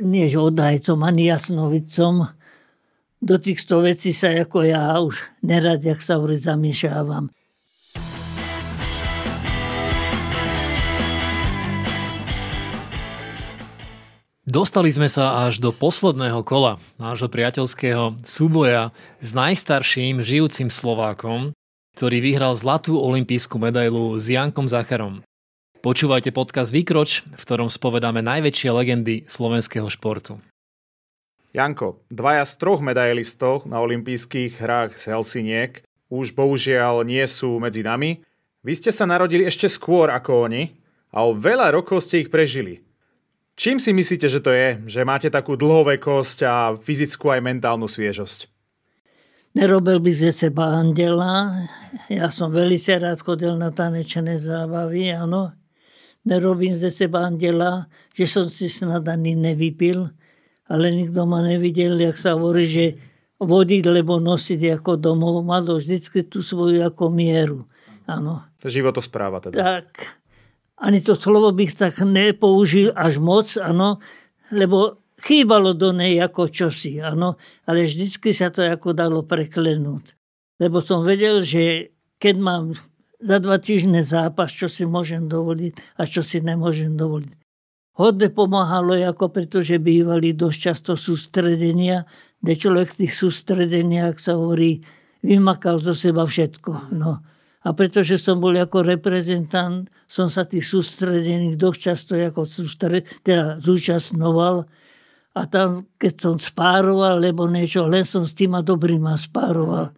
nie 0.00 0.26
že 0.32 0.40
odhajcom 0.40 1.04
ani 1.04 1.28
jasnovicom. 1.28 2.32
Do 3.22 3.36
týchto 3.38 3.84
vecí 3.84 4.10
sa 4.10 4.32
ako 4.32 4.66
ja 4.66 4.98
už 4.98 5.20
nerad, 5.44 5.84
jak 5.84 6.00
sa 6.00 6.18
hovorí, 6.18 6.40
zamiešávam. 6.40 7.30
Dostali 14.42 14.90
sme 14.90 15.06
sa 15.06 15.46
až 15.46 15.62
do 15.62 15.70
posledného 15.70 16.42
kola 16.42 16.82
nášho 16.98 17.30
priateľského 17.30 18.20
súboja 18.26 18.90
s 19.22 19.30
najstarším 19.30 20.18
žijúcim 20.18 20.66
Slovákom, 20.66 21.54
ktorý 21.94 22.18
vyhral 22.18 22.58
zlatú 22.58 22.98
olimpijskú 22.98 23.62
medailu 23.62 24.18
s 24.18 24.26
Jankom 24.28 24.66
Zacharom. 24.66 25.22
Počúvajte 25.82 26.30
podcast 26.30 26.70
Vykroč, 26.70 27.26
v 27.26 27.42
ktorom 27.42 27.66
spovedáme 27.66 28.22
najväčšie 28.22 28.70
legendy 28.70 29.26
slovenského 29.26 29.90
športu. 29.90 30.38
Janko, 31.50 31.98
dvaja 32.06 32.46
z 32.46 32.54
troch 32.54 32.78
medailistov 32.78 33.66
na 33.66 33.82
olympijských 33.82 34.62
hrách 34.62 34.94
z 34.94 35.10
Helsiniek 35.10 35.82
už 36.06 36.38
bohužiaľ 36.38 37.02
nie 37.02 37.26
sú 37.26 37.58
medzi 37.58 37.82
nami. 37.82 38.22
Vy 38.62 38.78
ste 38.78 38.94
sa 38.94 39.10
narodili 39.10 39.42
ešte 39.42 39.66
skôr 39.66 40.06
ako 40.14 40.46
oni 40.46 40.70
a 41.10 41.26
o 41.26 41.34
veľa 41.34 41.74
rokov 41.74 42.06
ste 42.06 42.22
ich 42.22 42.30
prežili. 42.30 42.86
Čím 43.58 43.82
si 43.82 43.90
myslíte, 43.90 44.30
že 44.30 44.38
to 44.38 44.54
je, 44.54 44.86
že 44.86 45.02
máte 45.02 45.34
takú 45.34 45.58
dlhovekosť 45.58 46.38
a 46.46 46.54
fyzickú 46.78 47.34
aj 47.34 47.42
mentálnu 47.42 47.90
sviežosť? 47.90 48.46
Nerobil 49.58 49.98
by 49.98 50.12
ze 50.14 50.30
seba 50.30 50.78
andela. 50.78 51.66
Ja 52.06 52.30
som 52.30 52.54
veľmi 52.54 52.78
rád 53.02 53.18
chodil 53.18 53.58
na 53.58 53.74
tanečné 53.74 54.38
zábavy, 54.38 55.10
áno 55.10 55.58
nerobím 56.22 56.74
ze 56.74 56.90
seba 56.90 57.26
andela, 57.26 57.90
že 58.14 58.26
som 58.26 58.46
si 58.46 58.70
snad 58.70 59.06
ani 59.08 59.34
nevypil, 59.34 60.10
ale 60.70 60.86
nikto 60.94 61.26
ma 61.26 61.42
nevidel, 61.42 61.98
jak 61.98 62.16
sa 62.16 62.38
hovorí, 62.38 62.64
že 62.70 62.86
vodiť, 63.42 63.82
lebo 63.90 64.22
nosiť 64.22 64.78
ako 64.78 64.96
domov, 65.02 65.42
malo 65.42 65.82
vždycky 65.82 66.22
tú 66.30 66.46
svoju 66.46 66.86
ako 66.86 67.10
mieru. 67.10 67.66
To 68.06 68.66
životospráva 68.66 69.42
teda. 69.42 69.58
Tak. 69.58 69.88
Ani 70.82 71.02
to 71.02 71.14
slovo 71.18 71.50
bych 71.54 71.78
tak 71.78 72.02
nepoužil 72.02 72.94
až 72.94 73.18
moc, 73.22 73.54
áno, 73.58 74.02
lebo 74.50 75.02
chýbalo 75.22 75.74
do 75.74 75.94
nej 75.94 76.18
ako 76.18 76.50
čosi, 76.50 76.98
áno, 76.98 77.38
ale 77.66 77.86
vždycky 77.86 78.34
sa 78.34 78.50
to 78.50 78.62
ako 78.62 78.94
dalo 78.94 79.22
preklenúť. 79.22 80.18
Lebo 80.58 80.82
som 80.82 81.06
vedel, 81.06 81.42
že 81.46 81.94
keď 82.18 82.34
mám 82.38 82.64
za 83.22 83.38
dva 83.38 83.56
týždne 83.62 84.02
zápas, 84.02 84.50
čo 84.50 84.66
si 84.66 84.82
môžem 84.82 85.30
dovoliť 85.30 85.72
a 85.96 86.02
čo 86.10 86.26
si 86.26 86.42
nemôžem 86.42 86.98
dovoliť. 86.98 87.38
Hodne 87.92 88.28
pomáhalo, 88.32 88.96
ako 88.98 89.30
pretože 89.30 89.76
bývali 89.78 90.32
dosť 90.32 90.58
často 90.58 90.92
sústredenia, 90.98 92.08
kde 92.42 92.54
človek 92.58 92.88
v 92.96 92.98
tých 93.06 93.14
sústredeniach 93.14 94.18
sa 94.18 94.34
hovorí, 94.34 94.82
vymakal 95.22 95.78
zo 95.78 95.94
seba 95.94 96.26
všetko. 96.26 96.90
No. 96.98 97.22
A 97.62 97.68
pretože 97.78 98.18
som 98.18 98.42
bol 98.42 98.58
ako 98.58 98.82
reprezentant, 98.82 99.86
som 100.10 100.26
sa 100.26 100.42
tých 100.42 100.66
sústredení 100.66 101.54
dosť 101.54 101.78
často 101.78 102.12
ako 102.18 102.42
sústred, 102.42 103.06
teda 103.22 103.62
zúčastnoval. 103.62 104.66
A 105.32 105.40
tam, 105.46 105.86
keď 105.94 106.14
som 106.18 106.34
spároval, 106.42 107.22
lebo 107.22 107.46
niečo, 107.46 107.86
len 107.86 108.02
som 108.02 108.26
s 108.26 108.34
týma 108.34 108.66
dobrýma 108.66 109.14
spároval. 109.14 109.94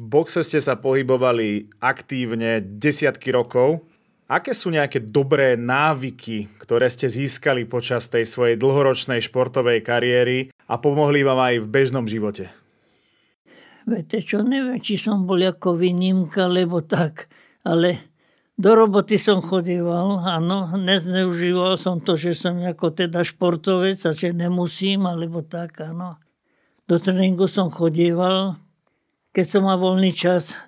Boxe 0.00 0.40
ste 0.40 0.64
sa 0.64 0.80
pohybovali 0.80 1.76
aktívne 1.76 2.64
desiatky 2.64 3.36
rokov. 3.36 3.84
Aké 4.32 4.56
sú 4.56 4.72
nejaké 4.72 4.96
dobré 4.96 5.60
návyky, 5.60 6.48
ktoré 6.56 6.88
ste 6.88 7.12
získali 7.12 7.68
počas 7.68 8.08
tej 8.08 8.24
svojej 8.24 8.56
dlhoročnej 8.56 9.20
športovej 9.20 9.84
kariéry 9.84 10.56
a 10.72 10.80
pomohli 10.80 11.20
vám 11.20 11.36
aj 11.44 11.54
v 11.60 11.66
bežnom 11.68 12.08
živote? 12.08 12.48
Viete 13.84 14.24
čo, 14.24 14.40
neviem, 14.40 14.80
či 14.80 14.96
som 14.96 15.28
bol 15.28 15.36
ako 15.44 15.76
výnimka, 15.76 16.48
lebo 16.48 16.80
tak, 16.80 17.28
ale 17.60 18.16
do 18.56 18.72
roboty 18.72 19.20
som 19.20 19.44
chodíval, 19.44 20.24
áno, 20.24 20.80
nezneužíval 20.80 21.76
som 21.76 22.00
to, 22.00 22.16
že 22.16 22.32
som 22.32 22.56
ako 22.56 22.96
teda 22.96 23.20
športovec 23.20 24.00
a 24.08 24.16
že 24.16 24.32
nemusím, 24.32 25.04
alebo 25.04 25.44
tak, 25.44 25.76
áno. 25.84 26.16
Do 26.88 26.96
tréningu 26.96 27.52
som 27.52 27.68
chodíval, 27.68 28.56
keď 29.30 29.46
som 29.46 29.62
mal 29.66 29.78
voľný 29.78 30.10
čas 30.10 30.58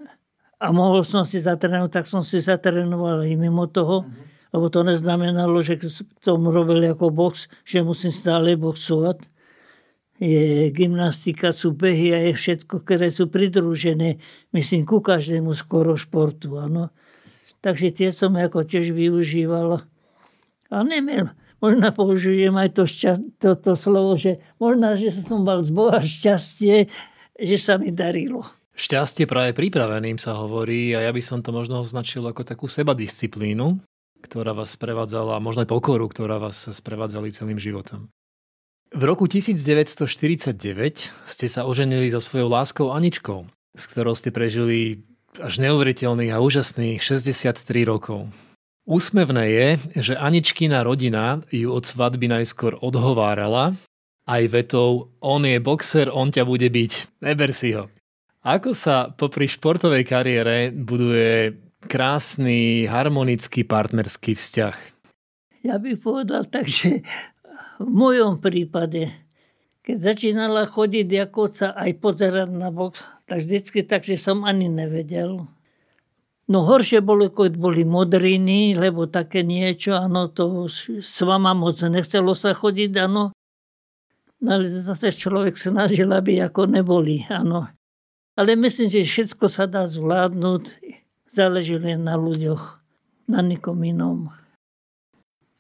a 0.62 0.70
mohol 0.70 1.02
som 1.02 1.26
si 1.26 1.42
zatrénovať, 1.42 1.90
tak 1.90 2.06
som 2.06 2.22
si 2.22 2.38
zatrénoval 2.38 3.26
aj 3.26 3.34
mimo 3.34 3.66
toho, 3.66 4.06
mm-hmm. 4.06 4.54
lebo 4.54 4.66
to 4.70 4.86
neznamenalo, 4.86 5.58
že 5.62 5.82
som 6.22 6.38
robil 6.46 6.78
ako 6.86 7.10
box, 7.10 7.50
že 7.66 7.82
musím 7.82 8.14
stále 8.14 8.54
boxovať. 8.54 9.26
Je 10.22 10.70
gymnastika, 10.70 11.50
sú 11.50 11.74
behy 11.74 12.14
a 12.14 12.18
je 12.30 12.38
všetko, 12.38 12.86
ktoré 12.86 13.10
sú 13.10 13.26
pridružené, 13.26 14.22
myslím, 14.54 14.86
ku 14.86 15.02
každému 15.02 15.50
skoro 15.50 15.98
športu. 15.98 16.62
Ano. 16.62 16.94
Takže 17.58 17.90
tie 17.90 18.14
som 18.14 18.38
ako 18.38 18.62
tiež 18.62 18.94
využíval. 18.94 19.82
A 20.70 20.76
neviem, 20.86 21.26
možno 21.58 21.90
použijem 21.90 22.54
aj 22.54 22.70
to, 22.74 22.86
šťa, 22.86 23.12
to, 23.42 23.50
to 23.58 23.72
slovo, 23.74 24.14
že 24.14 24.38
možno, 24.62 24.94
že 24.94 25.10
som 25.10 25.42
mal 25.42 25.62
z 25.66 25.70
Boha 25.74 25.98
šťastie, 25.98 26.86
že 27.43 27.59
sa 27.59 27.74
mi 27.76 27.90
darilo. 27.90 28.47
Šťastie 28.72 29.28
práve 29.28 29.53
pripraveným 29.53 30.16
sa 30.16 30.38
hovorí 30.38 30.97
a 30.97 31.05
ja 31.05 31.12
by 31.12 31.20
som 31.20 31.45
to 31.45 31.53
možno 31.53 31.84
označil 31.84 32.24
ako 32.24 32.47
takú 32.47 32.70
sebadisciplínu, 32.70 33.82
ktorá 34.24 34.57
vás 34.57 34.72
sprevádzala, 34.78 35.43
možno 35.45 35.66
aj 35.66 35.68
pokoru, 35.68 36.09
ktorá 36.09 36.40
vás 36.40 36.70
sprevádzali 36.70 37.34
celým 37.36 37.61
životom. 37.61 38.09
V 38.93 39.03
roku 39.05 39.28
1949 39.28 40.57
ste 41.24 41.47
sa 41.49 41.64
oženili 41.64 42.12
so 42.12 42.20
svojou 42.20 42.49
láskou 42.49 42.93
Aničkou, 42.93 43.49
s 43.76 43.84
ktorou 43.88 44.16
ste 44.16 44.32
prežili 44.32 45.05
až 45.40 45.64
neuveriteľných 45.64 46.32
a 46.32 46.40
úžasných 46.45 47.01
63 47.01 47.88
rokov. 47.88 48.28
Úsmevné 48.84 49.45
je, 49.49 49.68
že 50.01 50.14
Aničkina 50.18 50.84
rodina 50.84 51.40
ju 51.49 51.72
od 51.72 51.84
svadby 51.88 52.28
najskôr 52.28 52.76
odhovárala 52.84 53.72
aj 54.32 54.42
vetou 54.48 55.12
on 55.20 55.44
je 55.44 55.60
boxer, 55.60 56.08
on 56.08 56.32
ťa 56.32 56.48
bude 56.48 56.64
byť, 56.72 57.20
neber 57.20 57.52
si 57.52 57.76
ho. 57.76 57.92
Ako 58.42 58.72
sa 58.72 59.12
popri 59.12 59.46
športovej 59.46 60.08
kariére 60.08 60.72
buduje 60.72 61.54
krásny, 61.86 62.88
harmonický 62.88 63.62
partnerský 63.62 64.34
vzťah? 64.34 64.76
Ja 65.62 65.78
bych 65.78 66.02
povedal 66.02 66.48
tak, 66.50 66.66
že 66.66 67.06
v 67.78 67.90
mojom 67.90 68.42
prípade, 68.42 69.12
keď 69.86 70.14
začínala 70.14 70.66
chodiť 70.66 71.06
sa 71.54 71.76
aj 71.76 71.90
pozerať 72.02 72.50
na 72.50 72.74
box, 72.74 73.06
tak 73.30 73.46
vždycky 73.46 73.86
tak, 73.86 74.02
že 74.02 74.18
som 74.18 74.42
ani 74.42 74.66
nevedel. 74.66 75.46
No 76.50 76.58
horšie 76.66 76.98
bolo, 76.98 77.30
keď 77.30 77.54
boli 77.54 77.86
modriny, 77.86 78.74
lebo 78.74 79.06
také 79.06 79.46
niečo, 79.46 79.94
áno, 79.94 80.26
to 80.26 80.66
s 80.68 81.18
vama 81.22 81.54
moc 81.54 81.78
nechcelo 81.78 82.34
sa 82.34 82.50
chodiť, 82.50 82.90
áno. 83.06 83.30
No 84.43 84.59
ale 84.59 84.66
zase 84.74 85.14
človek 85.14 85.55
snažil, 85.55 86.11
aby 86.11 86.43
ako 86.43 86.66
neboli, 86.66 87.22
áno. 87.30 87.70
Ale 88.34 88.59
myslím, 88.59 88.90
že 88.90 89.07
všetko 89.07 89.47
sa 89.47 89.70
dá 89.70 89.86
zvládnuť, 89.86 90.82
záleží 91.30 91.78
len 91.78 92.03
na 92.03 92.18
ľuďoch, 92.18 92.82
na 93.30 93.38
nikom 93.38 93.78
inom. 93.86 94.34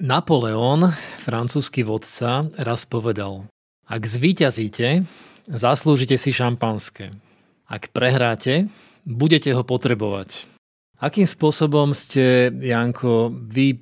Napoleon, 0.02 0.90
francúzsky 1.22 1.86
vodca, 1.86 2.42
raz 2.58 2.82
povedal, 2.82 3.46
ak 3.86 4.02
zvíťazíte, 4.02 5.06
zaslúžite 5.46 6.18
si 6.18 6.34
šampanské. 6.34 7.14
Ak 7.70 7.94
prehráte, 7.94 8.66
budete 9.06 9.54
ho 9.54 9.62
potrebovať. 9.62 10.50
Akým 10.98 11.26
spôsobom 11.26 11.94
ste, 11.94 12.50
Janko, 12.50 13.30
vy 13.30 13.78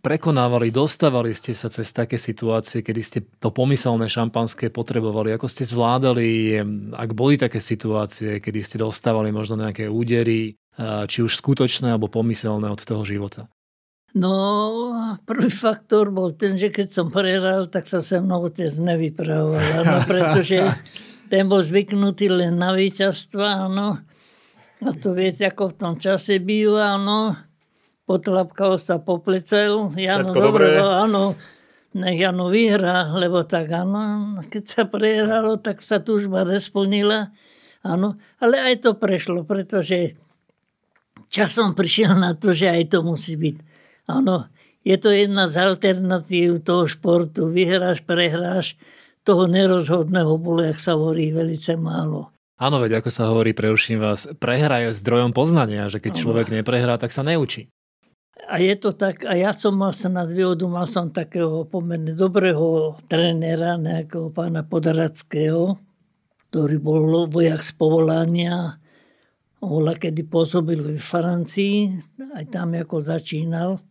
prekonávali, 0.00 0.74
dostávali 0.74 1.34
ste 1.34 1.54
sa 1.54 1.70
cez 1.70 1.90
také 1.94 2.18
situácie, 2.18 2.82
kedy 2.82 3.00
ste 3.04 3.18
to 3.38 3.54
pomyselné 3.54 4.10
šampanské 4.10 4.72
potrebovali? 4.72 5.34
Ako 5.34 5.46
ste 5.46 5.68
zvládali, 5.68 6.58
ak 6.94 7.10
boli 7.12 7.38
také 7.38 7.62
situácie, 7.62 8.42
kedy 8.42 8.60
ste 8.64 8.76
dostávali 8.82 9.30
možno 9.30 9.60
nejaké 9.60 9.86
údery, 9.86 10.58
či 11.06 11.18
už 11.22 11.38
skutočné 11.38 11.94
alebo 11.94 12.10
pomyselné 12.10 12.66
od 12.66 12.82
toho 12.82 13.06
života? 13.06 13.46
No, 14.14 14.94
prvý 15.26 15.50
faktor 15.50 16.14
bol 16.14 16.38
ten, 16.38 16.54
že 16.54 16.70
keď 16.70 16.88
som 16.94 17.06
prehral, 17.10 17.66
tak 17.66 17.90
sa 17.90 17.98
se 17.98 18.22
mnou 18.22 18.46
otec 18.46 18.70
nevypravoval, 18.70 19.82
no, 19.82 19.96
pretože 20.10 20.62
ten 21.26 21.50
bol 21.50 21.66
zvyknutý 21.66 22.30
len 22.30 22.54
na 22.54 22.70
víťazstva, 22.70 23.66
áno. 23.66 23.98
A 24.84 24.90
to 24.94 25.18
viete, 25.18 25.42
ako 25.42 25.74
v 25.74 25.78
tom 25.78 25.94
čase 25.98 26.38
býva, 26.38 26.94
áno 26.94 27.34
potlapkal 28.04 28.76
sa 28.80 29.00
po 29.00 29.20
plecel. 29.20 29.92
Jano, 29.96 30.32
dobre, 30.32 30.80
áno, 30.80 31.36
nech 31.96 32.18
Jano 32.20 32.52
vyhrá, 32.52 33.12
lebo 33.16 33.44
tak 33.44 33.72
áno, 33.72 34.38
keď 34.48 34.64
sa 34.64 34.82
prehralo, 34.88 35.56
tak 35.60 35.80
sa 35.80 36.00
túžba 36.00 36.44
nesplnila. 36.44 37.32
Áno, 37.84 38.16
ale 38.40 38.60
aj 38.60 38.88
to 38.88 38.90
prešlo, 38.96 39.44
pretože 39.44 40.16
časom 41.28 41.76
prišiel 41.76 42.16
na 42.16 42.32
to, 42.32 42.56
že 42.56 42.72
aj 42.72 42.96
to 42.96 43.04
musí 43.04 43.36
byť. 43.36 43.56
Áno, 44.08 44.48
je 44.84 44.96
to 45.00 45.12
jedna 45.12 45.48
z 45.48 45.60
alternatív 45.60 46.64
toho 46.64 46.88
športu. 46.88 47.52
Vyhráš, 47.52 48.04
prehráš, 48.04 48.76
toho 49.24 49.48
nerozhodného 49.48 50.36
bolo, 50.36 50.60
jak 50.60 50.76
sa 50.76 50.96
hovorí, 50.96 51.32
velice 51.32 51.80
málo. 51.80 52.28
Áno, 52.60 52.78
veď 52.78 53.02
ako 53.02 53.10
sa 53.10 53.32
hovorí, 53.32 53.50
preuším 53.50 53.98
vás, 53.98 54.30
prehra 54.38 54.86
je 54.86 54.94
zdrojom 54.94 55.34
poznania, 55.34 55.90
že 55.90 55.98
keď 55.98 56.12
človek 56.22 56.46
neprehrá, 56.54 57.00
tak 57.00 57.10
sa 57.10 57.26
neučí. 57.26 57.73
A 58.54 58.62
je 58.62 58.78
to 58.78 58.94
tak, 58.94 59.26
a 59.26 59.34
ja 59.34 59.50
som 59.50 59.74
mal 59.74 59.90
sa 59.90 60.06
nad 60.06 60.30
výhodu, 60.30 60.62
mal 60.70 60.86
som 60.86 61.10
takého 61.10 61.66
pomerne 61.66 62.14
dobrého 62.14 62.94
trénera, 63.10 63.74
nejakého 63.74 64.30
pána 64.30 64.62
Podarackého, 64.62 65.74
ktorý 66.54 66.78
bol 66.78 67.26
vojak 67.26 67.66
z 67.66 67.74
povolania. 67.74 68.78
On 69.58 69.82
kedy 69.82 70.30
pôsobil 70.30 70.78
v 70.78 71.02
Francii, 71.02 71.98
aj 72.38 72.54
tam 72.54 72.78
ako 72.78 73.02
začínal. 73.02 73.82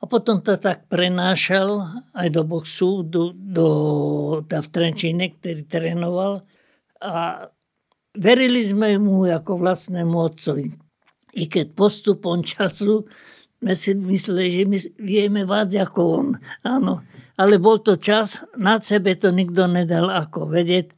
A 0.00 0.08
potom 0.08 0.40
to 0.40 0.56
tak 0.56 0.88
prenášal 0.88 1.92
aj 2.16 2.32
do 2.32 2.40
boxu, 2.40 3.04
do, 3.04 3.36
do, 3.36 3.68
do 4.48 4.56
v 4.64 4.68
Trenčine, 4.72 5.36
ktorý 5.36 5.68
trénoval. 5.68 6.40
A 7.04 7.52
verili 8.16 8.64
sme 8.64 8.96
mu 8.96 9.28
ako 9.28 9.60
vlastnému 9.60 10.16
otcovi. 10.24 10.85
I 11.36 11.44
keď 11.52 11.76
postupom 11.76 12.40
času 12.40 13.04
sme 13.60 13.72
si 13.76 13.92
mysleli, 13.92 14.46
že 14.48 14.62
my 14.64 14.78
vieme 15.00 15.42
viac 15.44 15.72
ako 15.76 16.00
on. 16.00 16.28
Áno. 16.64 17.04
Ale 17.36 17.60
bol 17.60 17.84
to 17.84 18.00
čas, 18.00 18.44
nad 18.56 18.80
sebe 18.80 19.12
to 19.20 19.28
nikto 19.28 19.68
nedal 19.68 20.08
ako 20.08 20.48
vedieť, 20.48 20.96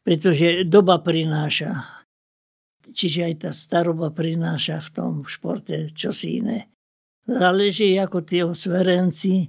pretože 0.00 0.64
doba 0.64 1.04
prináša. 1.04 1.84
Čiže 2.88 3.20
aj 3.28 3.34
tá 3.44 3.50
staroba 3.52 4.12
prináša 4.12 4.80
v 4.80 4.88
tom 4.92 5.12
športe 5.28 5.92
čosi 5.92 6.40
iné. 6.40 6.72
Záleží, 7.24 7.96
ako 7.96 8.24
tie 8.24 8.44
osverenci 8.44 9.48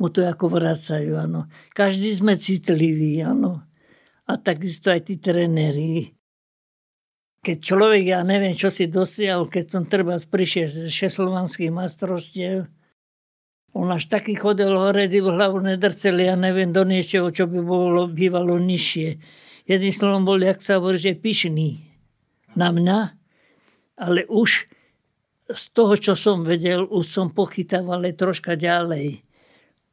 mu 0.00 0.08
to 0.12 0.24
ako 0.24 0.60
vracajú. 0.60 1.16
Áno. 1.16 1.48
Každý 1.72 2.08
sme 2.16 2.36
citliví, 2.36 3.20
áno. 3.20 3.64
A 4.28 4.36
takisto 4.36 4.92
aj 4.92 5.08
tí 5.08 5.16
trenéri 5.16 6.17
keď 7.38 7.56
človek, 7.62 8.04
ja 8.12 8.20
neviem, 8.26 8.58
čo 8.58 8.68
si 8.68 8.90
dosiahol, 8.90 9.46
keď 9.46 9.64
som 9.70 9.82
treba 9.86 10.18
prišiel 10.18 10.66
z 10.68 10.90
šeslovanských 10.90 11.70
mastrovstiev, 11.70 12.66
on 13.78 13.94
až 13.94 14.10
taký 14.10 14.34
chodil 14.34 14.74
hore, 14.74 15.06
v 15.06 15.22
hlavu 15.22 15.62
nedrceli, 15.62 16.26
ja 16.26 16.34
neviem, 16.34 16.74
do 16.74 16.82
niečoho, 16.82 17.30
čo 17.30 17.46
by 17.46 17.60
bolo, 17.62 18.10
bývalo 18.10 18.58
nižšie. 18.58 19.08
Jedným 19.70 19.94
slovom 19.94 20.24
bol, 20.26 20.40
jak 20.42 20.58
sa 20.64 20.82
hovorí, 20.82 20.98
že 20.98 21.14
pyšný 21.14 21.78
na 22.58 22.74
mňa, 22.74 22.98
ale 24.02 24.26
už 24.26 24.66
z 25.48 25.64
toho, 25.72 25.94
čo 25.94 26.18
som 26.18 26.42
vedel, 26.42 26.90
už 26.90 27.06
som 27.06 27.30
pochytával 27.30 28.02
ale 28.02 28.18
troška 28.18 28.58
ďalej. 28.58 29.22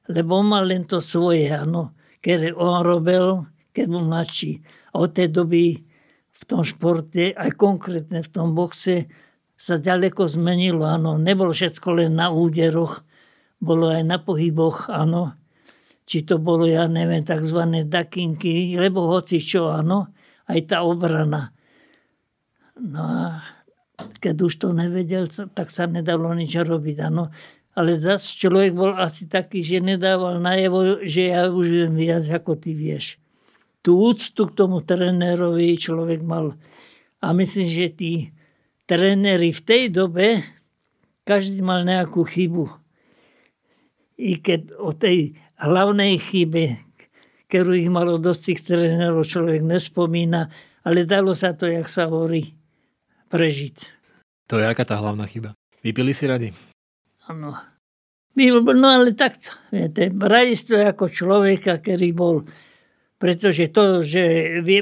Lebo 0.09 0.41
on 0.41 0.49
mal 0.49 0.65
len 0.65 0.89
to 0.89 0.97
svoje, 0.97 1.47
áno, 1.53 1.93
keď 2.25 2.57
on 2.57 2.81
robil, 2.81 3.45
keď 3.69 3.85
bol 3.85 4.03
mladší. 4.03 4.65
Od 4.97 5.13
tej 5.13 5.29
doby 5.29 5.84
v 6.35 6.43
tom 6.43 6.67
športe, 6.67 7.31
aj 7.31 7.51
konkrétne 7.55 8.19
v 8.19 8.29
tom 8.29 8.51
boxe, 8.51 9.07
sa 9.55 9.79
ďaleko 9.79 10.27
zmenilo. 10.27 10.83
Áno, 10.83 11.15
nebolo 11.15 11.55
všetko 11.55 12.03
len 12.03 12.19
na 12.19 12.27
úderoch, 12.27 13.07
bolo 13.63 13.87
aj 13.87 14.03
na 14.03 14.19
pohyboch, 14.19 14.91
áno. 14.91 15.31
Či 16.05 16.27
to 16.27 16.37
bolo, 16.37 16.67
ja 16.67 16.85
neviem, 16.85 17.23
tzv. 17.23 17.87
dakinky, 17.87 18.75
lebo 18.77 19.09
hoci 19.09 19.39
čo, 19.41 19.71
áno, 19.71 20.11
aj 20.51 20.59
tá 20.69 20.83
obrana. 20.83 21.55
No 22.77 23.01
a 23.01 23.23
keď 24.19 24.35
už 24.43 24.53
to 24.59 24.75
nevedel, 24.75 25.31
tak 25.31 25.71
sa 25.71 25.87
nedalo 25.87 26.35
nič 26.35 26.51
robiť, 26.51 26.97
áno. 27.07 27.31
Ale 27.75 27.95
zase 27.95 28.35
človek 28.35 28.75
bol 28.75 28.91
asi 28.95 29.27
taký, 29.27 29.63
že 29.63 29.79
nedával 29.79 30.39
najevo, 30.43 30.99
že 31.03 31.31
ja 31.31 31.47
už 31.47 31.65
viem 31.67 31.93
viac, 31.95 32.27
ako 32.27 32.59
ty 32.59 32.75
vieš 32.75 33.19
tú 33.85 34.09
úctu 34.09 34.49
k 34.49 34.57
tomu 34.57 34.81
trénerovi 34.81 35.77
človek 35.77 36.25
mal. 36.25 36.57
A 37.21 37.37
myslím, 37.37 37.69
že 37.69 37.93
tí 37.93 38.13
tréneri 38.89 39.53
v 39.53 39.61
tej 39.61 39.83
dobe, 39.93 40.41
každý 41.21 41.61
mal 41.61 41.85
nejakú 41.85 42.25
chybu. 42.25 42.65
I 44.17 44.41
keď 44.41 44.73
o 44.81 44.89
tej 44.97 45.37
hlavnej 45.61 46.17
chybe, 46.17 46.81
ktorú 47.45 47.77
ich 47.77 47.89
malo 47.93 48.17
dosť 48.17 48.41
tých 48.41 48.61
trénerov, 48.65 49.21
človek 49.29 49.61
nespomína, 49.61 50.49
ale 50.81 51.05
dalo 51.05 51.37
sa 51.37 51.53
to, 51.53 51.69
jak 51.69 51.85
sa 51.85 52.09
hovorí, 52.09 52.57
prežiť. 53.29 53.75
To 54.49 54.57
je 54.61 54.65
aká 54.65 54.85
tá 54.85 54.97
hlavná 54.97 55.29
chyba? 55.29 55.53
Vypili 55.85 56.13
si 56.13 56.25
radi? 56.25 56.49
Áno. 57.29 57.53
No 58.37 58.87
ale 58.91 59.15
takto, 59.15 59.53
viete, 59.71 60.11
brali 60.11 60.53
to 60.59 60.75
ako 60.75 61.07
človeka, 61.07 61.79
ktorý 61.81 62.09
bol 62.11 62.35
pretože 63.25 63.73
to, 63.73 64.05
že 64.05 64.21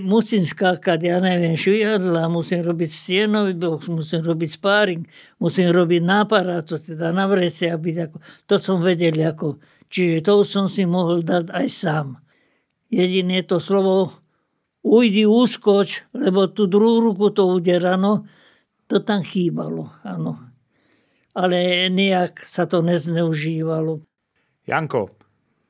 musím 0.04 0.44
skákať, 0.44 1.00
ja 1.00 1.24
neviem, 1.24 1.56
švihadla, 1.56 2.28
musím 2.28 2.68
robiť 2.68 2.92
stienový 2.92 3.56
box, 3.56 3.88
musím 3.88 4.20
robiť 4.20 4.60
spáring, 4.60 5.08
musím 5.40 5.72
robiť 5.72 6.04
náparát, 6.04 6.68
to 6.68 6.76
teda 6.76 7.16
na 7.16 7.24
vrece, 7.24 7.72
aby 7.72 7.96
ako, 8.04 8.20
to 8.44 8.60
som 8.60 8.84
vedel 8.84 9.16
ako. 9.16 9.64
Čiže 9.88 10.28
to 10.28 10.44
som 10.44 10.68
si 10.68 10.84
mohol 10.84 11.24
dať 11.24 11.56
aj 11.56 11.68
sám. 11.72 12.20
Jediné 12.92 13.48
to 13.48 13.64
slovo 13.64 14.12
ujdi, 14.84 15.24
úskoč, 15.24 16.12
lebo 16.12 16.52
tú 16.52 16.68
druhú 16.68 17.16
ruku 17.16 17.32
to 17.32 17.48
uderano, 17.48 18.28
to 18.92 19.00
tam 19.00 19.24
chýbalo, 19.24 19.88
áno. 20.04 20.36
Ale 21.32 21.88
nejak 21.88 22.44
sa 22.44 22.68
to 22.68 22.84
nezneužívalo. 22.84 24.04
Janko, 24.68 25.16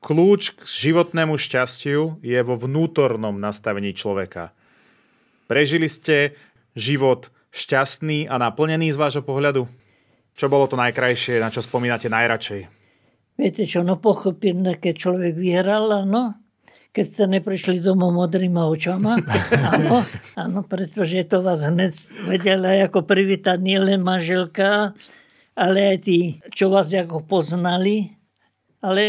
Kľúč 0.04 0.52
k 0.52 0.60
životnému 0.68 1.40
šťastiu 1.40 2.20
je 2.20 2.36
vo 2.44 2.60
vnútornom 2.60 3.40
nastavení 3.40 3.96
človeka. 3.96 4.52
Prežili 5.48 5.88
ste 5.88 6.36
život 6.76 7.32
šťastný 7.56 8.28
a 8.28 8.36
naplnený 8.36 8.92
z 8.92 9.00
vášho 9.00 9.24
pohľadu? 9.24 9.64
Čo 10.36 10.52
bolo 10.52 10.68
to 10.68 10.76
najkrajšie, 10.76 11.40
na 11.40 11.48
čo 11.48 11.64
spomínate 11.64 12.12
najradšej? 12.12 12.68
Viete 13.40 13.64
čo, 13.64 13.80
no 13.80 13.96
pochopím, 13.96 14.60
keď 14.76 14.92
človek 14.92 15.40
vyhral, 15.40 15.88
áno, 16.04 16.36
keď 16.92 17.04
ste 17.08 17.24
neprišli 17.40 17.80
domov 17.80 18.12
modrýma 18.12 18.68
očama. 18.68 19.16
áno, 19.72 20.04
áno, 20.36 20.60
pretože 20.68 21.16
to 21.24 21.40
vás 21.40 21.64
hneď 21.64 21.96
vedela 22.28 22.76
ako 22.84 23.08
privítať 23.08 23.56
nielen 23.56 24.04
manželka, 24.04 24.92
ale 25.56 25.96
aj 25.96 25.98
tí, 26.04 26.44
čo 26.52 26.68
vás 26.68 26.92
ako 26.92 27.24
poznali. 27.24 28.12
Ale 28.84 29.02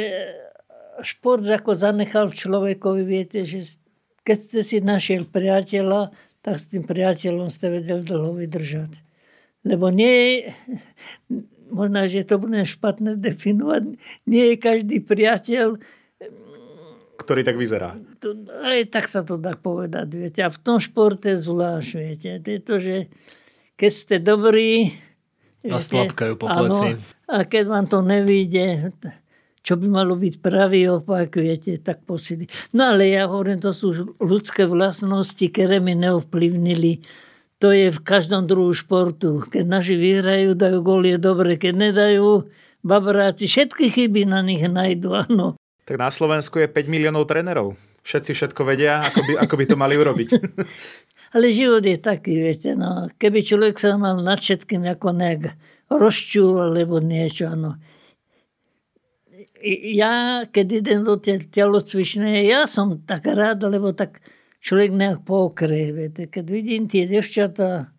šport 1.03 1.43
ako 1.43 1.75
zanechal 1.75 2.31
človekovi, 2.31 3.01
viete, 3.03 3.43
že 3.43 3.79
keď 4.23 4.37
ste 4.47 4.61
si 4.61 4.77
našiel 4.79 5.27
priateľa, 5.27 6.15
tak 6.45 6.55
s 6.61 6.69
tým 6.69 6.85
priateľom 6.85 7.49
ste 7.49 7.81
vedeli 7.81 8.05
dlho 8.05 8.37
vydržať. 8.37 8.91
Lebo 9.65 9.89
nie 9.89 10.45
možno, 11.77 12.05
že 12.05 12.23
to 12.23 12.37
bude 12.37 12.61
špatné 12.61 13.17
definovať, 13.17 13.97
nie 14.29 14.45
je 14.53 14.55
každý 14.61 15.01
priateľ, 15.01 15.81
ktorý 17.15 17.41
tak 17.47 17.55
vyzerá. 17.55 17.95
To, 18.21 18.35
aj 18.67 18.91
tak 18.91 19.07
sa 19.07 19.23
to 19.23 19.39
dá 19.39 19.55
povedať, 19.55 20.07
viete. 20.11 20.39
A 20.43 20.51
v 20.51 20.59
tom 20.59 20.83
športe 20.83 21.33
zvlášť, 21.39 21.89
viete. 21.95 22.31
Pretože 22.43 23.07
keď 23.79 23.91
ste 23.91 24.15
dobrí... 24.19 24.99
A 25.65 25.81
slabkajú 25.81 26.37
po 26.37 26.45
pleci. 26.45 27.01
a 27.25 27.41
keď 27.41 27.63
vám 27.65 27.85
to 27.89 28.05
nevíde, 28.05 28.93
čo 29.65 29.81
by 29.81 29.89
malo 29.89 30.13
byť 30.13 30.45
pravý 30.45 30.85
opak, 30.93 31.41
viete, 31.41 31.81
tak 31.81 32.05
posily. 32.05 32.45
No 32.77 32.93
ale 32.93 33.09
ja 33.09 33.25
hovorím, 33.25 33.57
to 33.57 33.73
sú 33.73 34.13
ľudské 34.21 34.69
vlastnosti, 34.69 35.41
ktoré 35.41 35.81
mi 35.81 35.97
neovplyvnili. 35.97 37.01
To 37.65 37.73
je 37.73 37.89
v 37.89 37.99
každom 38.05 38.45
druhu 38.45 38.77
športu. 38.77 39.41
Keď 39.49 39.65
naši 39.65 39.97
vyhrajú, 39.97 40.53
dajú 40.53 40.85
gól, 40.85 41.09
je 41.09 41.17
dobre. 41.17 41.57
Keď 41.57 41.73
nedajú, 41.73 42.45
babráci, 42.85 43.49
všetky 43.49 43.89
chyby 43.89 44.29
na 44.29 44.45
nich 44.45 44.61
najdu, 44.61 45.25
áno. 45.25 45.57
Tak 45.89 45.97
na 45.97 46.13
Slovensku 46.13 46.61
je 46.61 46.69
5 46.69 46.85
miliónov 46.85 47.25
trénerov. 47.25 47.73
Všetci 48.05 48.37
všetko 48.37 48.61
vedia, 48.69 49.01
ako 49.01 49.19
by, 49.25 49.33
ako 49.49 49.53
by 49.57 49.65
to 49.65 49.75
mali 49.81 49.97
urobiť. 49.97 50.29
ale 51.35 51.45
život 51.49 51.81
je 51.81 51.97
taký, 51.97 52.37
viete, 52.37 52.77
no. 52.77 53.09
Keby 53.17 53.41
človek 53.41 53.81
sa 53.81 53.97
mal 53.97 54.21
nad 54.21 54.37
všetkým 54.37 54.85
ako 54.85 55.09
nejak 55.09 55.57
rozčul, 55.89 56.61
alebo 56.69 57.01
niečo, 57.01 57.49
áno 57.49 57.81
ja, 59.95 60.45
keď 60.47 60.67
idem 60.83 60.99
do 61.03 61.17
telocvičnej, 61.21 62.45
ja 62.45 62.69
som 62.69 63.01
tak 63.03 63.25
rád, 63.27 63.65
lebo 63.65 63.91
tak 63.91 64.21
človek 64.61 64.91
nejak 64.93 65.19
pokrie, 65.25 65.93
viete. 65.93 66.25
Keď 66.29 66.45
vidím 66.47 66.89
tie 66.89 67.05
devčatá, 67.05 67.93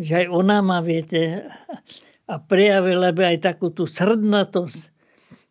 že 0.00 0.24
aj 0.24 0.26
ona 0.32 0.64
má, 0.64 0.80
viete, 0.80 1.44
a 2.30 2.38
prejavila 2.38 3.10
by 3.10 3.36
aj 3.36 3.38
takú 3.42 3.74
tú 3.74 3.90
srdnatosť. 3.90 4.94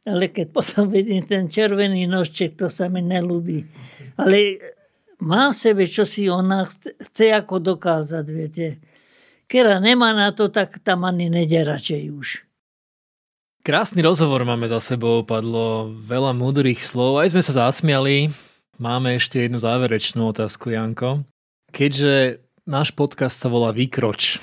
Ale 0.07 0.31
keď 0.31 0.47
potom 0.55 0.87
vidím 0.87 1.27
ten 1.27 1.51
červený 1.51 2.07
nožček, 2.07 2.55
to 2.55 2.71
sa 2.71 2.87
mi 2.87 3.03
nelúbi. 3.03 3.67
Ale 4.15 4.57
má 5.19 5.51
v 5.51 5.59
sebe, 5.59 5.83
čo 5.91 6.07
si 6.07 6.31
ona 6.31 6.63
chce 6.63 7.35
ako 7.35 7.59
dokázať, 7.59 8.25
viete. 8.31 8.67
Kera 9.49 9.83
nemá 9.83 10.15
na 10.15 10.31
to, 10.31 10.47
tak 10.47 10.79
tam 10.79 11.03
ani 11.03 11.27
nede 11.27 11.59
radšej 11.59 12.03
už. 12.15 12.48
Krásny 13.59 13.99
rozhovor 13.99 14.47
máme 14.47 14.71
za 14.71 14.79
sebou, 14.79 15.27
padlo 15.27 15.91
veľa 16.07 16.31
múdrych 16.31 16.79
slov, 16.79 17.19
aj 17.19 17.35
sme 17.35 17.43
sa 17.43 17.67
zasmiali. 17.67 18.31
Máme 18.79 19.19
ešte 19.19 19.43
jednu 19.43 19.59
záverečnú 19.59 20.31
otázku, 20.31 20.71
Janko. 20.71 21.27
Keďže 21.75 22.39
náš 22.63 22.95
podcast 22.95 23.35
sa 23.35 23.51
volá 23.51 23.75
Vykroč, 23.75 24.39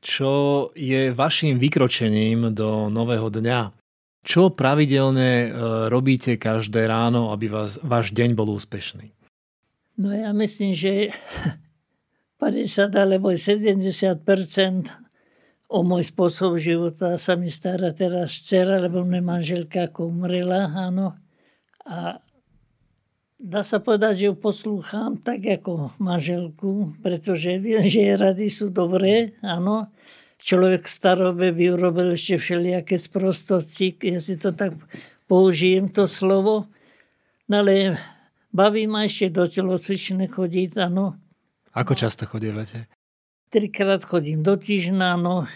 čo 0.00 0.32
je 0.72 1.12
vašim 1.12 1.60
vykročením 1.60 2.56
do 2.56 2.88
nového 2.88 3.28
dňa? 3.28 3.76
Čo 4.24 4.48
pravidelne 4.56 5.30
e, 5.44 5.48
robíte 5.92 6.40
každé 6.40 6.88
ráno, 6.88 7.36
aby 7.36 7.52
vás, 7.52 7.76
váš 7.84 8.16
deň 8.16 8.32
bol 8.32 8.56
úspešný? 8.56 9.12
No 10.00 10.16
ja 10.16 10.32
myslím, 10.32 10.72
že 10.72 11.12
50 12.40 12.88
alebo 12.96 13.36
70 13.36 14.24
o 15.70 15.86
môj 15.86 16.10
spôsob 16.10 16.58
života 16.58 17.14
sa 17.14 17.38
mi 17.38 17.46
stará 17.46 17.94
teraz 17.94 18.34
dcera, 18.42 18.82
lebo 18.82 19.06
mne 19.06 19.22
manželka 19.22 19.86
ako 19.86 20.10
umrela, 20.10 20.66
áno. 20.66 21.14
A 21.86 22.18
dá 23.38 23.62
sa 23.62 23.78
povedať, 23.78 24.12
že 24.18 24.24
ju 24.28 24.34
poslúcham 24.34 25.14
tak 25.22 25.46
ako 25.46 25.94
manželku, 26.02 26.98
pretože 26.98 27.62
viem, 27.62 27.86
že 27.86 28.02
jej 28.02 28.18
rady 28.18 28.50
sú 28.50 28.74
dobré, 28.74 29.38
áno. 29.46 29.86
Človek 30.42 30.90
v 30.90 30.92
starobe 30.92 31.46
by 31.54 31.64
urobil 31.78 32.18
ešte 32.18 32.42
všelijaké 32.42 32.98
sprostosti, 32.98 33.94
ja 34.02 34.18
si 34.18 34.34
to 34.34 34.50
tak 34.50 34.74
použijem, 35.30 35.86
to 35.86 36.10
slovo. 36.10 36.66
No 37.46 37.62
ale 37.62 37.94
baví 38.50 38.90
ma 38.90 39.06
ešte 39.06 39.30
do 39.30 39.46
telocvične 39.46 40.26
chodiť, 40.26 40.82
áno. 40.82 41.14
Ako 41.70 41.94
často 41.94 42.26
chodívate? 42.26 42.90
Trikrát 43.50 44.06
chodím 44.06 44.46
do 44.46 44.54
týždňa, 44.54 45.18
no. 45.18 45.50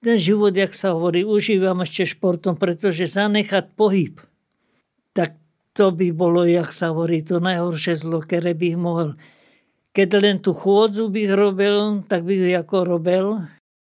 Ten 0.00 0.16
život, 0.16 0.56
jak 0.56 0.72
sa 0.72 0.96
hovorí, 0.96 1.20
užívam 1.20 1.84
ešte 1.84 2.16
športom, 2.16 2.56
pretože 2.56 3.12
zanechať 3.12 3.76
pohyb, 3.76 4.16
tak 5.12 5.36
to 5.76 5.92
by 5.92 6.08
bolo, 6.16 6.48
jak 6.48 6.72
sa 6.72 6.88
hovorí, 6.96 7.20
to 7.20 7.44
najhoršie 7.44 8.00
zlo, 8.00 8.24
ktoré 8.24 8.56
bych 8.56 8.76
mohol. 8.80 9.20
Keď 9.92 10.08
len 10.16 10.36
tú 10.40 10.56
chôdzu 10.56 11.12
bych 11.12 11.36
robil, 11.36 12.08
tak 12.08 12.24
bych 12.24 12.40
ju 12.40 12.48
ako 12.56 12.76
robil. 12.96 13.24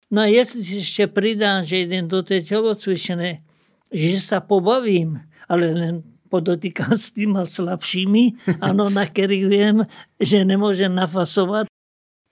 No 0.09 0.19
a 0.25 0.29
jestli 0.33 0.65
si 0.65 0.75
ešte 0.81 1.09
pridám, 1.13 1.69
že 1.69 1.85
idem 1.85 2.09
do 2.09 2.25
tej 2.25 2.45
telocvične, 2.45 3.45
že 3.93 4.17
sa 4.17 4.41
pobavím, 4.41 5.21
ale 5.45 5.77
len 5.77 5.95
podotýkam 6.33 6.97
s 6.97 7.13
tými 7.13 7.45
slabšími, 7.45 8.25
áno, 8.65 8.89
na 8.89 9.05
ktorých 9.05 9.45
viem, 9.49 9.85
že 10.17 10.45
nemôžem 10.49 10.93
nafasovať. 10.93 11.72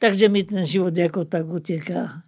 Takže 0.01 0.33
mi 0.33 0.49
ten 0.49 0.65
život 0.65 0.97
ako 0.97 1.29
tak 1.29 1.45
uteká. 1.45 2.25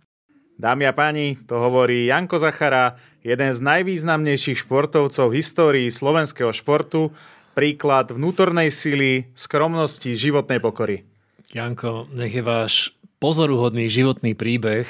Dámy 0.61 0.85
a 0.87 0.93
páni, 0.93 1.41
to 1.49 1.57
hovorí 1.57 2.05
Janko 2.07 2.37
Zachara, 2.37 3.01
jeden 3.25 3.51
z 3.51 3.59
najvýznamnejších 3.65 4.69
športovcov 4.69 5.33
v 5.33 5.41
histórii 5.41 5.89
slovenského 5.89 6.53
športu, 6.53 7.17
príklad 7.57 8.13
vnútornej 8.13 8.69
sily, 8.69 9.33
skromnosti, 9.33 10.13
životnej 10.13 10.61
pokory. 10.61 11.09
Janko, 11.51 12.07
nech 12.13 12.37
je 12.37 12.45
váš 12.45 12.93
pozoruhodný 13.19 13.89
životný 13.89 14.37
príbeh 14.37 14.87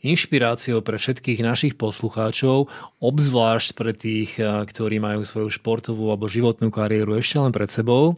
inšpiráciou 0.00 0.80
pre 0.80 0.96
všetkých 0.96 1.44
našich 1.44 1.74
poslucháčov, 1.76 2.72
obzvlášť 3.04 3.68
pre 3.76 3.92
tých, 3.92 4.40
ktorí 4.40 4.96
majú 5.02 5.26
svoju 5.28 5.52
športovú 5.52 6.08
alebo 6.08 6.30
životnú 6.30 6.72
kariéru 6.72 7.20
ešte 7.20 7.36
len 7.36 7.52
pred 7.52 7.68
sebou. 7.68 8.16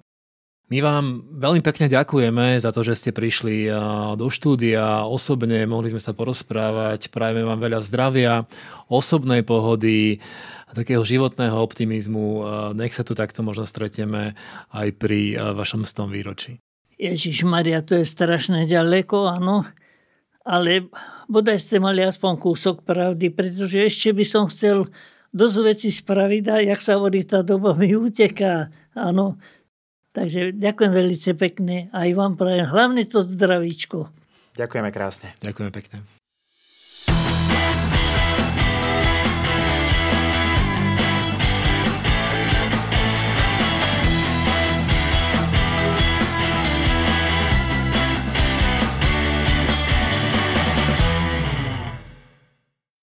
My 0.73 0.81
vám 0.81 1.29
veľmi 1.37 1.61
pekne 1.61 1.85
ďakujeme 1.85 2.57
za 2.57 2.73
to, 2.73 2.81
že 2.81 2.97
ste 2.97 3.11
prišli 3.13 3.69
do 4.17 4.33
štúdia 4.33 5.05
osobne, 5.05 5.69
mohli 5.69 5.93
sme 5.93 6.01
sa 6.01 6.17
porozprávať, 6.17 7.13
prajeme 7.13 7.45
vám 7.45 7.61
veľa 7.61 7.85
zdravia, 7.85 8.49
osobnej 8.89 9.45
pohody, 9.45 10.17
takého 10.73 11.05
životného 11.05 11.53
optimizmu. 11.61 12.49
Nech 12.73 12.97
sa 12.97 13.05
tu 13.05 13.13
takto 13.13 13.45
možno 13.45 13.69
stretieme 13.69 14.33
aj 14.73 14.89
pri 14.97 15.37
vašom 15.53 15.85
stom 15.85 16.09
výročí. 16.09 16.57
Ježiš 16.97 17.45
Maria, 17.45 17.85
to 17.85 18.01
je 18.01 18.09
strašne 18.09 18.65
ďaleko, 18.65 19.29
áno. 19.29 19.69
Ale 20.41 20.89
bodaj 21.29 21.69
ste 21.69 21.85
mali 21.85 22.01
aspoň 22.01 22.41
kúsok 22.41 22.81
pravdy, 22.89 23.29
pretože 23.29 23.77
ešte 23.77 24.17
by 24.17 24.25
som 24.25 24.49
chcel 24.49 24.89
dosť 25.37 25.57
veci 25.69 25.93
spraviť 25.93 26.45
a 26.49 26.65
jak 26.65 26.81
sa 26.81 26.97
hovorí, 26.97 27.29
tá 27.29 27.45
doba 27.45 27.77
mi 27.77 27.93
uteká. 27.93 28.73
Áno, 28.97 29.37
Takže 30.13 30.53
ďakujem 30.57 30.93
veľmi 30.93 31.17
pekne 31.41 31.77
a 31.89 32.05
aj 32.05 32.11
vám 32.13 32.37
prajem 32.37 32.69
hlavne 32.69 33.03
to 33.09 33.25
zdravíčko. 33.25 34.13
Ďakujeme 34.61 34.93
krásne. 34.93 35.33
Ďakujeme 35.41 35.73
pekne. 35.73 36.22